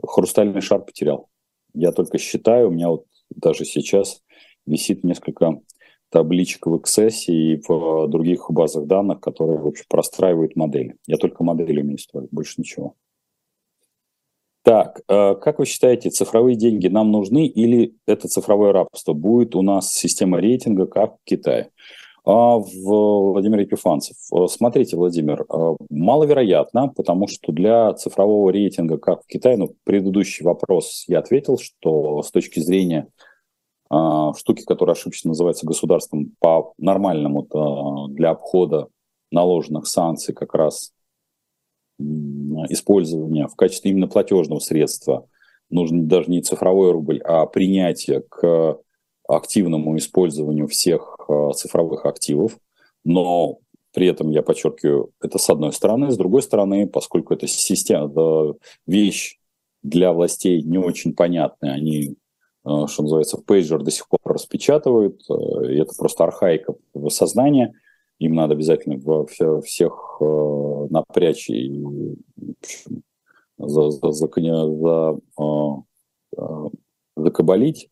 хрустальный 0.06 0.60
шар 0.60 0.84
потерял. 0.84 1.28
Я 1.74 1.92
только 1.92 2.18
считаю, 2.18 2.68
у 2.68 2.70
меня 2.70 2.88
вот 2.90 3.04
даже 3.34 3.64
сейчас 3.64 4.22
висит 4.66 5.04
несколько 5.04 5.60
табличек 6.10 6.66
в 6.66 6.74
Access 6.74 7.26
и 7.26 7.60
в 7.66 8.08
других 8.08 8.50
базах 8.50 8.86
данных, 8.86 9.20
которые, 9.20 9.58
в 9.58 9.66
общем, 9.66 9.84
простраивают 9.88 10.56
модели. 10.56 10.96
Я 11.06 11.16
только 11.16 11.44
модели 11.44 11.80
умею 11.80 11.98
строить, 11.98 12.30
больше 12.30 12.54
ничего. 12.58 12.94
Так, 14.62 15.00
э, 15.08 15.34
как 15.36 15.58
вы 15.58 15.66
считаете, 15.66 16.10
цифровые 16.10 16.56
деньги 16.56 16.88
нам 16.88 17.10
нужны 17.10 17.46
или 17.46 17.94
это 18.06 18.28
цифровое 18.28 18.72
рабство? 18.72 19.12
Будет 19.14 19.54
у 19.54 19.62
нас 19.62 19.92
система 19.92 20.40
рейтинга, 20.40 20.86
как 20.86 21.14
в 21.14 21.24
Китае? 21.24 21.70
А 22.30 22.58
в 22.58 22.68
Владимир 23.32 23.60
Епифанцев. 23.60 24.16
Э, 24.34 24.48
смотрите, 24.48 24.98
Владимир, 24.98 25.46
э, 25.48 25.76
маловероятно, 25.88 26.88
потому 26.88 27.26
что 27.26 27.52
для 27.52 27.94
цифрового 27.94 28.50
рейтинга, 28.50 28.98
как 28.98 29.24
в 29.24 29.26
Китае, 29.26 29.56
ну, 29.56 29.74
предыдущий 29.84 30.44
вопрос 30.44 31.04
я 31.08 31.20
ответил, 31.20 31.56
что 31.56 32.22
с 32.22 32.30
точки 32.30 32.60
зрения 32.60 33.08
э, 33.90 33.96
штуки, 34.36 34.62
которая 34.66 34.94
ошибочно 34.94 35.28
называется 35.28 35.64
государством, 35.64 36.36
по 36.38 36.74
нормальному 36.76 38.08
для 38.10 38.30
обхода 38.30 38.88
наложенных 39.30 39.86
санкций 39.86 40.34
как 40.34 40.54
раз 40.54 40.92
использования 41.98 43.48
в 43.48 43.56
качестве 43.56 43.90
именно 43.90 44.06
платежного 44.06 44.58
средства 44.58 45.26
нужен 45.70 46.08
даже 46.08 46.30
не 46.30 46.42
цифровой 46.42 46.92
рубль, 46.92 47.22
а 47.24 47.46
принятие 47.46 48.20
к 48.20 48.78
активному 49.28 49.96
использованию 49.98 50.66
всех 50.66 51.16
э, 51.17 51.17
цифровых 51.54 52.06
активов, 52.06 52.58
но 53.04 53.58
при 53.92 54.06
этом, 54.06 54.30
я 54.30 54.42
подчеркиваю, 54.42 55.10
это 55.20 55.38
с 55.38 55.48
одной 55.50 55.72
стороны. 55.72 56.10
С 56.10 56.16
другой 56.16 56.42
стороны, 56.42 56.86
поскольку 56.86 57.34
это 57.34 57.46
система, 57.46 58.08
да, 58.08 58.52
вещь 58.86 59.38
для 59.82 60.12
властей 60.12 60.62
не 60.62 60.78
очень 60.78 61.14
понятная, 61.14 61.72
они, 61.72 62.16
э, 62.64 62.86
что 62.86 63.02
называется, 63.02 63.38
в 63.38 63.44
пейджер 63.44 63.82
до 63.82 63.90
сих 63.90 64.08
пор 64.08 64.20
распечатывают, 64.24 65.22
э, 65.30 65.72
и 65.72 65.78
это 65.78 65.94
просто 65.96 66.24
архаика 66.24 66.74
в 66.94 67.08
сознании, 67.08 67.72
им 68.18 68.34
надо 68.34 68.54
обязательно 68.54 68.98
всех 69.62 70.20
напрячь 70.90 71.48
и 71.50 71.84
за, 73.58 73.90
за, 73.90 74.12
за, 74.12 74.26
за, 74.26 75.18
за, 75.36 76.70
закабалить. 77.16 77.88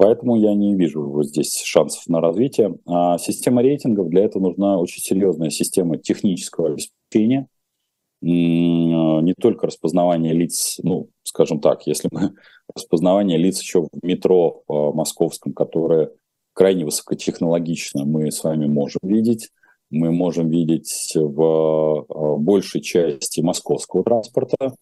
Поэтому 0.00 0.34
я 0.36 0.54
не 0.54 0.76
вижу 0.76 1.02
вот 1.02 1.26
здесь 1.26 1.60
шансов 1.62 2.06
на 2.06 2.22
развитие. 2.22 2.74
А 2.86 3.18
система 3.18 3.60
рейтингов, 3.60 4.08
для 4.08 4.24
этого 4.24 4.44
нужна 4.44 4.78
очень 4.78 5.02
серьезная 5.02 5.50
система 5.50 5.98
технического 5.98 6.68
обеспечения, 6.68 7.48
не 8.22 9.34
только 9.38 9.66
распознавание 9.66 10.32
лиц, 10.32 10.78
ну, 10.82 11.10
скажем 11.22 11.60
так, 11.60 11.86
если 11.86 12.08
мы 12.12 12.32
распознавание 12.74 13.36
лиц 13.36 13.60
еще 13.60 13.82
в 13.82 13.88
метро 14.02 14.62
в 14.66 14.92
московском, 14.94 15.52
которое 15.52 16.12
крайне 16.54 16.86
высокотехнологично 16.86 18.06
мы 18.06 18.32
с 18.32 18.42
вами 18.42 18.64
можем 18.68 19.00
видеть, 19.02 19.50
мы 19.90 20.12
можем 20.12 20.48
видеть 20.48 21.12
в 21.14 22.06
а, 22.08 22.36
большей 22.38 22.80
части 22.80 23.42
московского 23.42 24.02
транспорта, 24.02 24.74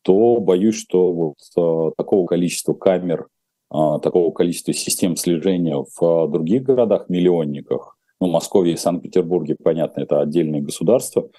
то 0.00 0.38
боюсь, 0.40 0.76
что 0.76 1.12
вот 1.12 1.36
а, 1.58 1.90
такого 1.94 2.26
количества 2.26 2.72
камер 2.72 3.26
такого 3.72 4.30
количества 4.32 4.74
систем 4.74 5.16
слежения 5.16 5.76
в 5.76 6.04
а, 6.04 6.28
других 6.28 6.62
городах-миллионниках, 6.62 7.96
ну, 8.20 8.28
Москве 8.28 8.72
и 8.72 8.76
Санкт-Петербурге, 8.76 9.56
понятно, 9.62 10.02
это 10.02 10.20
отдельные 10.20 10.60
государства, 10.60 11.30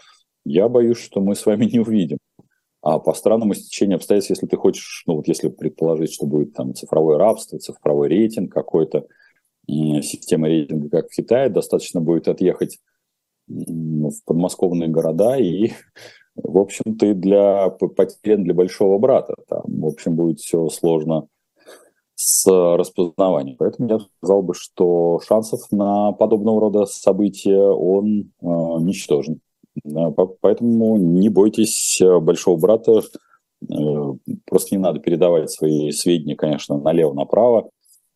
я 0.43 0.67
боюсь, 0.67 0.97
что 0.97 1.21
мы 1.21 1.35
с 1.35 1.45
вами 1.45 1.65
не 1.65 1.79
увидим. 1.79 2.17
А 2.81 2.99
по 2.99 3.13
странному 3.13 3.53
стечению 3.53 3.97
обстоятельств, 3.97 4.31
если 4.31 4.47
ты 4.47 4.57
хочешь, 4.57 5.03
ну 5.07 5.15
вот 5.15 5.27
если 5.27 5.47
предположить, 5.47 6.11
что 6.11 6.25
будет 6.25 6.53
там 6.53 6.73
цифровое 6.73 7.17
рабство, 7.17 7.59
цифровой 7.59 8.09
рейтинг 8.09 8.51
какой-то, 8.51 9.05
система 9.67 10.47
рейтинга, 10.47 10.89
как 10.89 11.09
в 11.09 11.15
Китае, 11.15 11.49
достаточно 11.49 12.01
будет 12.01 12.27
отъехать 12.27 12.79
в 13.47 14.23
подмосковные 14.25 14.89
города 14.89 15.37
и, 15.37 15.71
в 16.35 16.57
общем, 16.57 16.97
ты 16.97 17.13
для 17.13 17.69
потерян 17.69 18.43
для 18.43 18.53
большого 18.53 18.97
брата. 18.97 19.35
Там, 19.47 19.63
в 19.65 19.85
общем, 19.85 20.15
будет 20.15 20.39
все 20.39 20.67
сложно 20.67 21.27
с 22.23 22.45
распознаванием. 22.47 23.57
Поэтому 23.57 23.89
я 23.89 23.99
сказал 23.99 24.41
бы, 24.41 24.53
что 24.53 25.19
шансов 25.27 25.59
на 25.71 26.13
подобного 26.13 26.61
рода 26.61 26.85
события 26.85 27.61
он 27.61 28.31
э, 28.41 28.45
ничтожен. 28.79 29.41
Поэтому 30.41 30.97
не 30.97 31.27
бойтесь 31.29 32.01
большого 32.21 32.57
брата. 32.57 33.01
Э, 33.69 34.13
просто 34.45 34.75
не 34.75 34.81
надо 34.81 34.99
передавать 34.99 35.51
свои 35.51 35.91
сведения, 35.91 36.37
конечно, 36.37 36.77
налево-направо, 36.77 37.69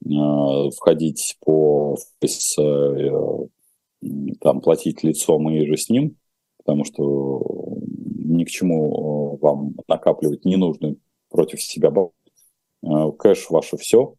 э, 0.06 0.70
входить 0.76 1.36
по 1.46 1.98
э, 2.58 3.48
там, 4.40 4.62
платить 4.62 5.04
лицом 5.04 5.50
и 5.50 5.66
же 5.66 5.76
с 5.76 5.90
ним, 5.90 6.16
потому 6.60 6.86
что 6.86 7.44
ни 8.24 8.46
к 8.46 8.50
чему 8.50 9.36
э, 9.36 9.38
вам 9.42 9.76
накапливать 9.90 10.46
ненужную 10.46 10.98
против 11.30 11.62
себя 11.62 11.92
Э, 11.92 12.17
кэш 13.18 13.50
ваше 13.50 13.78
все. 13.78 14.16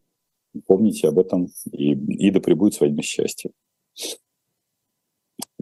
Помните 0.65 1.07
об 1.07 1.19
этом, 1.19 1.47
и, 1.71 1.91
и 1.93 2.31
да 2.31 2.39
пребудет 2.39 2.75
с 2.75 2.79
вами 2.81 3.01
счастье. 3.01 3.51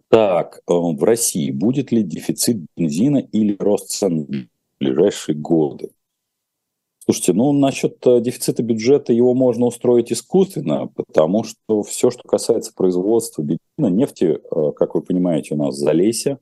Так, 0.10 0.60
э, 0.60 0.74
в 0.74 1.04
России 1.04 1.52
будет 1.52 1.92
ли 1.92 2.04
дефицит 2.04 2.58
бензина 2.78 3.18
или 3.18 3.58
рост 3.60 3.90
цен 3.90 4.26
в 4.26 4.48
ближайшие 4.80 5.36
годы? 5.36 5.90
Слушайте, 7.04 7.34
ну 7.34 7.52
насчет 7.52 8.06
э, 8.08 8.22
дефицита 8.22 8.64
бюджета 8.64 9.12
его 9.12 9.34
можно 9.34 9.66
устроить 9.66 10.12
искусственно, 10.12 10.88
потому 10.88 11.44
что 11.44 11.84
все, 11.84 12.10
что 12.10 12.24
касается 12.28 12.74
производства 12.74 13.42
бензина, 13.42 13.94
нефти, 13.94 14.40
как 14.78 14.96
вы 14.96 15.02
понимаете, 15.02 15.56
у 15.56 15.58
нас 15.58 15.76
залейся, 15.76 16.40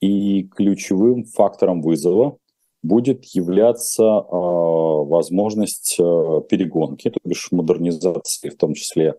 и 0.00 0.42
ключевым 0.42 1.24
фактором 1.24 1.80
вызова 1.80 2.36
будет 2.82 3.24
являться 3.26 4.02
э, 4.02 4.26
возможность 4.30 5.96
э, 5.98 6.42
перегонки, 6.48 7.10
то 7.10 7.20
бишь 7.24 7.52
модернизации, 7.52 8.48
в 8.48 8.56
том 8.56 8.74
числе 8.74 9.14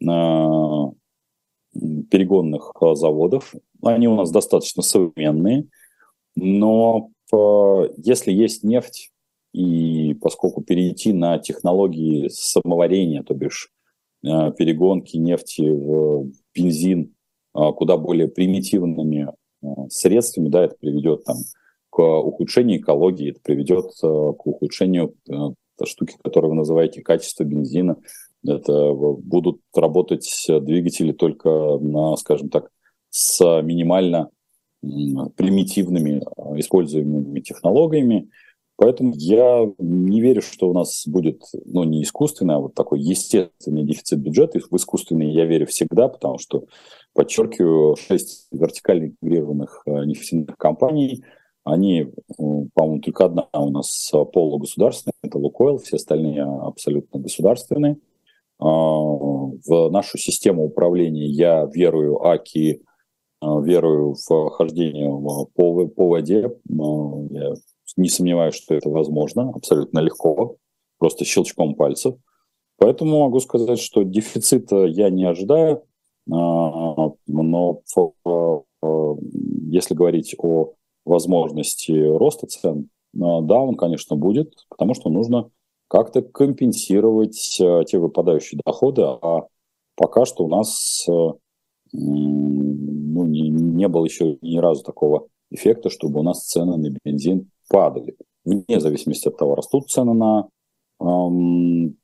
э, 0.00 0.04
перегонных 2.10 2.72
э, 2.80 2.94
заводов. 2.94 3.54
Они 3.82 4.08
у 4.08 4.16
нас 4.16 4.30
достаточно 4.30 4.82
современные, 4.82 5.68
но 6.36 7.10
э, 7.32 7.88
если 7.96 8.30
есть 8.32 8.62
нефть 8.62 9.10
и 9.54 10.14
поскольку 10.20 10.62
перейти 10.62 11.14
на 11.14 11.38
технологии 11.38 12.28
самоварения, 12.28 13.22
то 13.22 13.32
бишь 13.32 13.70
э, 14.22 14.52
перегонки 14.52 15.16
нефти 15.16 15.62
в 15.62 16.30
бензин 16.54 17.14
куда 17.54 17.96
более 17.96 18.28
примитивными 18.28 19.32
средствами, 19.88 20.48
да, 20.48 20.64
это 20.64 20.76
приведет 20.78 21.24
там, 21.24 21.38
к 21.98 22.20
ухудшению 22.20 22.78
экологии, 22.78 23.30
это 23.30 23.40
приведет 23.42 23.86
к 24.00 24.46
ухудшению 24.46 25.16
штуки, 25.84 26.14
которые 26.22 26.50
вы 26.50 26.54
называете 26.54 27.02
качество 27.02 27.42
бензина. 27.42 27.96
Это 28.46 28.94
будут 28.94 29.60
работать 29.74 30.30
двигатели 30.48 31.10
только 31.10 31.50
на, 31.80 32.14
скажем 32.14 32.50
так, 32.50 32.70
с 33.10 33.40
минимально 33.62 34.30
примитивными 34.80 36.22
используемыми 36.60 37.40
технологиями. 37.40 38.30
Поэтому 38.76 39.12
я 39.16 39.68
не 39.78 40.20
верю, 40.20 40.40
что 40.40 40.70
у 40.70 40.72
нас 40.72 41.02
будет, 41.04 41.42
ну, 41.64 41.82
не 41.82 42.04
искусственный, 42.04 42.54
а 42.54 42.60
вот 42.60 42.74
такой 42.74 43.00
естественный 43.00 43.82
дефицит 43.82 44.20
бюджета. 44.20 44.60
В 44.60 44.76
искусственный 44.76 45.32
я 45.32 45.46
верю 45.46 45.66
всегда, 45.66 46.06
потому 46.06 46.38
что, 46.38 46.66
подчеркиваю, 47.12 47.96
шесть 47.96 48.46
вертикально 48.52 49.06
интегрированных 49.06 49.82
нефтяных 49.84 50.56
компаний, 50.56 51.24
они, 51.70 52.12
по-моему, 52.74 53.00
только 53.00 53.26
одна 53.26 53.48
у 53.52 53.70
нас 53.70 54.10
полугосударственная, 54.32 55.14
это 55.22 55.38
Лукойл, 55.38 55.78
все 55.78 55.96
остальные 55.96 56.42
абсолютно 56.42 57.20
государственные. 57.20 57.98
А, 58.60 58.66
в 58.66 59.90
нашу 59.90 60.18
систему 60.18 60.64
управления 60.64 61.26
я 61.26 61.68
верую 61.72 62.26
АКИ 62.26 62.82
Э, 63.40 63.60
верую 63.62 64.14
в 64.14 64.50
хождение 64.50 65.10
по, 65.54 65.86
по 65.86 66.08
воде. 66.08 66.46
Э, 66.46 66.52
я 67.30 67.54
не 67.96 68.08
сомневаюсь, 68.08 68.54
что 68.54 68.74
это 68.74 68.88
возможно, 68.90 69.50
абсолютно 69.50 70.00
легко, 70.00 70.56
просто 70.98 71.24
щелчком 71.24 71.74
пальцев. 71.74 72.16
Поэтому 72.78 73.20
могу 73.20 73.40
сказать, 73.40 73.78
что 73.78 74.02
дефицита 74.02 74.86
я 74.86 75.10
не 75.10 75.24
ожидаю, 75.24 75.76
э, 75.76 75.80
но 76.26 77.82
если 79.70 79.94
говорить 79.94 80.34
о 80.38 80.74
возможности 81.08 81.92
роста 81.92 82.46
цен, 82.46 82.88
да, 83.12 83.60
он, 83.60 83.74
конечно, 83.76 84.16
будет, 84.16 84.54
потому 84.68 84.94
что 84.94 85.10
нужно 85.10 85.50
как-то 85.88 86.22
компенсировать 86.22 87.40
те 87.86 87.98
выпадающие 87.98 88.60
доходы, 88.64 89.02
а 89.02 89.46
пока 89.96 90.26
что 90.26 90.44
у 90.44 90.48
нас 90.48 91.06
ну, 91.92 93.26
не, 93.26 93.48
не 93.48 93.88
было 93.88 94.04
еще 94.04 94.38
ни 94.42 94.58
разу 94.58 94.84
такого 94.84 95.28
эффекта, 95.50 95.90
чтобы 95.90 96.20
у 96.20 96.22
нас 96.22 96.46
цены 96.46 96.76
на 96.76 96.94
бензин 97.04 97.50
падали. 97.68 98.16
Вне 98.44 98.80
зависимости 98.80 99.28
от 99.28 99.36
того, 99.36 99.54
растут 99.54 99.90
цены 99.90 100.14
на, 100.14 100.48
эм, 101.00 101.96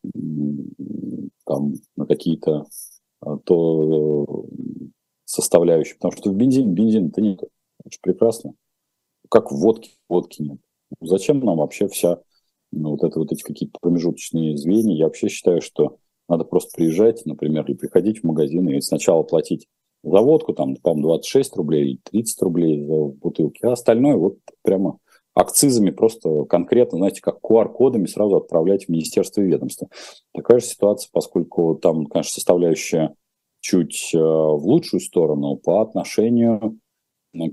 там, 1.45 1.75
на 1.97 2.07
какие-то 2.07 2.67
то 3.45 4.47
составляющие. 5.25 5.97
Потому 5.97 6.13
что 6.13 6.31
в 6.31 6.35
бензин, 6.35 6.75
бензин 6.75 7.09
это 7.09 7.21
нет. 7.21 7.43
Это 7.43 7.93
же 7.93 7.99
прекрасно. 8.03 8.55
Как 9.31 9.51
в 9.51 9.57
водке, 9.57 9.91
водки 10.09 10.43
нет. 10.43 10.59
Зачем 11.01 11.41
нам 11.41 11.59
вообще 11.59 11.89
вся 11.89 12.21
ну, 12.73 12.91
вот 12.91 13.05
это 13.05 13.19
вот 13.19 13.33
эти 13.33 13.43
какие-то 13.43 13.79
промежуточные 13.81 14.57
звенья? 14.57 14.97
Я 14.97 15.05
вообще 15.05 15.29
считаю, 15.29 15.61
что 15.61 15.99
надо 16.29 16.45
просто 16.45 16.71
приезжать, 16.77 17.25
например, 17.27 17.65
или 17.67 17.77
приходить 17.77 18.21
в 18.21 18.25
магазин 18.25 18.69
и 18.69 18.81
сначала 18.81 19.23
платить 19.23 19.67
за 20.03 20.21
водку, 20.21 20.53
там, 20.53 20.77
по-моему, 20.77 21.09
26 21.09 21.57
рублей, 21.57 22.01
30 22.11 22.43
рублей 22.43 22.85
за 22.85 22.95
бутылки, 22.95 23.65
а 23.65 23.73
остальное 23.73 24.17
вот 24.17 24.39
прямо 24.63 24.99
акцизами 25.35 25.91
просто 25.91 26.45
конкретно, 26.45 26.99
знаете, 26.99 27.21
как 27.21 27.39
QR-кодами 27.43 28.07
сразу 28.07 28.37
отправлять 28.37 28.87
в 28.87 28.89
министерство 28.89 29.41
и 29.41 29.47
ведомство. 29.47 29.89
Такая 30.33 30.61
же 30.61 30.67
ситуация, 30.67 31.11
поскольку 31.13 31.75
там, 31.75 32.07
конечно, 32.07 32.33
составляющая 32.33 33.15
чуть 33.61 34.11
э, 34.15 34.19
в 34.19 34.61
лучшую 34.67 35.01
сторону 35.01 35.57
по 35.57 35.81
отношению 35.81 36.79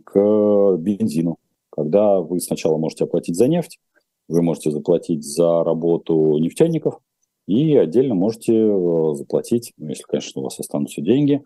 к 0.03 0.78
бензину. 0.78 1.38
Когда 1.82 2.19
вы 2.19 2.39
сначала 2.39 2.77
можете 2.77 3.05
оплатить 3.05 3.36
за 3.36 3.47
нефть, 3.47 3.79
вы 4.27 4.43
можете 4.43 4.69
заплатить 4.69 5.23
за 5.23 5.63
работу 5.63 6.38
нефтяников, 6.38 6.99
и 7.47 7.75
отдельно 7.75 8.13
можете 8.13 8.53
э, 8.53 9.13
заплатить, 9.15 9.73
ну, 9.77 9.89
если, 9.89 10.03
конечно, 10.03 10.41
у 10.41 10.43
вас 10.43 10.59
останутся 10.59 11.01
деньги, 11.01 11.41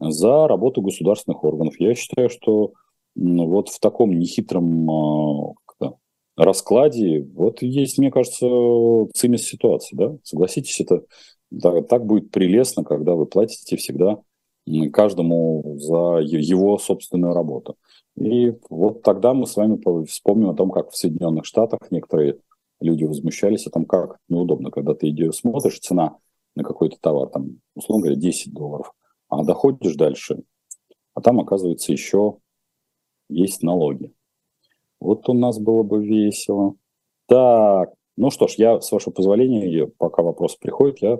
за 0.00 0.48
работу 0.48 0.80
государственных 0.80 1.44
органов. 1.44 1.78
Я 1.78 1.94
считаю, 1.94 2.30
что 2.30 2.72
вот 3.14 3.68
в 3.68 3.78
таком 3.78 4.18
нехитром 4.18 4.90
э, 4.90 5.90
раскладе 6.38 7.28
вот 7.34 7.60
есть, 7.60 7.98
мне 7.98 8.10
кажется, 8.10 8.46
цимис 9.14 9.42
ситуации. 9.42 9.94
Да? 9.94 10.16
Согласитесь, 10.22 10.80
это 10.80 11.02
да, 11.50 11.82
так 11.82 12.06
будет 12.06 12.30
прелестно, 12.30 12.84
когда 12.84 13.14
вы 13.14 13.26
платите 13.26 13.76
всегда 13.76 14.18
каждому 14.92 15.76
за 15.78 16.18
его 16.20 16.78
собственную 16.78 17.34
работу. 17.34 17.76
И 18.16 18.52
вот 18.70 19.02
тогда 19.02 19.34
мы 19.34 19.46
с 19.46 19.56
вами 19.56 19.78
вспомним 20.06 20.50
о 20.50 20.54
том, 20.54 20.70
как 20.70 20.90
в 20.90 20.96
Соединенных 20.96 21.44
Штатах 21.44 21.80
некоторые 21.90 22.38
люди 22.80 23.04
возмущались 23.04 23.66
о 23.66 23.70
том, 23.70 23.84
как 23.84 24.18
неудобно, 24.28 24.70
когда 24.70 24.94
ты 24.94 25.08
идешь, 25.08 25.36
смотришь, 25.36 25.80
цена 25.80 26.16
на 26.54 26.62
какой-то 26.62 26.96
товар, 27.00 27.28
там, 27.28 27.60
условно 27.74 28.04
говоря, 28.04 28.20
10 28.20 28.52
долларов, 28.52 28.92
а 29.28 29.44
доходишь 29.44 29.96
дальше, 29.96 30.42
а 31.14 31.20
там, 31.20 31.40
оказывается, 31.40 31.92
еще 31.92 32.36
есть 33.28 33.62
налоги. 33.62 34.12
Вот 35.00 35.28
у 35.28 35.32
нас 35.32 35.58
было 35.58 35.82
бы 35.82 36.04
весело. 36.04 36.76
Так, 37.26 37.92
ну 38.16 38.30
что 38.30 38.46
ж, 38.46 38.54
я, 38.58 38.80
с 38.80 38.92
вашего 38.92 39.12
позволения, 39.12 39.86
пока 39.98 40.22
вопрос 40.22 40.56
приходит, 40.56 41.02
я 41.02 41.18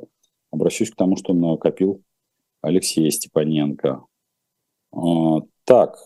обращусь 0.51 0.91
к 0.91 0.97
тому, 0.97 1.17
что 1.17 1.35
накопил 1.35 2.03
Алексей 2.65 3.11
Степаненко. 3.11 4.05
А, 4.93 5.41
так, 5.65 5.97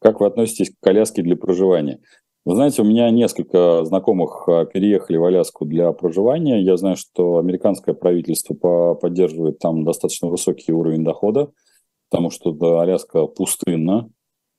Как 0.00 0.20
вы 0.20 0.26
относитесь 0.26 0.70
к 0.70 0.80
коляске 0.80 1.22
для 1.22 1.36
проживания? 1.36 2.00
Вы 2.44 2.54
знаете, 2.54 2.82
у 2.82 2.84
меня 2.84 3.10
несколько 3.10 3.84
знакомых 3.84 4.48
а, 4.48 4.64
переехали 4.64 5.16
в 5.16 5.24
Аляску 5.24 5.64
для 5.64 5.92
проживания. 5.92 6.62
Я 6.62 6.76
знаю, 6.76 6.96
что 6.96 7.38
американское 7.38 7.94
правительство 7.94 8.94
поддерживает 8.94 9.58
там 9.58 9.84
достаточно 9.84 10.28
высокий 10.28 10.72
уровень 10.72 11.04
дохода, 11.04 11.50
потому 12.08 12.30
что 12.30 12.56
Аляска 12.80 13.26
пустынна. 13.26 14.10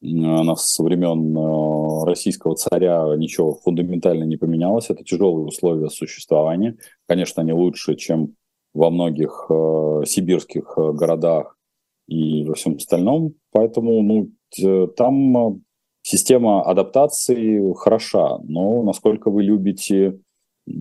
Она 0.02 0.56
со 0.56 0.84
времен 0.84 1.36
а, 1.38 2.06
российского 2.06 2.56
царя 2.56 3.06
ничего 3.16 3.56
фундаментально 3.56 4.26
не 4.26 4.36
поменялось. 4.36 4.90
Это 4.90 5.04
тяжелые 5.04 5.46
условия 5.46 5.90
существования. 5.90 6.78
Конечно, 7.08 7.42
они 7.42 7.54
лучше, 7.54 7.96
чем 7.96 8.36
во 8.80 8.90
многих 8.90 9.46
э, 9.50 10.04
сибирских 10.06 10.74
городах 10.78 11.58
и 12.08 12.44
во 12.46 12.54
всем 12.56 12.76
остальном. 12.76 13.34
Поэтому 13.52 14.02
ну, 14.02 14.32
Э, 14.58 14.88
там 14.96 15.38
э, 15.38 15.60
система 16.02 16.64
адаптации 16.64 17.74
хороша, 17.76 18.40
но 18.44 18.84
насколько 18.84 19.30
вы 19.30 19.44
любите 19.44 20.20
э, 20.68 20.72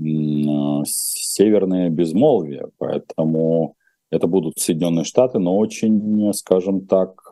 северное 0.84 1.90
безмолвие, 1.90 2.68
поэтому 2.78 3.76
это 4.10 4.26
будут 4.26 4.58
Соединенные 4.58 5.04
Штаты, 5.04 5.38
но 5.38 5.56
очень, 5.58 6.32
скажем 6.32 6.86
так, 6.86 7.30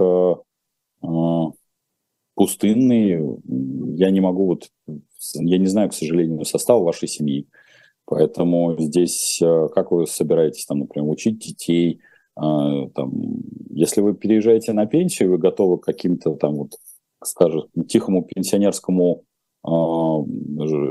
пустынные. 2.34 3.38
Я 3.96 4.10
не 4.10 4.20
могу 4.20 4.44
вот, 4.46 4.68
я 5.36 5.56
не 5.56 5.66
знаю, 5.68 5.88
к 5.88 5.94
сожалению, 5.94 6.44
состав 6.44 6.82
вашей 6.82 7.08
семьи, 7.08 7.46
поэтому 8.06 8.76
здесь 8.78 9.40
как 9.74 9.92
вы 9.92 10.06
собираетесь 10.06 10.64
там, 10.64 10.80
например, 10.80 11.10
учить 11.10 11.38
детей, 11.38 12.00
а, 12.36 12.88
там, 12.90 13.12
если 13.70 14.02
вы 14.02 14.14
переезжаете 14.14 14.72
на 14.74 14.86
пенсию, 14.86 15.30
вы 15.30 15.38
готовы 15.38 15.78
к 15.78 15.84
каким-то 15.84 16.34
там 16.34 16.54
вот, 16.56 16.72
скажем, 17.24 17.64
тихому 17.88 18.22
пенсионерскому 18.24 19.24
э, 19.66 19.70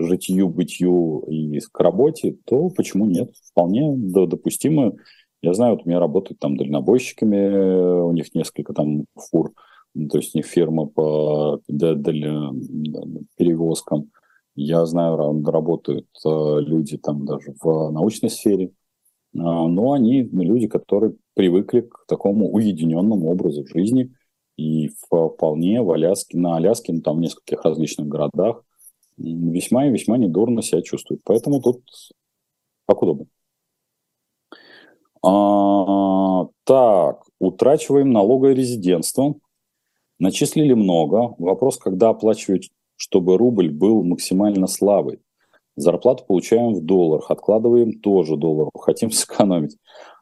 житию, 0.08 0.50
бытию 0.50 1.24
и 1.28 1.60
к 1.60 1.80
работе, 1.80 2.36
то 2.46 2.70
почему 2.70 3.06
нет? 3.06 3.32
Вполне 3.52 3.94
допустимо. 3.96 4.94
Я 5.44 5.54
знаю, 5.54 5.76
вот 5.76 5.86
у 5.86 5.90
меня 5.90 6.00
работают 6.00 6.40
там 6.40 6.58
дальнобойщиками, 6.58 8.02
у 8.02 8.12
них 8.12 8.34
несколько 8.34 8.74
там 8.74 9.06
фур, 9.16 9.52
то 9.94 10.18
есть 10.18 10.34
у 10.34 10.40
них 10.40 10.48
фирма 10.48 10.88
по 10.88 11.62
перевозкам. 13.38 14.10
Я 14.56 14.86
знаю, 14.86 15.18
работают 15.46 16.08
э, 16.26 16.30
люди 16.62 16.98
там 16.98 17.26
даже 17.26 17.54
в 17.62 17.92
научной 17.92 18.30
сфере, 18.30 18.72
а, 19.36 19.68
но 19.68 19.92
они 19.92 20.24
люди, 20.24 20.68
которые 20.68 21.16
привыкли 21.34 21.82
к 21.82 22.06
такому 22.08 22.50
уединенному 22.52 23.30
образу 23.30 23.66
жизни, 23.68 24.14
и 24.58 24.88
вполне 24.88 25.82
в 25.82 25.92
Аляске, 25.92 26.38
на 26.38 26.56
Аляске, 26.56 26.94
ну, 26.94 27.02
там 27.02 27.18
в 27.18 27.20
нескольких 27.20 27.64
различных 27.64 28.08
городах, 28.08 28.64
весьма 29.18 29.88
и 29.88 29.92
весьма 29.92 30.18
недурно 30.18 30.62
себя 30.62 30.82
чувствуют. 30.82 31.22
Поэтому 31.26 31.62
тут 31.62 31.84
как 32.88 33.02
удобно. 33.02 33.26
А, 35.22 36.48
так, 36.64 37.24
утрачиваем 37.40 38.12
налоговое 38.12 38.54
резидентство. 38.54 39.36
Начислили 40.20 40.74
много. 40.74 41.36
Вопрос, 41.38 41.78
когда 41.78 42.10
оплачивать 42.10 42.70
чтобы 42.98 43.38
рубль 43.38 43.70
был 43.70 44.04
максимально 44.04 44.68
слабый. 44.68 45.20
Зарплату 45.76 46.24
получаем 46.26 46.74
в 46.74 46.82
долларах, 46.82 47.30
откладываем 47.30 48.00
тоже 48.00 48.38
доллар, 48.38 48.70
хотим 48.78 49.12
сэкономить. 49.12 49.78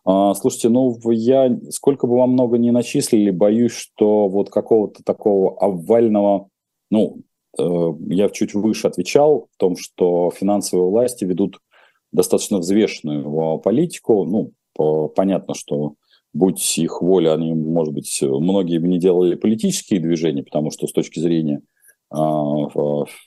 А, 0.06 0.34
слушайте, 0.34 0.70
ну 0.70 0.98
я 1.12 1.58
сколько 1.70 2.08
бы 2.08 2.18
вам 2.18 2.32
много 2.32 2.58
не 2.58 2.72
начислили, 2.72 3.30
боюсь, 3.30 3.72
что 3.72 4.28
вот 4.28 4.50
какого-то 4.50 5.04
такого 5.04 5.58
овального, 5.58 6.50
ну, 6.90 7.22
э, 7.58 7.64
я 8.10 8.30
чуть 8.30 8.54
выше 8.54 8.88
отвечал 8.88 9.48
в 9.52 9.58
том, 9.58 9.78
что 9.78 10.32
финансовые 10.32 10.90
власти 10.90 11.24
ведут 11.24 11.60
достаточно 12.12 12.58
взвешенную 12.58 13.60
политику. 13.60 14.26
Ну, 14.26 14.52
по, 14.74 15.08
понятно, 15.08 15.54
что 15.54 15.94
будь 16.34 16.78
их 16.78 17.02
воля, 17.02 17.34
они, 17.34 17.54
может 17.54 17.94
быть, 17.94 18.20
многие 18.22 18.80
бы 18.80 18.88
не 18.88 19.00
делали 19.00 19.36
политические 19.36 20.00
движения, 20.00 20.44
потому 20.44 20.72
что 20.72 20.88
с 20.88 20.92
точки 20.92 21.20
зрения 21.20 21.62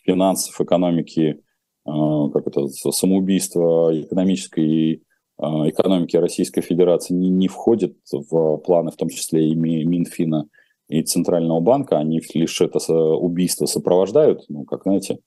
финансов, 0.05 0.61
экономики, 0.61 1.41
э, 1.87 1.91
как 2.33 2.47
это, 2.47 2.69
самоубийства 2.69 3.91
экономической 3.93 5.03
а, 5.39 5.69
экономики 5.69 6.17
Российской 6.17 6.63
Федерации 6.63 7.13
не, 7.13 7.29
не 7.29 7.49
входит 7.49 7.97
в 8.11 8.57
планы, 8.59 8.91
в 8.91 8.97
том 8.97 9.09
числе 9.09 9.49
и 9.49 9.55
Минфина, 9.55 10.49
и 10.89 11.03
Центрального 11.03 11.61
банка. 11.61 11.99
Они 11.99 12.23
лишь 12.35 12.61
это 12.61 12.79
убийство 12.95 13.67
сопровождают, 13.67 14.45
ну, 14.49 14.65
как, 14.65 14.83
знаете, 14.85 15.19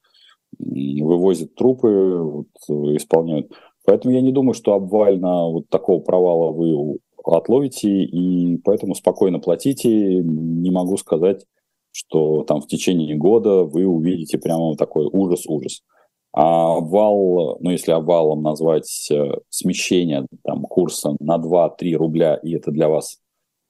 вывозят 0.58 1.54
трупы, 1.54 2.18
вот, 2.18 2.48
исполняют. 2.96 3.52
Поэтому 3.86 4.14
я 4.14 4.22
не 4.22 4.32
думаю, 4.32 4.54
что 4.54 4.74
обвально 4.74 5.50
вот 5.50 5.70
такого 5.70 6.00
провала 6.00 6.52
вы 6.52 6.98
отловите, 7.24 8.04
и 8.04 8.58
поэтому 8.58 8.96
спокойно 8.96 9.40
платите. 9.40 9.90
Не 10.24 10.72
могу 10.72 10.98
сказать, 10.98 11.46
что 11.92 12.44
там 12.44 12.62
в 12.62 12.68
течение 12.68 13.16
года 13.16 13.64
вы 13.64 13.86
увидите 13.86 14.38
прямо 14.38 14.76
такой 14.76 15.06
ужас-ужас. 15.06 15.82
А 16.32 16.78
обвал, 16.78 17.58
ну 17.60 17.72
если 17.72 17.92
обвалом 17.92 18.44
назвать 18.44 19.10
э, 19.12 19.32
смещение 19.50 20.28
там, 20.44 20.64
курса 20.64 21.16
на 21.20 21.38
2-3 21.38 21.94
рубля, 21.94 22.36
и 22.36 22.54
это 22.54 22.72
для 22.72 22.88
вас 22.88 23.18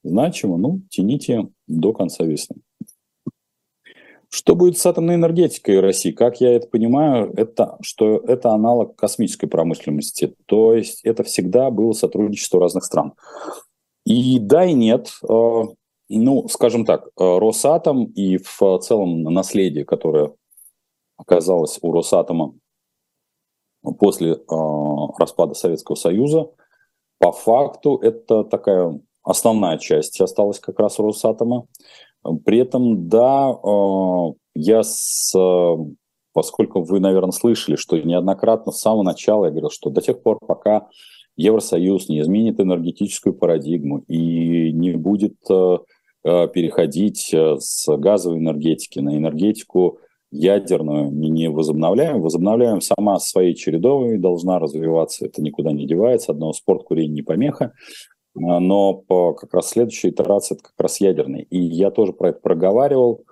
значимо, 0.03 0.57
ну, 0.57 0.81
тяните 0.89 1.47
до 1.67 1.93
конца 1.93 2.25
весны. 2.25 2.57
Что 4.31 4.55
будет 4.55 4.77
с 4.77 4.85
атомной 4.85 5.15
энергетикой 5.15 5.79
России? 5.79 6.11
Как 6.11 6.39
я 6.39 6.55
это 6.55 6.67
понимаю, 6.67 7.33
это, 7.35 7.77
что 7.81 8.17
это 8.17 8.51
аналог 8.51 8.95
космической 8.95 9.47
промышленности. 9.47 10.35
То 10.45 10.75
есть 10.75 11.03
это 11.03 11.23
всегда 11.23 11.71
было 11.71 11.93
сотрудничество 11.93 12.59
разных 12.59 12.83
стран. 12.83 13.13
И 14.05 14.37
да, 14.39 14.65
и 14.65 14.73
нет. 14.73 15.09
Ну, 16.09 16.47
скажем 16.47 16.85
так, 16.85 17.05
э, 17.05 17.09
Росатом 17.17 18.05
и 18.05 18.37
в 18.37 18.79
целом 18.79 19.21
наследие, 19.23 19.85
которое 19.85 20.33
оказалось 21.17 21.77
у 21.83 21.91
Росатома 21.91 22.55
после 23.99 24.31
э, 24.31 24.37
распада 25.19 25.53
Советского 25.53 25.95
Союза, 25.95 26.49
по 27.19 27.31
факту 27.31 27.97
это 27.97 28.43
такая 28.43 28.99
основная 29.21 29.77
часть 29.77 30.19
осталась 30.19 30.59
как 30.59 30.79
раз 30.79 30.97
Росатома. 30.97 31.67
При 32.43 32.57
этом, 32.57 33.07
да, 33.07 33.51
э, 33.51 34.33
я 34.55 34.81
с, 34.81 35.31
поскольку 36.33 36.81
вы, 36.81 36.99
наверное, 36.99 37.31
слышали, 37.31 37.75
что 37.75 37.99
неоднократно 37.99 38.71
с 38.71 38.79
самого 38.79 39.03
начала 39.03 39.45
я 39.45 39.51
говорил, 39.51 39.69
что 39.69 39.91
до 39.91 40.01
тех 40.01 40.23
пор, 40.23 40.39
пока 40.39 40.89
Евросоюз 41.35 42.09
не 42.09 42.19
изменит 42.21 42.59
энергетическую 42.59 43.35
парадигму 43.35 43.99
и 44.07 44.73
не 44.73 44.93
будет 44.93 45.37
переходить 46.23 47.33
э, 47.33 47.57
с 47.59 47.87
газовой 47.97 48.39
энергетики 48.39 48.99
на 48.99 49.17
энергетику 49.17 49.99
ядерную 50.31 51.11
не, 51.11 51.49
возобновляем. 51.49 52.21
Возобновляем 52.21 52.81
сама 52.81 53.19
своей 53.19 53.55
чередовой, 53.55 54.17
должна 54.17 54.59
развиваться, 54.59 55.25
это 55.25 55.41
никуда 55.41 55.71
не 55.71 55.87
девается. 55.87 56.31
Одного 56.31 56.53
спорт, 56.53 56.83
курение 56.83 57.13
не 57.13 57.21
помеха. 57.21 57.73
А, 58.35 58.59
но 58.59 58.93
по 58.93 59.33
как 59.33 59.53
раз 59.53 59.69
следующая 59.69 60.09
итерация 60.09 60.55
это 60.55 60.65
как 60.65 60.79
раз 60.79 61.01
ядерный. 61.01 61.43
И 61.43 61.59
я 61.59 61.89
тоже 61.91 62.13
про 62.13 62.29
это 62.29 62.39
проговаривал, 62.41 63.25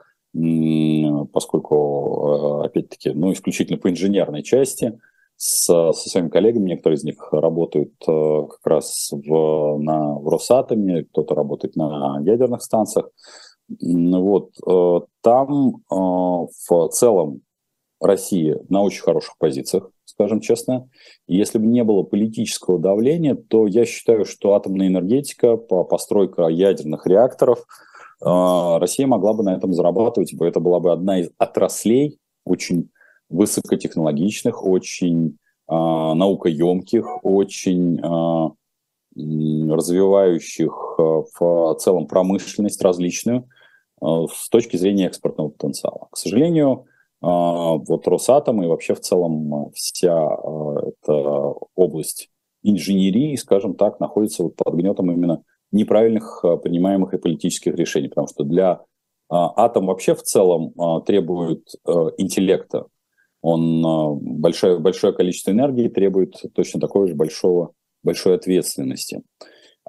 поскольку, 1.33 2.61
э, 2.63 2.65
опять-таки, 2.67 3.11
ну, 3.11 3.31
исключительно 3.33 3.77
по 3.77 3.89
инженерной 3.89 4.43
части, 4.43 4.99
с, 5.37 5.65
со 5.65 5.93
своими 5.93 6.29
коллегами, 6.29 6.69
некоторые 6.69 6.97
из 6.97 7.03
них 7.03 7.31
работают 7.31 7.93
э, 8.07 8.47
как 8.49 8.65
раз 8.65 9.11
в, 9.11 9.77
на, 9.77 10.15
в 10.15 10.27
Росатоме, 10.27 11.05
кто-то 11.05 11.35
работает 11.35 11.75
на 11.75 12.19
ядерных 12.25 12.63
станциях. 12.63 13.09
Вот, 13.69 14.51
э, 14.65 14.99
там 15.21 15.75
э, 15.75 15.95
в 15.95 16.87
целом 16.89 17.41
Россия 18.01 18.59
на 18.69 18.81
очень 18.81 19.03
хороших 19.03 19.37
позициях, 19.37 19.91
скажем 20.05 20.39
честно. 20.39 20.89
Если 21.27 21.59
бы 21.59 21.67
не 21.67 21.83
было 21.83 22.01
политического 22.01 22.79
давления, 22.79 23.35
то 23.35 23.67
я 23.67 23.85
считаю, 23.85 24.25
что 24.25 24.53
атомная 24.55 24.87
энергетика, 24.87 25.55
по 25.55 25.83
постройка 25.83 26.47
ядерных 26.47 27.05
реакторов, 27.05 27.65
Россия 28.19 29.05
могла 29.05 29.33
бы 29.33 29.43
на 29.43 29.55
этом 29.55 29.73
зарабатывать, 29.73 30.33
ибо 30.33 30.47
это 30.47 30.59
была 30.59 30.79
бы 30.79 30.91
одна 30.91 31.19
из 31.19 31.29
отраслей 31.37 32.17
очень 32.45 32.89
высокотехнологичных, 33.29 34.65
очень 34.65 35.37
наукоемких, 35.67 37.25
очень 37.25 37.99
развивающих 39.69 40.95
в 40.97 41.75
целом 41.79 42.07
промышленность 42.07 42.81
различную, 42.81 43.49
Э, 44.01 44.25
с 44.31 44.49
точки 44.49 44.77
зрения 44.77 45.07
экспортного 45.07 45.49
потенциала. 45.49 46.07
К 46.11 46.17
сожалению, 46.17 46.85
э, 47.21 47.25
вот 47.25 48.07
Росатом 48.07 48.61
и 48.61 48.67
вообще 48.67 48.93
в 48.93 48.99
целом 48.99 49.71
вся 49.73 50.13
э, 50.13 50.91
эта 51.01 51.13
область 51.75 52.29
инженерии, 52.63 53.35
скажем 53.35 53.75
так, 53.75 53.99
находится 53.99 54.43
вот 54.43 54.55
под 54.55 54.75
гнетом 54.75 55.11
именно 55.11 55.43
неправильных 55.71 56.43
принимаемых 56.63 57.13
и 57.13 57.17
политических 57.17 57.75
решений, 57.75 58.07
потому 58.07 58.27
что 58.27 58.43
для 58.43 58.81
атом 59.29 59.87
вообще 59.87 60.15
в 60.15 60.23
целом 60.23 60.73
требует 61.03 61.67
интеллекта. 62.17 62.85
Он 63.41 64.19
большое, 64.39 64.79
большое 64.79 65.13
количество 65.13 65.51
энергии 65.51 65.87
требует 65.87 66.35
точно 66.53 66.79
такой 66.79 67.07
же 67.07 67.15
большого, 67.15 67.73
большой 68.03 68.35
ответственности. 68.35 69.21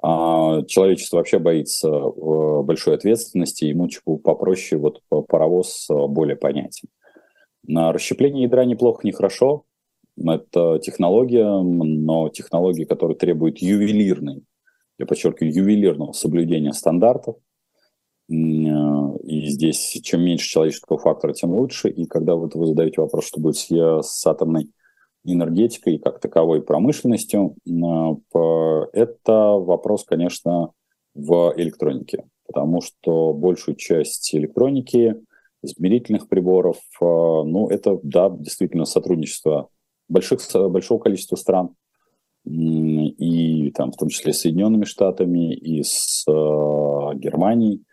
А 0.01 0.61
человечество 0.63 1.17
вообще 1.17 1.39
боится 1.39 1.89
э, 1.89 2.61
большой 2.63 2.95
ответственности, 2.95 3.65
ему 3.65 3.89
попроще 4.23 4.79
вот 4.79 5.01
паровоз 5.27 5.87
э, 5.89 6.07
более 6.07 6.37
понятен. 6.37 6.87
На 7.67 7.91
расщепление 7.91 8.43
ядра 8.43 8.63
неплохо, 8.63 9.05
нехорошо. 9.05 9.65
Это 10.17 10.79
технология, 10.79 11.45
но 11.61 12.29
технология, 12.29 12.85
которая 12.85 13.17
требует 13.17 13.59
ювелирной, 13.59 14.43
я 14.97 15.05
подчеркиваю, 15.05 15.53
ювелирного 15.53 16.13
соблюдения 16.13 16.73
стандартов. 16.73 17.35
Э, 18.29 19.17
и 19.23 19.47
здесь 19.47 19.99
чем 20.03 20.21
меньше 20.21 20.47
человеческого 20.47 20.99
фактора, 20.99 21.33
тем 21.33 21.51
лучше. 21.51 21.89
И 21.89 22.05
когда 22.05 22.35
вот 22.35 22.55
вы 22.55 22.67
задаете 22.67 23.01
вопрос, 23.01 23.25
что 23.25 23.39
будет 23.39 23.57
с, 23.57 24.27
атомной 24.27 24.69
энергетикой 25.25 25.97
как 25.97 26.19
таковой 26.19 26.61
промышленностью, 26.61 27.55
это 27.65 29.33
вопрос, 29.33 30.05
конечно, 30.05 30.71
в 31.13 31.53
электронике, 31.57 32.23
потому 32.47 32.81
что 32.81 33.33
большую 33.33 33.75
часть 33.75 34.33
электроники, 34.33 35.15
измерительных 35.61 36.29
приборов, 36.29 36.77
э, 36.77 37.05
ну, 37.05 37.67
это, 37.69 37.99
да, 38.03 38.29
действительно 38.29 38.85
сотрудничество 38.85 39.69
больших, 40.07 40.39
большого 40.53 40.99
количества 40.99 41.35
стран, 41.35 41.75
и 42.45 43.71
там 43.75 43.91
в 43.91 43.97
том 43.97 44.07
числе 44.09 44.31
с 44.31 44.39
Соединенными 44.41 44.85
Штатами, 44.85 45.53
и 45.53 45.83
с 45.83 46.23
э, 46.27 46.31
Германией. 47.15 47.83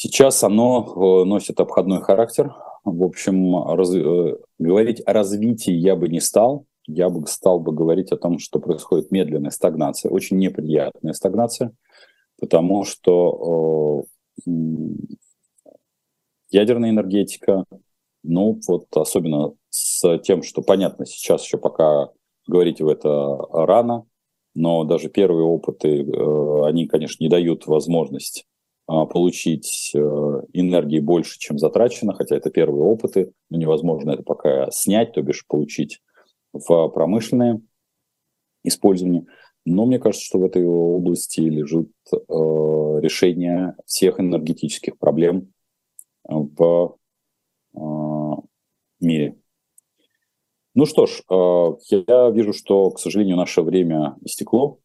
Сейчас 0.00 0.44
оно 0.44 0.84
э, 0.86 1.24
носит 1.24 1.58
обходной 1.58 2.00
характер, 2.00 2.54
в 2.84 3.02
общем, 3.02 3.66
раз, 3.66 3.92
э, 3.92 4.36
говорить 4.60 5.02
о 5.04 5.12
развитии 5.12 5.72
я 5.72 5.96
бы 5.96 6.08
не 6.08 6.20
стал. 6.20 6.66
Я 6.86 7.10
бы 7.10 7.26
стал 7.26 7.58
бы 7.58 7.72
говорить 7.72 8.12
о 8.12 8.16
том, 8.16 8.38
что 8.38 8.60
происходит 8.60 9.10
медленная 9.10 9.50
стагнация, 9.50 10.12
очень 10.12 10.38
неприятная 10.38 11.14
стагнация, 11.14 11.72
потому 12.40 12.84
что 12.84 14.04
э, 14.46 14.50
ядерная 16.50 16.90
энергетика, 16.90 17.64
ну 18.22 18.60
вот 18.68 18.86
особенно 18.96 19.54
с 19.68 20.18
тем, 20.18 20.44
что 20.44 20.62
понятно 20.62 21.06
сейчас 21.06 21.42
еще 21.42 21.58
пока 21.58 22.10
говорить 22.46 22.80
в 22.80 22.86
это 22.86 23.36
рано, 23.50 24.06
но 24.54 24.84
даже 24.84 25.08
первые 25.08 25.44
опыты, 25.44 26.02
э, 26.02 26.66
они, 26.66 26.86
конечно, 26.86 27.20
не 27.20 27.28
дают 27.28 27.66
возможность 27.66 28.46
получить 28.88 29.92
э, 29.94 29.98
энергии 30.54 30.98
больше, 30.98 31.38
чем 31.38 31.58
затрачено, 31.58 32.14
хотя 32.14 32.36
это 32.36 32.48
первые 32.50 32.84
опыты, 32.84 33.32
но 33.50 33.58
невозможно 33.58 34.12
это 34.12 34.22
пока 34.22 34.70
снять, 34.70 35.12
то 35.12 35.20
бишь 35.20 35.46
получить 35.46 36.00
в 36.54 36.88
промышленное 36.88 37.60
использование. 38.64 39.26
Но 39.66 39.84
мне 39.84 39.98
кажется, 39.98 40.24
что 40.24 40.38
в 40.38 40.44
этой 40.44 40.64
области 40.64 41.40
лежит 41.40 41.90
э, 42.10 42.16
решение 43.02 43.74
всех 43.84 44.20
энергетических 44.20 44.96
проблем 44.96 45.52
в, 46.24 46.96
э, 47.74 47.78
мире. 49.00 49.36
Ну 50.74 50.86
что 50.86 51.06
ж, 51.06 51.22
я 51.90 52.30
вижу, 52.30 52.52
что, 52.54 52.90
к 52.90 53.00
сожалению, 53.00 53.36
наше 53.36 53.60
время 53.60 54.16
истекло. 54.22 54.78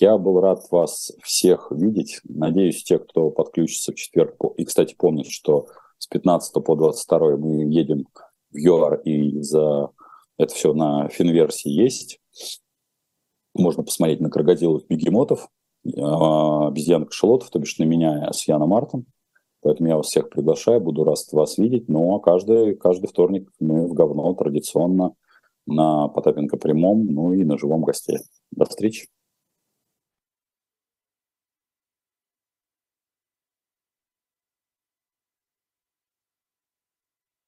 Я 0.00 0.16
был 0.16 0.40
рад 0.40 0.60
вас 0.70 1.12
всех 1.24 1.72
видеть. 1.72 2.20
Надеюсь, 2.24 2.84
те, 2.84 2.98
кто 2.98 3.30
подключится 3.30 3.92
в 3.92 3.96
четверг. 3.96 4.36
И, 4.56 4.64
кстати, 4.64 4.94
помните, 4.96 5.30
что 5.30 5.66
с 5.98 6.06
15 6.06 6.62
по 6.64 6.76
22 6.76 7.36
мы 7.36 7.64
едем 7.64 8.06
в 8.50 8.56
ЮАР, 8.56 9.00
и 9.00 9.40
за 9.42 9.90
это 10.38 10.54
все 10.54 10.72
на 10.72 11.08
финверсии 11.08 11.70
есть. 11.70 12.20
Можно 13.54 13.82
посмотреть 13.82 14.20
на 14.20 14.30
крокодилов 14.30 14.86
бегемотов, 14.86 15.48
а, 15.96 16.68
обезьян 16.68 17.04
кашелотов, 17.04 17.50
то 17.50 17.58
бишь 17.58 17.78
на 17.78 17.84
меня 17.84 18.32
с 18.32 18.46
Яном 18.46 18.68
Мартом. 18.68 19.06
Поэтому 19.62 19.88
я 19.88 19.96
вас 19.96 20.06
всех 20.06 20.30
приглашаю, 20.30 20.80
буду 20.80 21.02
рад 21.02 21.18
вас 21.32 21.58
видеть. 21.58 21.88
Ну, 21.88 22.14
а 22.14 22.20
каждый, 22.20 22.76
каждый 22.76 23.08
вторник 23.08 23.50
мы 23.58 23.88
в 23.88 23.94
говно 23.94 24.32
традиционно 24.34 25.14
на 25.66 26.06
Потапенко 26.06 26.56
прямом, 26.56 27.04
ну 27.06 27.32
и 27.32 27.42
на 27.42 27.58
живом 27.58 27.80
госте. 27.80 28.20
До 28.52 28.64
встречи. 28.64 29.08